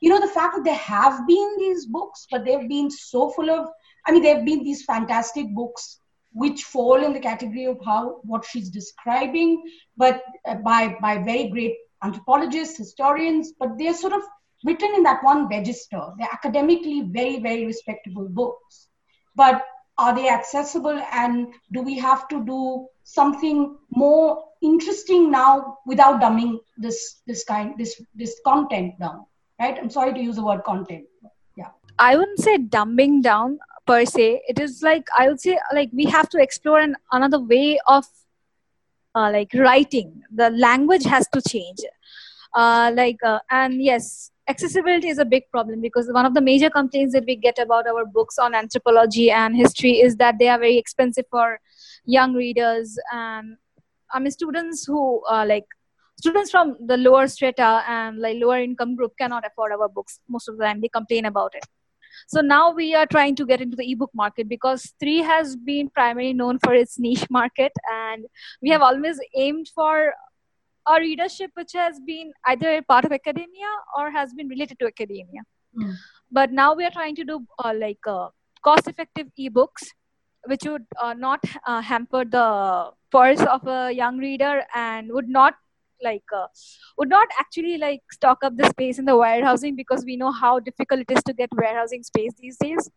you 0.00 0.10
know 0.10 0.20
the 0.20 0.34
fact 0.34 0.56
that 0.56 0.64
there 0.64 0.74
have 0.74 1.26
been 1.26 1.56
these 1.58 1.86
books 1.86 2.26
but 2.30 2.44
they've 2.44 2.68
been 2.68 2.90
so 2.90 3.30
full 3.30 3.50
of 3.50 3.68
i 4.06 4.12
mean 4.12 4.22
there 4.22 4.36
have 4.36 4.44
been 4.44 4.64
these 4.64 4.84
fantastic 4.84 5.54
books 5.54 5.98
which 6.32 6.62
fall 6.62 7.04
in 7.04 7.12
the 7.12 7.20
category 7.20 7.64
of 7.64 7.78
how 7.84 8.20
what 8.22 8.44
she's 8.44 8.70
describing 8.70 9.62
but 9.96 10.22
uh, 10.46 10.54
by 10.54 10.96
by 11.00 11.18
very 11.18 11.48
great 11.48 11.74
anthropologists 12.02 12.78
historians 12.78 13.52
but 13.58 13.76
they're 13.78 13.94
sort 13.94 14.12
of 14.12 14.22
written 14.64 14.94
in 14.94 15.02
that 15.04 15.22
one 15.22 15.48
register. 15.48 16.00
They're 16.18 16.28
academically 16.32 17.02
very 17.02 17.40
very 17.40 17.66
respectable 17.66 18.28
books. 18.28 18.88
But 19.34 19.62
are 19.98 20.14
they 20.14 20.28
accessible? 20.28 21.02
And 21.12 21.48
do 21.72 21.82
we 21.82 21.98
have 21.98 22.28
to 22.28 22.44
do 22.44 22.86
something 23.04 23.76
more 23.90 24.44
interesting 24.62 25.30
now 25.30 25.78
without 25.86 26.20
dumbing 26.20 26.58
this 26.76 27.20
this 27.26 27.44
kind 27.44 27.74
this 27.78 28.00
this 28.14 28.40
content 28.44 28.98
down 28.98 29.24
right? 29.60 29.78
I'm 29.78 29.90
sorry 29.90 30.14
to 30.14 30.20
use 30.20 30.36
the 30.36 30.44
word 30.44 30.64
content. 30.64 31.04
Yeah. 31.56 31.68
I 31.98 32.16
wouldn't 32.16 32.40
say 32.40 32.58
dumbing 32.58 33.22
down 33.22 33.58
per 33.86 34.04
se. 34.04 34.42
It 34.48 34.58
is 34.58 34.82
like 34.82 35.06
i 35.18 35.28
would 35.28 35.40
say 35.40 35.58
like 35.74 35.90
we 35.92 36.04
have 36.04 36.28
to 36.30 36.42
explore 36.42 36.80
an, 36.80 36.96
another 37.12 37.40
way 37.40 37.78
of 37.86 38.04
uh, 39.14 39.30
like 39.32 39.52
writing. 39.54 40.22
The 40.32 40.50
language 40.50 41.04
has 41.04 41.28
to 41.32 41.42
change. 41.48 41.78
Uh, 42.54 42.90
like 42.94 43.22
uh, 43.24 43.38
and 43.50 43.82
yes 43.82 44.32
accessibility 44.48 45.08
is 45.08 45.18
a 45.18 45.24
big 45.24 45.44
problem 45.50 45.80
because 45.80 46.08
one 46.12 46.26
of 46.26 46.34
the 46.34 46.40
major 46.40 46.68
complaints 46.68 47.12
that 47.14 47.24
we 47.24 47.36
get 47.36 47.58
about 47.60 47.86
our 47.86 48.04
books 48.04 48.38
on 48.38 48.54
anthropology 48.54 49.30
and 49.30 49.56
history 49.56 50.00
is 50.00 50.16
that 50.16 50.38
they 50.40 50.48
are 50.48 50.58
very 50.58 50.76
expensive 50.76 51.24
for 51.30 51.60
young 52.04 52.34
readers 52.34 52.98
and 53.12 53.56
i 54.12 54.18
mean 54.18 54.32
students 54.32 54.84
who 54.84 55.22
uh, 55.30 55.44
like 55.46 55.66
students 56.20 56.50
from 56.54 56.76
the 56.90 56.96
lower 56.96 57.26
strata 57.34 57.70
and 57.96 58.18
like 58.24 58.38
lower 58.44 58.60
income 58.68 58.94
group 58.96 59.12
cannot 59.18 59.46
afford 59.46 59.72
our 59.72 59.88
books. 59.88 60.20
Most 60.28 60.48
of 60.48 60.56
the 60.56 60.64
time 60.64 60.80
they 60.80 60.88
complain 60.88 61.26
about 61.32 61.54
it. 61.54 61.66
So 62.28 62.40
now 62.40 62.64
we 62.80 62.94
are 62.94 63.06
trying 63.06 63.36
to 63.36 63.46
get 63.50 63.60
into 63.60 63.76
the 63.76 63.90
ebook 63.92 64.10
market 64.22 64.48
because 64.48 64.82
Stree 64.92 65.22
has 65.24 65.56
been 65.56 65.88
primarily 65.90 66.32
known 66.32 66.58
for 66.64 66.74
its 66.74 66.98
niche 66.98 67.28
market. 67.38 67.72
And 67.92 68.26
we 68.62 68.70
have 68.70 68.82
always 68.82 69.20
aimed 69.34 69.68
for 69.74 70.12
a 70.86 71.00
readership 71.00 71.50
which 71.54 71.72
has 71.74 72.00
been 72.06 72.32
either 72.46 72.82
part 72.82 73.04
of 73.04 73.12
academia 73.12 73.72
or 73.96 74.10
has 74.10 74.34
been 74.34 74.48
related 74.48 74.78
to 74.80 74.86
academia. 74.86 75.42
Mm. 75.78 75.94
but 76.32 76.50
now 76.50 76.74
we 76.74 76.84
are 76.84 76.90
trying 76.90 77.14
to 77.14 77.24
do 77.24 77.46
uh, 77.64 77.72
like 77.76 78.04
uh, 78.04 78.28
cost 78.62 78.88
effective 78.88 79.28
ebooks 79.38 79.84
which 80.46 80.64
would 80.64 80.84
uh, 81.00 81.14
not 81.14 81.44
uh, 81.66 81.80
hamper 81.80 82.24
the 82.24 82.90
purse 83.12 83.42
of 83.42 83.66
a 83.68 83.92
young 83.92 84.18
reader 84.18 84.64
and 84.74 85.12
would 85.12 85.28
not 85.28 85.54
like 86.02 86.24
uh, 86.34 86.46
would 86.98 87.08
not 87.08 87.28
actually 87.38 87.78
like 87.78 88.02
stock 88.10 88.38
up 88.42 88.56
the 88.56 88.68
space 88.70 88.98
in 88.98 89.04
the 89.04 89.16
warehousing 89.16 89.76
because 89.76 90.04
we 90.04 90.16
know 90.16 90.32
how 90.32 90.58
difficult 90.58 91.00
it 91.00 91.10
is 91.10 91.22
to 91.24 91.32
get 91.32 91.48
warehousing 91.52 92.02
space 92.02 92.32
these 92.38 92.56
days 92.56 92.90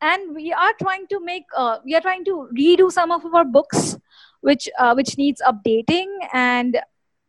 and 0.00 0.34
we 0.34 0.52
are 0.52 0.72
trying 0.80 1.06
to 1.08 1.20
make 1.20 1.44
uh, 1.56 1.78
we 1.84 1.94
are 1.94 2.00
trying 2.00 2.24
to 2.24 2.48
redo 2.58 2.90
some 2.90 3.10
of 3.10 3.24
our 3.34 3.44
books 3.44 3.96
which 4.40 4.68
uh, 4.78 4.94
which 4.94 5.16
needs 5.16 5.42
updating 5.46 6.08
and 6.32 6.80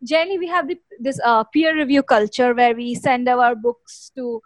generally 0.03 0.37
we 0.37 0.47
have 0.47 0.67
the, 0.67 0.77
this 0.99 1.19
uh, 1.23 1.43
peer 1.45 1.75
review 1.75 2.03
culture 2.03 2.53
where 2.53 2.75
we 2.75 2.93
send 2.95 3.29
our 3.29 3.55
books 3.55 4.11
to 4.15 4.41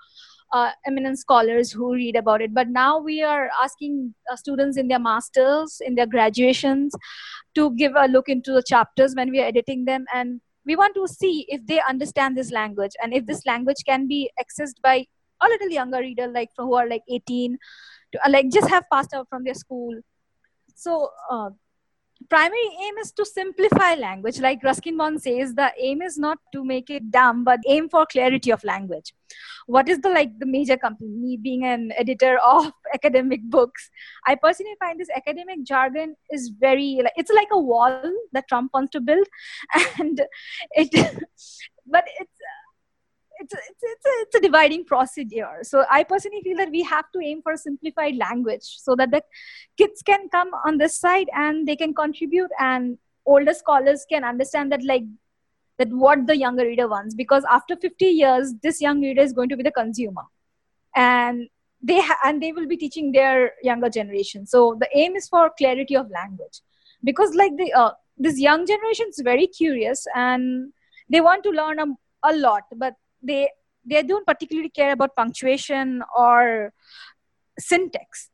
uh, 0.53 0.71
eminent 0.85 1.19
scholars 1.19 1.71
who 1.71 1.93
read 1.93 2.15
about 2.15 2.41
it. 2.41 2.53
But 2.53 2.69
now 2.69 2.99
we 2.99 3.21
are 3.21 3.49
asking 3.61 4.13
uh, 4.31 4.35
students 4.35 4.77
in 4.77 4.87
their 4.87 4.99
masters, 4.99 5.81
in 5.85 5.95
their 5.95 6.05
graduations, 6.05 6.93
to 7.57 7.71
give 7.75 7.93
a 7.95 8.07
look 8.07 8.29
into 8.29 8.53
the 8.53 8.61
chapters 8.61 9.15
when 9.15 9.31
we 9.31 9.41
are 9.41 9.45
editing 9.45 9.85
them. 9.85 10.05
And 10.13 10.41
we 10.65 10.75
want 10.75 10.95
to 10.95 11.07
see 11.07 11.45
if 11.49 11.65
they 11.65 11.81
understand 11.89 12.37
this 12.37 12.51
language 12.51 12.91
and 13.01 13.13
if 13.13 13.25
this 13.25 13.45
language 13.45 13.83
can 13.85 14.07
be 14.07 14.29
accessed 14.39 14.81
by 14.83 15.05
a 15.41 15.47
little 15.47 15.69
younger 15.69 15.99
reader, 15.99 16.27
like 16.27 16.49
who 16.57 16.75
are 16.75 16.87
like 16.87 17.03
18, 17.09 17.57
to, 18.13 18.25
uh, 18.25 18.29
like 18.29 18.51
just 18.51 18.69
have 18.69 18.83
passed 18.91 19.13
out 19.13 19.27
from 19.29 19.43
their 19.43 19.55
school. 19.55 19.99
So 20.75 21.09
uh, 21.31 21.49
primary 22.29 22.69
aim 22.83 22.97
is 22.97 23.11
to 23.13 23.25
simplify 23.25 23.95
language. 23.95 24.39
Like 24.39 24.63
ruskin 24.63 24.97
bond 24.97 25.21
says 25.21 25.53
the 25.53 25.71
aim 25.79 26.01
is 26.01 26.17
not 26.17 26.37
to 26.53 26.63
make 26.63 26.89
it 26.89 27.11
dumb 27.11 27.43
but 27.43 27.59
aim 27.67 27.89
for 27.89 28.05
clarity 28.05 28.51
of 28.51 28.63
language. 28.63 29.13
What 29.65 29.89
is 29.89 29.99
the 29.99 30.09
like 30.09 30.37
the 30.39 30.45
major 30.45 30.77
company? 30.77 31.37
Being 31.37 31.65
an 31.65 31.91
editor 31.97 32.37
of 32.39 32.71
academic 32.93 33.41
books 33.43 33.89
i 34.25 34.35
personally 34.35 34.75
find 34.79 34.99
this 34.99 35.09
academic 35.15 35.63
jargon 35.63 36.15
is 36.31 36.49
very 36.59 36.99
like 37.03 37.13
it's 37.15 37.31
like 37.31 37.49
a 37.51 37.59
wall 37.59 38.01
that 38.33 38.47
trump 38.47 38.71
wants 38.73 38.91
to 38.91 39.01
build. 39.01 39.27
And 39.99 40.21
it 40.71 40.89
but 41.87 42.03
it's 42.19 42.39
it's 43.39 43.53
it's 43.53 43.83
it's 43.83 44.05
a, 44.05 44.09
it's 44.21 44.35
a 44.35 44.39
dividing 44.41 44.85
procedure. 44.85 45.59
So 45.63 45.85
i 45.89 46.03
personally 46.03 46.41
feel 46.43 46.57
that 46.57 46.71
we 46.71 46.83
have 46.83 47.05
to 47.13 47.19
aim 47.19 47.41
for 47.41 47.53
a 47.53 47.57
simplified 47.57 48.15
language 48.15 48.63
so 48.63 48.95
that 48.95 49.11
the 49.11 49.21
kids 49.77 50.01
can 50.01 50.29
come 50.29 50.49
on 50.65 50.77
this 50.77 50.97
side 50.99 51.27
and 51.33 51.67
they 51.67 51.75
can 51.75 51.93
contribute 51.93 52.51
and 52.59 52.97
older 53.25 53.53
scholars 53.53 54.05
can 54.09 54.23
understand 54.23 54.71
that 54.71 54.83
like 54.83 55.03
that 55.77 55.89
what 55.89 56.25
the 56.25 56.37
younger 56.37 56.63
reader 56.63 56.87
wants. 56.87 57.13
Because 57.15 57.43
after 57.49 57.75
50 57.75 58.05
years 58.05 58.53
this 58.63 58.81
young 58.81 59.01
reader 59.01 59.21
is 59.21 59.33
going 59.33 59.49
to 59.49 59.57
be 59.57 59.63
the 59.63 59.71
consumer. 59.71 60.23
And 60.95 61.49
they 61.81 62.01
ha- 62.01 62.19
and 62.25 62.41
they 62.41 62.51
will 62.51 62.67
be 62.67 62.77
teaching 62.77 63.11
their 63.11 63.53
younger 63.63 63.89
generation. 63.89 64.45
So 64.47 64.77
the 64.79 64.89
aim 64.95 65.15
is 65.15 65.27
for 65.27 65.51
clarity 65.57 65.95
of 65.95 66.09
language. 66.09 66.61
Because 67.03 67.35
like 67.35 67.55
the 67.57 67.71
uh, 67.73 67.91
this 68.17 68.39
young 68.39 68.65
generation 68.65 69.07
is 69.09 69.21
very 69.23 69.45
curious 69.45 70.07
and 70.15 70.73
they 71.09 71.21
want 71.21 71.43
to 71.43 71.51
learn 71.51 71.79
a, 71.79 71.85
a 72.23 72.35
lot. 72.35 72.63
But 72.75 72.95
they 73.27 73.49
they 73.85 74.03
don't 74.03 74.25
particularly 74.25 74.69
care 74.69 74.91
about 74.91 75.15
punctuation 75.15 76.01
or 76.15 76.73
syntax. 77.59 78.29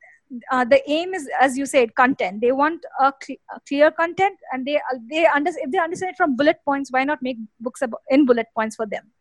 Uh, 0.51 0.65
the 0.65 0.81
aim 0.89 1.13
is 1.13 1.29
as 1.39 1.57
you 1.57 1.65
said 1.65 1.93
content. 1.95 2.41
They 2.41 2.51
want 2.51 2.83
a, 2.99 3.13
cl- 3.21 3.37
a 3.55 3.59
clear 3.67 3.91
content 3.91 4.37
and 4.51 4.65
they 4.65 4.79
they 5.09 5.25
understand 5.27 5.67
if 5.67 5.71
they 5.71 5.77
understand 5.77 6.11
it 6.11 6.17
from 6.17 6.35
bullet 6.35 6.57
points 6.65 6.91
why 6.91 7.03
not 7.03 7.21
make 7.21 7.37
books 7.59 7.81
about, 7.81 8.01
in 8.09 8.25
bullet 8.25 8.47
points 8.55 8.75
for 8.75 8.85
them? 8.85 9.11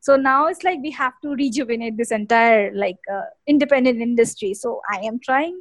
So 0.00 0.16
now 0.16 0.46
it's 0.46 0.62
like 0.62 0.78
we 0.80 0.90
have 0.92 1.14
to 1.22 1.30
rejuvenate 1.30 1.96
this 1.96 2.12
entire 2.12 2.72
like 2.74 2.98
uh, 3.12 3.28
independent 3.46 4.00
industry. 4.00 4.54
So 4.54 4.80
i 4.90 4.98
am 5.00 5.18
trying 5.18 5.60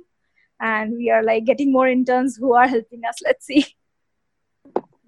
and 0.59 0.93
we 0.93 1.09
are 1.09 1.23
like 1.23 1.45
getting 1.45 1.71
more 1.71 1.87
interns 1.87 2.37
who 2.37 2.53
are 2.53 2.67
helping 2.67 3.01
us. 3.05 3.17
Let's 3.23 3.45
see. 3.45 3.65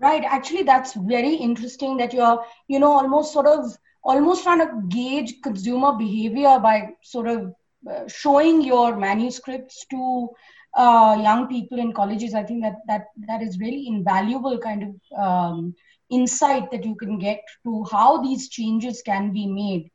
Right. 0.02 0.24
Actually, 0.24 0.64
that's 0.64 0.94
very 0.94 1.36
interesting 1.36 1.98
that 1.98 2.14
you're, 2.14 2.44
you 2.68 2.80
know, 2.80 2.92
almost 2.92 3.34
sort 3.34 3.48
of 3.48 3.78
almost 4.12 4.44
trying 4.44 4.62
to 4.66 4.82
gauge 4.98 5.34
consumer 5.48 5.92
behavior 6.04 6.60
by 6.68 6.76
sort 7.14 7.28
of 7.28 7.54
uh, 7.92 8.08
showing 8.08 8.62
your 8.62 8.98
manuscripts 8.98 9.86
to 9.92 10.30
uh, 10.76 11.18
young 11.28 11.48
people 11.48 11.80
in 11.80 11.94
colleges. 12.00 12.34
I 12.34 12.44
think 12.44 12.64
that 12.64 12.78
that 12.88 13.06
that 13.28 13.42
is 13.48 13.60
really 13.60 13.88
invaluable 13.88 14.58
kind 14.66 14.84
of 14.88 14.94
um, 15.26 15.76
insight 16.10 16.72
that 16.72 16.86
you 16.86 16.96
can 16.96 17.20
get 17.20 17.42
to 17.66 17.86
how 17.92 18.22
these 18.22 18.50
changes 18.50 19.02
can 19.12 19.32
be 19.32 19.46
made. 19.48 19.90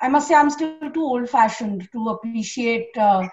I 0.00 0.08
must 0.08 0.28
say, 0.28 0.34
I'm 0.34 0.50
still 0.50 0.90
too 0.94 1.02
old-fashioned 1.02 1.88
to 1.92 2.08
appreciate 2.10 2.96
uh, 2.96 3.26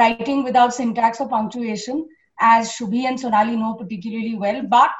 writing 0.00 0.44
without 0.44 0.74
syntax 0.74 1.20
or 1.20 1.28
punctuation, 1.28 2.06
as 2.40 2.72
Shubhi 2.72 3.04
and 3.04 3.18
Sonali 3.18 3.56
know 3.56 3.74
particularly 3.74 4.34
well. 4.34 4.62
But 4.62 4.90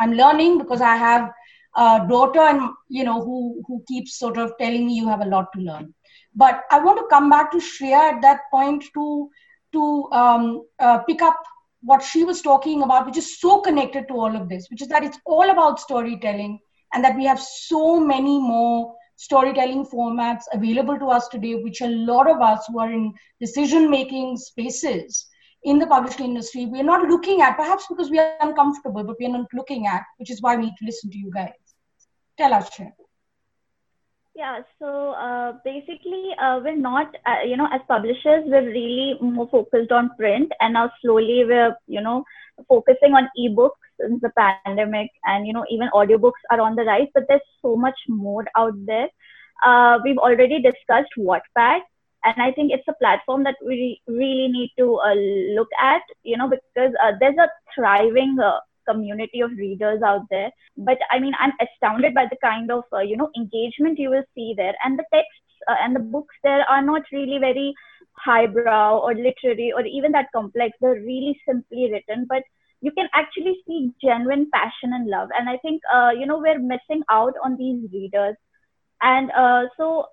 I'm 0.00 0.14
learning 0.14 0.58
because 0.58 0.80
I 0.80 0.96
have 0.96 1.30
a 1.76 2.06
daughter 2.08 2.40
and 2.40 2.70
you 2.88 3.04
know 3.04 3.20
who 3.22 3.62
who 3.66 3.82
keeps 3.88 4.18
sort 4.18 4.38
of 4.38 4.52
telling 4.58 4.86
me 4.86 4.94
you 4.94 5.08
have 5.08 5.20
a 5.20 5.26
lot 5.26 5.52
to 5.54 5.60
learn. 5.60 5.92
But 6.34 6.62
I 6.70 6.80
want 6.80 6.98
to 6.98 7.06
come 7.10 7.30
back 7.30 7.50
to 7.52 7.58
Shreya 7.58 8.14
at 8.14 8.22
that 8.22 8.40
point 8.50 8.84
to 8.94 9.28
to 9.72 10.08
um, 10.12 10.62
uh, 10.78 10.98
pick 10.98 11.22
up 11.22 11.40
what 11.82 12.02
she 12.02 12.24
was 12.24 12.40
talking 12.40 12.82
about, 12.82 13.06
which 13.06 13.18
is 13.18 13.40
so 13.40 13.60
connected 13.60 14.08
to 14.08 14.14
all 14.14 14.34
of 14.34 14.48
this, 14.48 14.68
which 14.70 14.82
is 14.82 14.88
that 14.88 15.04
it's 15.04 15.18
all 15.26 15.50
about 15.50 15.80
storytelling 15.80 16.58
and 16.94 17.04
that 17.04 17.16
we 17.16 17.24
have 17.24 17.40
so 17.40 18.00
many 18.00 18.38
more 18.40 18.94
storytelling 19.16 19.84
formats 19.84 20.44
available 20.52 20.98
to 20.98 21.06
us 21.06 21.28
today, 21.28 21.54
which 21.56 21.80
a 21.80 21.88
lot 21.88 22.28
of 22.28 22.40
us 22.40 22.64
who 22.68 22.78
are 22.80 22.90
in 22.90 23.12
decision 23.40 23.90
making 23.90 24.36
spaces 24.36 25.28
in 25.64 25.78
the 25.78 25.86
publishing 25.86 26.26
industry, 26.26 26.66
we're 26.66 26.82
not 26.82 27.08
looking 27.08 27.40
at, 27.40 27.56
perhaps 27.56 27.86
because 27.88 28.10
we 28.10 28.18
are 28.18 28.36
uncomfortable, 28.40 29.02
but 29.04 29.16
we're 29.18 29.28
not 29.28 29.46
looking 29.54 29.86
at, 29.86 30.02
which 30.18 30.30
is 30.30 30.42
why 30.42 30.56
we 30.56 30.64
need 30.64 30.74
to 30.78 30.84
listen 30.84 31.10
to 31.10 31.18
you 31.18 31.30
guys. 31.32 31.63
Tell 32.36 32.52
us, 32.52 32.70
Shreya. 32.70 32.92
Yeah, 34.36 34.62
so 34.80 35.10
uh, 35.12 35.52
basically, 35.64 36.30
uh, 36.42 36.58
we're 36.62 36.76
not, 36.76 37.14
uh, 37.24 37.46
you 37.46 37.56
know, 37.56 37.68
as 37.72 37.80
publishers, 37.86 38.42
we're 38.46 38.66
really 38.66 39.16
more 39.20 39.48
focused 39.48 39.92
on 39.92 40.10
print, 40.18 40.50
and 40.60 40.74
now 40.74 40.90
slowly 41.00 41.44
we're, 41.46 41.76
you 41.86 42.00
know, 42.00 42.24
focusing 42.68 43.14
on 43.14 43.28
ebooks 43.38 43.78
since 44.00 44.20
the 44.22 44.30
pandemic, 44.36 45.08
and 45.24 45.46
you 45.46 45.52
know, 45.52 45.64
even 45.70 45.88
audiobooks 45.94 46.42
are 46.50 46.60
on 46.60 46.74
the 46.74 46.82
rise. 46.82 47.06
But 47.14 47.26
there's 47.28 47.46
so 47.62 47.76
much 47.76 47.94
more 48.08 48.44
out 48.56 48.74
there. 48.86 49.08
Uh, 49.64 50.00
we've 50.02 50.18
already 50.18 50.60
discussed 50.60 51.12
Wattpad, 51.16 51.82
and 52.24 52.42
I 52.42 52.50
think 52.50 52.72
it's 52.72 52.88
a 52.88 52.94
platform 52.94 53.44
that 53.44 53.56
we 53.64 54.00
really 54.08 54.48
need 54.48 54.72
to 54.78 54.96
uh, 54.96 55.14
look 55.54 55.68
at, 55.80 56.02
you 56.24 56.36
know, 56.36 56.48
because 56.48 56.92
uh, 57.04 57.12
there's 57.20 57.38
a 57.38 57.48
thriving 57.72 58.36
community 58.88 59.40
of 59.40 59.50
readers 59.52 60.02
out 60.02 60.26
there. 60.30 60.50
But 60.76 60.98
i 61.10 61.18
mean 61.18 61.34
i'm 61.38 61.52
astounded 61.60 62.14
by 62.14 62.26
the 62.30 62.38
kind 62.42 62.70
of 62.70 62.84
uh, 62.92 63.00
you 63.00 63.16
know 63.16 63.30
engagement 63.36 63.98
you 63.98 64.10
will 64.10 64.24
see 64.34 64.54
there. 64.56 64.74
And 64.84 64.98
the 64.98 65.04
texts 65.12 65.66
uh, 65.68 65.76
and 65.82 65.96
the 65.96 66.00
books 66.00 66.34
there 66.42 66.64
are 66.68 66.82
not 66.82 67.02
really 67.12 67.38
very 67.38 67.74
highbrow 68.24 68.98
or 68.98 69.14
literary 69.14 69.72
or 69.72 69.84
even 69.84 70.12
that 70.12 70.28
complex. 70.34 70.76
They're 70.80 71.02
really 71.12 71.38
simply 71.46 71.90
written. 71.90 72.26
But 72.28 72.42
you 72.80 72.92
can 72.92 73.08
actually 73.14 73.56
see 73.66 73.92
genuine 74.02 74.48
passion 74.52 74.92
and 74.92 75.08
love. 75.08 75.28
And 75.38 75.48
i 75.48 75.56
think 75.58 75.82
uh, 75.92 76.10
you 76.18 76.26
know 76.26 76.38
we're 76.38 76.58
missing 76.58 77.02
out 77.10 77.34
on 77.42 77.56
these 77.56 77.90
readers. 77.92 78.36
And 79.02 79.30
uh, 79.32 79.64
so 79.76 80.06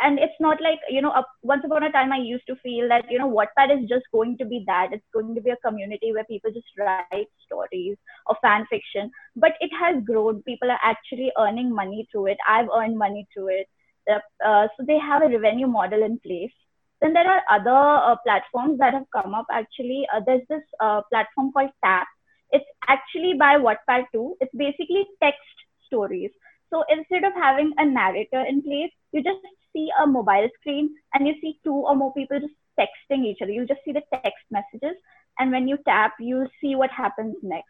and 0.00 0.18
it's 0.18 0.40
not 0.40 0.60
like 0.60 0.80
you 0.90 1.00
know 1.00 1.12
once 1.42 1.62
upon 1.64 1.84
a 1.84 1.92
time 1.92 2.12
i 2.12 2.18
used 2.18 2.46
to 2.46 2.56
feel 2.56 2.88
that 2.88 3.04
you 3.10 3.18
know 3.18 3.30
wattpad 3.30 3.72
is 3.76 3.88
just 3.88 4.04
going 4.12 4.36
to 4.38 4.44
be 4.44 4.64
that. 4.66 4.88
It's 4.92 5.04
going 5.12 5.34
to 5.34 5.40
be 5.40 5.50
a 5.50 5.56
community 5.64 6.12
where 6.12 6.24
people 6.24 6.50
just 6.52 6.66
write 6.78 7.28
stories 7.44 7.96
or 8.26 8.36
fan 8.42 8.66
fiction. 8.68 9.10
But 9.36 9.52
it 9.60 9.70
has 9.78 10.02
grown. 10.04 10.42
People 10.42 10.70
are 10.70 10.80
actually 10.82 11.32
earning 11.38 11.74
money 11.74 12.08
through 12.10 12.26
it. 12.26 12.38
I've 12.48 12.68
earned 12.74 12.98
money 12.98 13.26
through 13.32 13.48
it. 13.48 13.68
Uh, 14.10 14.66
so 14.76 14.84
they 14.86 14.98
have 14.98 15.22
a 15.22 15.28
revenue 15.28 15.66
model 15.66 16.02
in 16.02 16.18
place. 16.20 16.52
Then 17.00 17.12
there 17.12 17.28
are 17.28 17.42
other 17.50 18.12
uh, 18.12 18.16
platforms 18.24 18.78
that 18.78 18.94
have 18.94 19.06
come 19.12 19.34
up 19.34 19.46
actually. 19.52 20.06
Uh, 20.14 20.20
there's 20.26 20.46
this 20.48 20.62
uh, 20.80 21.02
platform 21.10 21.52
called 21.52 21.70
tap. 21.84 22.06
It's 22.50 22.64
actually 22.88 23.34
by 23.34 23.56
wattpad 23.56 24.04
too. 24.12 24.36
It's 24.40 24.54
basically 24.56 25.06
text 25.22 25.40
stories. 25.86 26.30
So 26.70 26.84
instead 26.88 27.24
of 27.24 27.32
having 27.34 27.72
a 27.78 27.84
narrator 27.84 28.44
in 28.44 28.62
place, 28.62 28.90
you 29.12 29.22
just 29.22 29.38
see 29.74 29.88
a 30.02 30.06
mobile 30.06 30.48
screen 30.60 30.94
and 31.12 31.26
you 31.26 31.34
see 31.40 31.58
two 31.64 31.74
or 31.74 31.94
more 31.96 32.12
people 32.14 32.40
just 32.40 32.54
texting 32.78 33.24
each 33.24 33.42
other. 33.42 33.52
You 33.52 33.66
just 33.66 33.80
see 33.84 33.92
the 33.92 34.02
text 34.12 34.44
messages, 34.50 34.96
and 35.38 35.50
when 35.50 35.68
you 35.68 35.78
tap, 35.86 36.14
you 36.20 36.46
see 36.60 36.74
what 36.74 36.90
happens 36.90 37.36
next. 37.42 37.68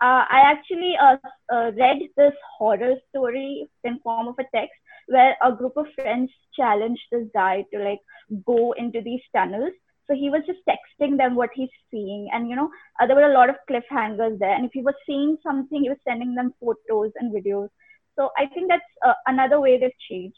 Uh, 0.00 0.24
I 0.28 0.42
actually 0.44 0.94
uh, 1.00 1.16
uh, 1.52 1.70
read 1.76 2.02
this 2.16 2.34
horror 2.58 2.96
story 3.08 3.66
in 3.84 3.98
form 4.00 4.28
of 4.28 4.34
a 4.38 4.44
text 4.54 4.74
where 5.06 5.36
a 5.42 5.52
group 5.52 5.76
of 5.76 5.86
friends 5.94 6.30
challenged 6.54 7.02
this 7.10 7.26
guy 7.32 7.64
to 7.72 7.78
like 7.82 8.00
go 8.44 8.72
into 8.72 9.00
these 9.00 9.22
tunnels. 9.34 9.72
So 10.06 10.14
he 10.14 10.30
was 10.30 10.42
just 10.46 10.60
texting 10.68 11.16
them 11.16 11.34
what 11.34 11.50
he's 11.54 11.70
seeing, 11.90 12.28
and 12.32 12.48
you 12.48 12.56
know 12.56 12.70
uh, 13.00 13.06
there 13.06 13.16
were 13.16 13.30
a 13.30 13.34
lot 13.34 13.50
of 13.50 13.56
cliffhangers 13.68 14.38
there. 14.38 14.54
And 14.54 14.66
if 14.66 14.72
he 14.72 14.82
was 14.82 14.94
seeing 15.06 15.36
something, 15.42 15.82
he 15.82 15.88
was 15.88 15.98
sending 16.06 16.34
them 16.34 16.54
photos 16.60 17.12
and 17.16 17.34
videos. 17.34 17.68
So 18.16 18.30
I 18.36 18.46
think 18.46 18.68
that's 18.68 18.92
uh, 19.04 19.14
another 19.26 19.60
way 19.60 19.78
they've 19.78 19.90
changed. 20.08 20.36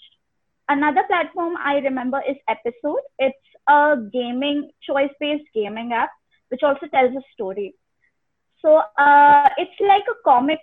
Another 0.68 1.02
platform 1.08 1.56
I 1.64 1.76
remember 1.78 2.22
is 2.28 2.36
Episode. 2.48 3.00
It's 3.18 3.48
a 3.68 3.96
gaming, 4.12 4.70
choice 4.82 5.12
based 5.20 5.44
gaming 5.54 5.92
app, 5.92 6.10
which 6.48 6.62
also 6.62 6.86
tells 6.88 7.14
a 7.16 7.22
story. 7.34 7.74
So 8.62 8.76
uh, 8.98 9.48
it's 9.56 9.78
like 9.80 10.04
a 10.10 10.18
comic 10.24 10.60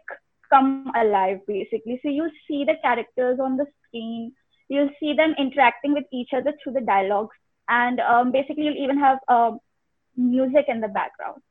come 0.50 0.76
alive, 0.96 1.40
basically. 1.48 2.00
So 2.02 2.10
you 2.10 2.30
see 2.48 2.64
the 2.66 2.76
characters 2.84 3.40
on 3.40 3.58
the 3.58 3.66
screen, 3.88 4.34
you'll 4.68 4.90
see 5.00 5.14
them 5.14 5.34
interacting 5.38 5.94
with 5.94 6.06
each 6.12 6.30
other 6.36 6.54
through 6.62 6.74
the 6.74 6.82
dialogues, 6.82 7.36
and 7.68 8.00
um, 8.00 8.32
basically, 8.32 8.64
you'll 8.64 8.84
even 8.84 9.00
have 9.00 9.20
uh, 9.28 9.52
music 10.16 10.66
in 10.68 10.82
the 10.82 10.88
background 10.88 11.42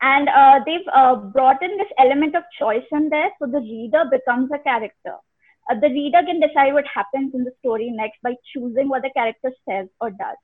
and 0.00 0.28
uh, 0.28 0.60
they've 0.66 0.86
uh, 0.94 1.16
brought 1.16 1.62
in 1.62 1.76
this 1.76 1.92
element 1.98 2.34
of 2.34 2.42
choice 2.58 2.84
in 2.92 3.08
there 3.08 3.30
so 3.38 3.46
the 3.46 3.60
reader 3.60 4.04
becomes 4.10 4.50
a 4.52 4.58
character 4.58 5.16
uh, 5.70 5.74
the 5.74 5.88
reader 5.88 6.22
can 6.24 6.40
decide 6.40 6.72
what 6.72 6.84
happens 6.92 7.34
in 7.34 7.44
the 7.44 7.52
story 7.60 7.90
next 7.90 8.18
by 8.22 8.34
choosing 8.52 8.88
what 8.88 9.02
the 9.02 9.10
character 9.10 9.50
says 9.68 9.88
or 10.00 10.10
does. 10.10 10.36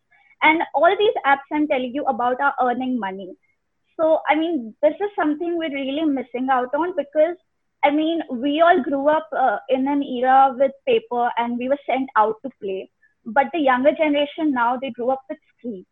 And 0.43 0.63
all 0.75 0.95
these 0.99 1.15
apps 1.25 1.51
i'm 1.53 1.69
telling 1.69 1.95
you 1.95 2.05
about 2.05 2.41
are 2.41 2.55
earning 2.61 2.99
money. 2.99 3.35
So 3.97 4.21
i 4.29 4.35
mean 4.35 4.75
this 4.83 4.95
is 4.95 5.11
something 5.17 5.57
we're 5.57 5.75
really 5.75 6.05
missing 6.05 6.49
out 6.51 6.75
on 6.75 6.95
because 6.97 7.37
i 7.85 7.91
mean 7.91 8.23
we 8.31 8.61
all 8.61 8.83
grew 8.83 9.09
up 9.09 9.29
uh, 9.37 9.59
in 9.69 9.87
an 9.87 10.03
era 10.03 10.55
with 10.59 10.73
paper 10.87 11.31
and 11.37 11.59
we 11.59 11.69
were 11.69 11.79
sent 11.87 12.11
out 12.17 12.37
to 12.45 12.51
play. 12.61 12.91
But 13.25 13.47
the 13.53 13.61
younger 13.61 13.93
generation 13.93 14.53
now 14.53 14.77
they 14.77 14.91
grew 14.91 15.11
up 15.11 15.23
with 15.29 15.39
screens. 15.57 15.87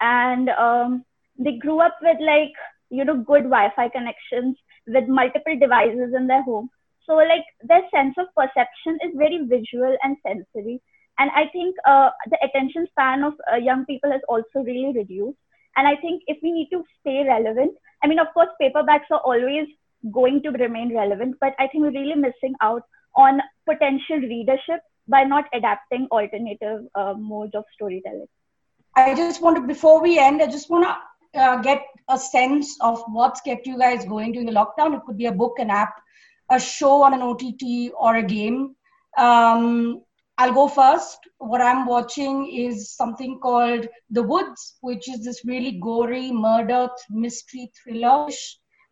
And 0.00 0.48
um, 0.48 1.04
they 1.38 1.52
grew 1.58 1.80
up 1.80 1.96
with 2.02 2.18
like 2.20 2.52
you 2.90 3.04
know 3.04 3.16
good 3.16 3.44
wi-fi 3.44 3.88
connections 3.88 4.56
with 4.86 5.06
multiple 5.06 5.56
devices 5.58 6.12
in 6.16 6.26
their 6.26 6.42
home 6.42 6.68
so 7.06 7.14
like 7.14 7.44
their 7.62 7.82
sense 7.94 8.14
of 8.18 8.26
perception 8.36 8.98
is 9.04 9.12
very 9.16 9.44
visual 9.46 9.96
and 10.02 10.16
sensory. 10.26 10.80
And 11.18 11.30
i 11.36 11.46
think 11.52 11.76
uh, 11.86 12.10
the 12.30 12.38
attention 12.46 12.86
span 12.90 13.24
of 13.24 13.34
uh, 13.52 13.56
young 13.56 13.84
people 13.86 14.10
has 14.10 14.22
also 14.28 14.64
really 14.64 14.92
reduced. 14.96 15.38
And 15.76 15.88
i 15.88 15.96
think 15.96 16.22
if 16.26 16.38
we 16.42 16.52
need 16.52 16.68
to 16.72 16.84
stay 17.00 17.24
relevant 17.26 17.72
i 18.04 18.06
mean 18.06 18.18
of 18.18 18.32
course 18.34 18.48
paperbacks 18.62 19.10
are 19.10 19.20
always 19.32 19.68
going 20.16 20.42
to 20.42 20.50
remain 20.62 20.94
relevant 20.94 21.36
but 21.40 21.54
i 21.58 21.66
think 21.68 21.84
we're 21.84 21.98
really 21.98 22.18
missing 22.24 22.54
out 22.60 22.82
on 23.14 23.40
potential 23.70 24.26
readership 24.32 24.82
by 25.08 25.22
not 25.24 25.44
adapting 25.54 26.06
alternative 26.10 26.84
uh, 26.94 27.14
modes 27.14 27.54
of 27.54 27.64
storytelling. 27.74 28.26
I 28.96 29.14
just 29.14 29.42
want 29.42 29.56
to 29.56 29.62
before 29.62 30.02
we 30.02 30.18
end 30.18 30.42
i 30.42 30.46
just 30.46 30.70
want 30.70 30.84
to 30.84 30.94
uh, 31.34 31.56
get 31.62 31.82
a 32.08 32.18
sense 32.18 32.76
of 32.80 33.02
what's 33.08 33.40
kept 33.40 33.66
you 33.66 33.78
guys 33.78 34.04
going 34.04 34.32
during 34.32 34.46
the 34.46 34.52
lockdown. 34.52 34.94
It 34.94 35.02
could 35.06 35.16
be 35.16 35.26
a 35.26 35.32
book, 35.32 35.58
an 35.58 35.70
app, 35.70 35.94
a 36.52 36.60
show 36.60 37.02
on 37.02 37.14
an 37.14 37.22
OTT, 37.22 37.92
or 37.98 38.16
a 38.16 38.22
game. 38.22 38.76
Um, 39.16 40.02
I'll 40.38 40.52
go 40.52 40.68
first. 40.68 41.18
What 41.38 41.60
I'm 41.60 41.86
watching 41.86 42.50
is 42.50 42.94
something 42.94 43.38
called 43.40 43.86
The 44.10 44.22
Woods, 44.22 44.76
which 44.80 45.08
is 45.08 45.24
this 45.24 45.44
really 45.44 45.72
gory 45.80 46.30
murder 46.30 46.88
mystery 47.10 47.70
thriller 47.82 48.28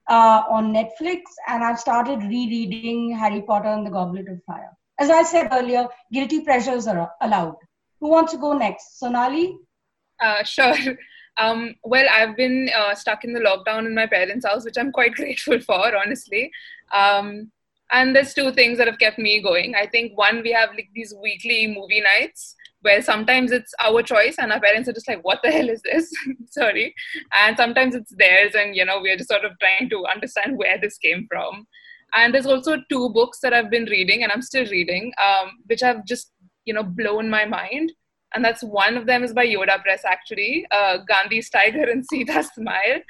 uh, 0.09 0.43
on 0.51 0.73
Netflix. 0.73 1.23
And 1.49 1.65
I've 1.65 1.81
started 1.81 2.23
rereading 2.23 3.17
Harry 3.17 3.43
Potter 3.43 3.69
and 3.69 3.87
the 3.87 3.91
Goblet 3.91 4.29
of 4.29 4.43
Fire. 4.45 4.71
As 4.99 5.11
I 5.11 5.23
said 5.23 5.49
earlier, 5.51 5.89
guilty 6.13 6.41
pleasures 6.43 6.87
are 6.87 7.11
allowed. 7.21 7.57
Who 8.01 8.09
wants 8.09 8.33
to 8.33 8.39
go 8.39 8.53
next? 8.53 8.99
Sonali? 8.99 9.57
Uh, 10.21 10.43
sure. 10.45 10.77
Um, 11.39 11.75
well, 11.85 12.07
I've 12.11 12.37
been 12.37 12.71
uh, 12.77 12.95
stuck 12.95 13.25
in 13.25 13.33
the 13.33 13.41
lockdown 13.41 13.87
in 13.87 13.95
my 13.95 14.07
parents' 14.07 14.47
house, 14.47 14.65
which 14.65 14.79
I'm 14.79 14.93
quite 14.93 15.15
grateful 15.15 15.61
for, 15.61 15.97
honestly. 15.97 16.51
Um, 16.95 17.51
and 17.93 18.15
there's 18.15 18.35
two 18.35 18.53
things 18.53 18.79
that 18.79 18.87
have 18.87 18.99
kept 18.99 19.19
me 19.19 19.43
going. 19.43 19.75
I 19.75 19.87
think 19.87 20.17
one, 20.17 20.43
we 20.43 20.53
have 20.53 20.71
like 20.71 20.91
these 20.95 21.15
weekly 21.21 21.67
movie 21.67 22.01
nights 22.01 22.55
where 22.83 23.03
sometimes 23.03 23.53
it's 23.53 23.75
our 23.85 24.03
choice 24.03 24.37
and 24.39 24.53
our 24.53 24.61
parents 24.61 24.89
are 24.89 24.93
just 24.93 25.09
like, 25.09 25.23
what 25.25 25.41
the 25.43 25.51
hell 25.51 25.69
is 25.69 25.83
this? 25.83 26.11
Sorry. 26.51 26.95
And 27.35 27.57
sometimes 27.57 27.95
it's 27.95 28.15
theirs 28.17 28.53
and, 28.55 28.77
you 28.77 28.85
know, 28.85 29.01
we're 29.01 29.17
just 29.17 29.29
sort 29.29 29.45
of 29.45 29.53
trying 29.59 29.91
to 29.91 30.07
understand 30.07 30.57
where 30.57 30.79
this 30.81 30.97
came 30.99 31.27
from. 31.29 31.67
And 32.15 32.35
there's 32.35 32.47
also 32.47 32.77
two 32.89 33.11
books 33.11 33.41
that 33.41 33.53
I've 33.53 33.71
been 33.71 33.85
reading 33.85 34.23
and 34.23 34.33
I'm 34.33 34.43
still 34.43 34.67
reading, 34.67 35.13
um, 35.23 35.59
which 35.67 35.81
have 35.81 36.05
just 36.05 36.33
you 36.65 36.75
know 36.75 36.83
blown 36.83 37.29
my 37.29 37.45
mind. 37.45 37.93
And 38.35 38.45
that's 38.45 38.63
one 38.63 38.97
of 38.97 39.07
them 39.07 39.25
is 39.25 39.33
by 39.33 39.47
Yoda 39.47 39.83
Press 39.83 40.03
actually, 40.05 40.67
uh, 40.71 40.99
Gandhi's 41.09 41.51
Tiger 41.51 41.83
and 41.91 42.05
Sita's 42.07 42.49
Smile. 42.55 43.01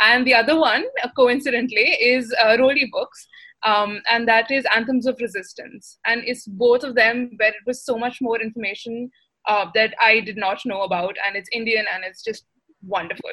And 0.00 0.26
the 0.26 0.34
other 0.34 0.58
one, 0.58 0.84
uh, 1.02 1.08
coincidentally, 1.16 1.90
is 2.00 2.32
uh, 2.40 2.56
Roli 2.56 2.88
Books, 2.90 3.26
um, 3.64 4.00
and 4.08 4.28
that 4.28 4.50
is 4.50 4.64
Anthems 4.74 5.06
of 5.06 5.18
Resistance. 5.20 5.98
And 6.06 6.22
it's 6.24 6.46
both 6.46 6.84
of 6.84 6.94
them 6.94 7.32
where 7.36 7.50
it 7.50 7.66
was 7.66 7.84
so 7.84 7.98
much 7.98 8.18
more 8.20 8.40
information 8.40 9.10
uh, 9.48 9.66
that 9.74 9.94
I 10.00 10.20
did 10.20 10.36
not 10.36 10.60
know 10.64 10.82
about, 10.82 11.16
and 11.26 11.34
it's 11.36 11.48
Indian 11.52 11.84
and 11.92 12.04
it's 12.04 12.22
just 12.22 12.44
wonderful. 12.86 13.30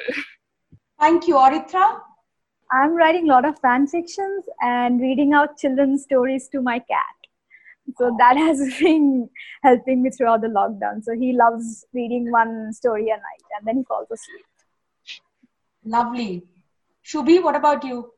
Thank 1.00 1.28
you, 1.28 1.34
Aritra. 1.34 2.00
I'm 2.72 2.94
writing 2.94 3.28
a 3.28 3.32
lot 3.32 3.44
of 3.44 3.58
fan 3.60 3.86
fictions 3.86 4.44
and 4.60 5.00
reading 5.00 5.34
out 5.34 5.56
children's 5.56 6.02
stories 6.02 6.48
to 6.48 6.60
my 6.60 6.80
cat. 6.80 7.15
So 7.98 8.14
that 8.18 8.36
has 8.46 8.58
been 8.78 9.28
helping 9.62 10.02
me 10.02 10.10
throughout 10.10 10.40
the 10.40 10.48
lockdown. 10.48 11.02
So 11.02 11.12
he 11.12 11.32
loves 11.32 11.86
reading 11.92 12.30
one 12.30 12.72
story 12.72 13.08
a 13.10 13.16
night 13.16 13.46
and 13.58 13.66
then 13.66 13.78
he 13.78 13.84
falls 13.84 14.08
asleep. 14.10 14.46
Lovely. 15.84 16.42
Shubi, 17.04 17.42
what 17.42 17.54
about 17.54 17.84
you? 17.84 18.10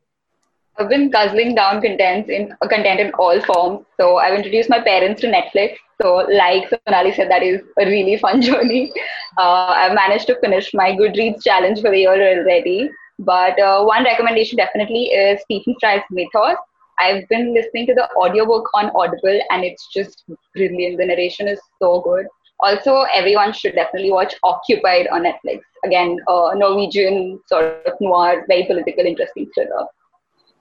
I've 0.78 0.88
been 0.88 1.10
guzzling 1.10 1.56
down 1.56 1.82
content 1.82 2.30
in 2.30 2.52
uh, 2.62 2.68
content 2.68 3.00
in 3.00 3.10
all 3.14 3.40
forms. 3.42 3.84
So 3.98 4.18
I've 4.18 4.34
introduced 4.34 4.70
my 4.70 4.80
parents 4.80 5.20
to 5.22 5.26
Netflix. 5.26 5.76
So 6.00 6.26
like 6.30 6.68
Sonali 6.86 7.12
said, 7.12 7.30
that 7.30 7.42
is 7.42 7.60
a 7.80 7.84
really 7.84 8.16
fun 8.24 8.40
journey. 8.40 8.92
Uh, 9.36 9.72
I've 9.74 9.94
managed 9.94 10.28
to 10.28 10.38
finish 10.40 10.72
my 10.72 10.92
Goodreads 10.92 11.42
challenge 11.42 11.80
for 11.80 11.90
the 11.90 11.98
year 11.98 12.38
already. 12.38 12.90
But 13.18 13.58
uh, 13.60 13.82
one 13.84 14.04
recommendation 14.04 14.56
definitely 14.56 15.06
is 15.06 15.40
Stephen 15.42 15.74
Fry's 15.80 16.02
Mythos. 16.12 16.56
I've 16.98 17.28
been 17.28 17.54
listening 17.54 17.86
to 17.86 17.94
the 17.94 18.08
audiobook 18.16 18.68
on 18.74 18.90
Audible 18.94 19.40
and 19.50 19.64
it's 19.64 19.88
just 19.94 20.24
brilliant. 20.54 20.98
The 20.98 21.06
narration 21.06 21.48
is 21.48 21.60
so 21.80 22.00
good. 22.00 22.26
Also, 22.60 23.04
everyone 23.14 23.52
should 23.52 23.74
definitely 23.74 24.10
watch 24.10 24.34
Occupied 24.42 25.06
on 25.08 25.22
Netflix. 25.22 25.60
Again, 25.84 26.16
uh, 26.26 26.50
Norwegian 26.54 27.40
sort 27.46 27.86
of 27.86 27.92
noir, 28.00 28.44
very 28.48 28.64
political, 28.64 29.04
interesting 29.06 29.48
thriller. 29.54 29.86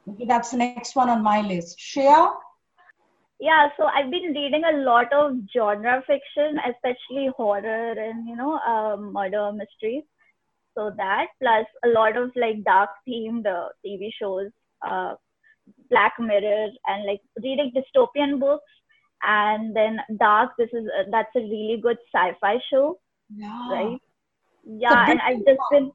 Okay, 0.10 0.26
that's 0.26 0.52
the 0.52 0.58
next 0.58 0.96
one 0.96 1.10
on 1.10 1.24
my 1.24 1.42
list. 1.42 1.80
Shreya? 1.80 2.34
Yeah, 3.40 3.70
so 3.78 3.86
I've 3.86 4.12
been 4.12 4.34
reading 4.34 4.64
a 4.64 4.78
lot 4.78 5.12
of 5.12 5.38
genre 5.54 6.04
fiction, 6.08 6.60
especially 6.68 7.30
horror 7.36 7.92
and, 7.92 8.28
you 8.28 8.36
know, 8.36 8.58
um, 8.60 9.12
murder 9.12 9.52
mysteries. 9.52 10.04
So 10.76 10.92
that, 10.98 11.28
plus 11.42 11.66
a 11.84 11.88
lot 11.90 12.16
of 12.16 12.32
like 12.36 12.64
dark 12.64 12.92
themed 13.08 13.48
uh, 13.48 13.70
TV 13.84 14.10
shows, 14.20 14.52
uh, 14.88 15.16
Black 15.90 16.14
Mirror, 16.20 16.70
and 16.88 17.06
like 17.06 17.22
reading 17.44 17.72
dystopian 17.76 18.40
books. 18.40 18.64
And 19.24 19.76
then 19.76 20.00
dark 20.20 20.52
this 20.58 20.70
is 20.74 20.86
a, 20.86 21.10
that's 21.10 21.36
a 21.36 21.40
really 21.40 21.80
good 21.82 21.98
sci-fi 22.14 22.60
show. 22.70 23.00
Yeah. 23.36 23.70
right? 23.72 23.98
Yeah 24.64 25.10
and 25.10 25.20
i've 25.22 25.46
just 25.46 25.62
been 25.72 25.92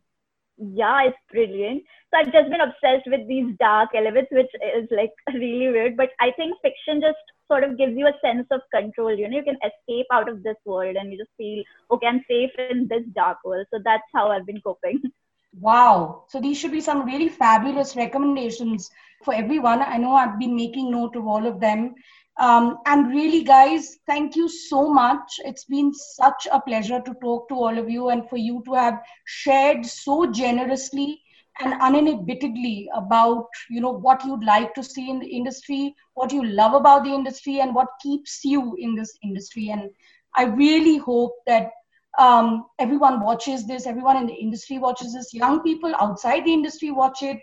yeah 0.59 1.05
it's 1.05 1.17
brilliant. 1.31 1.83
So 2.11 2.19
i've 2.19 2.33
just 2.33 2.51
been 2.51 2.61
obsessed 2.61 3.07
with 3.07 3.27
these 3.29 3.55
dark 3.61 3.91
elements 3.95 4.31
which 4.33 4.51
is 4.77 4.89
like 4.91 5.13
really 5.35 5.69
weird. 5.69 5.97
But 5.97 6.11
i 6.21 6.31
think 6.33 6.57
fiction 6.63 7.01
just 7.01 7.19
sort 7.49 7.65
of 7.65 7.79
gives 7.79 7.97
you 7.97 8.07
a 8.07 8.19
sense 8.25 8.47
of 8.51 8.61
control. 8.75 9.15
You 9.15 9.29
know 9.29 9.37
you 9.37 9.45
can 9.45 9.59
escape 9.71 10.07
out 10.13 10.29
of 10.29 10.43
this 10.43 10.57
world 10.65 10.97
and 10.97 11.13
you 11.13 11.19
just 11.19 11.31
feel 11.37 11.63
okay 11.93 12.07
i'm 12.07 12.25
safe 12.29 12.51
in 12.71 12.89
this 12.89 13.05
dark 13.15 13.39
world. 13.45 13.67
So 13.73 13.81
that's 13.85 14.09
how 14.15 14.31
i've 14.31 14.47
been 14.47 14.61
coping 14.63 15.01
Wow. 15.61 16.25
So 16.29 16.41
these 16.41 16.59
should 16.59 16.73
be 16.73 16.81
some 16.81 17.05
really 17.05 17.29
fabulous 17.29 17.97
recommendations 17.97 18.91
for 19.25 19.35
everyone. 19.35 19.83
I 19.83 19.97
know 19.99 20.13
I've 20.15 20.39
been 20.39 20.57
making 20.57 20.91
note 20.91 21.17
of 21.17 21.27
all 21.27 21.47
of 21.47 21.61
them. 21.61 21.95
Um, 22.41 22.79
and 22.87 23.09
really, 23.09 23.45
guys, 23.45 23.99
thank 24.07 24.35
you 24.35 24.49
so 24.49 24.93
much. 24.93 25.41
It's 25.45 25.65
been 25.65 25.93
such 25.93 26.49
a 26.51 26.61
pleasure 26.61 27.01
to 27.01 27.15
talk 27.23 27.49
to 27.49 27.55
all 27.55 27.79
of 27.79 27.91
you 27.91 28.09
and 28.09 28.29
for 28.29 28.37
you 28.37 28.63
to 28.67 28.75
have 28.75 28.99
shared 29.27 29.85
so 29.85 30.27
generously 30.31 31.21
and 31.61 31.75
uninhibitedly 31.83 32.89
about 32.95 33.47
you 33.69 33.81
know 33.81 33.93
what 33.93 34.25
you'd 34.25 34.45
like 34.45 34.73
to 34.75 34.83
see 34.83 35.11
in 35.11 35.19
the 35.19 35.27
industry 35.29 35.95
what 36.15 36.33
you 36.33 36.43
love 36.45 36.73
about 36.73 37.05
the 37.05 37.13
industry 37.13 37.61
and 37.61 37.75
what 37.75 37.89
keeps 38.03 38.43
you 38.43 38.75
in 38.79 38.95
this 38.95 39.19
industry 39.23 39.69
and 39.69 39.91
i 40.35 40.45
really 40.45 40.97
hope 40.97 41.33
that 41.47 41.71
um, 42.19 42.67
everyone 42.79 43.21
watches 43.21 43.67
this 43.67 43.87
everyone 43.87 44.17
in 44.17 44.27
the 44.27 44.35
industry 44.35 44.79
watches 44.79 45.15
this 45.15 45.33
young 45.33 45.63
people 45.63 45.95
outside 46.01 46.45
the 46.45 46.53
industry 46.53 46.91
watch 46.91 47.23
it 47.23 47.39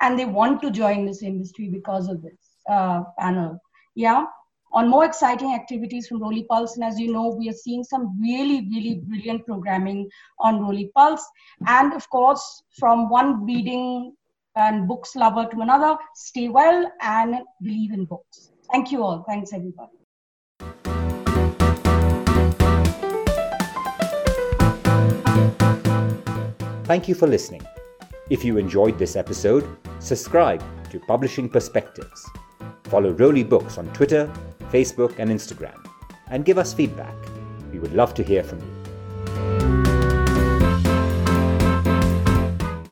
and 0.00 0.18
they 0.18 0.24
want 0.24 0.60
to 0.62 0.70
join 0.70 1.04
this 1.06 1.22
industry 1.22 1.68
because 1.68 2.08
of 2.08 2.22
this 2.22 2.38
uh, 2.68 3.02
panel 3.18 3.58
yeah 3.94 4.24
on 4.74 4.88
more 4.88 5.04
exciting 5.04 5.54
activities 5.54 6.08
from 6.08 6.20
Roli 6.20 6.46
Pulse. 6.48 6.74
And 6.74 6.84
as 6.84 6.98
you 6.98 7.12
know, 7.12 7.28
we 7.28 7.48
are 7.48 7.54
seeing 7.54 7.84
some 7.84 8.20
really, 8.20 8.68
really 8.68 8.96
brilliant 8.96 9.46
programming 9.46 10.10
on 10.40 10.58
Roli 10.58 10.92
Pulse. 10.92 11.24
And 11.66 11.94
of 11.94 12.10
course, 12.10 12.62
from 12.78 13.08
one 13.08 13.46
reading 13.46 14.14
and 14.56 14.88
books 14.88 15.14
lover 15.14 15.48
to 15.52 15.60
another, 15.60 15.96
stay 16.14 16.48
well 16.48 16.90
and 17.00 17.36
believe 17.62 17.92
in 17.92 18.04
books. 18.04 18.50
Thank 18.72 18.90
you 18.90 19.02
all. 19.04 19.24
Thanks, 19.28 19.52
everybody. 19.52 20.03
Thank 26.84 27.08
you 27.08 27.14
for 27.14 27.26
listening. 27.26 27.62
If 28.28 28.44
you 28.44 28.58
enjoyed 28.58 28.98
this 28.98 29.16
episode, 29.16 29.64
subscribe 30.00 30.62
to 30.90 31.00
Publishing 31.00 31.48
Perspectives. 31.48 32.28
Follow 32.84 33.14
Roli 33.14 33.48
Books 33.48 33.78
on 33.78 33.86
Twitter, 33.94 34.30
Facebook, 34.70 35.18
and 35.18 35.30
Instagram, 35.30 35.82
and 36.30 36.44
give 36.44 36.58
us 36.58 36.74
feedback. 36.74 37.14
We 37.72 37.78
would 37.78 37.94
love 37.94 38.12
to 38.14 38.22
hear 38.22 38.44
from 38.44 38.60
you. 38.60 38.73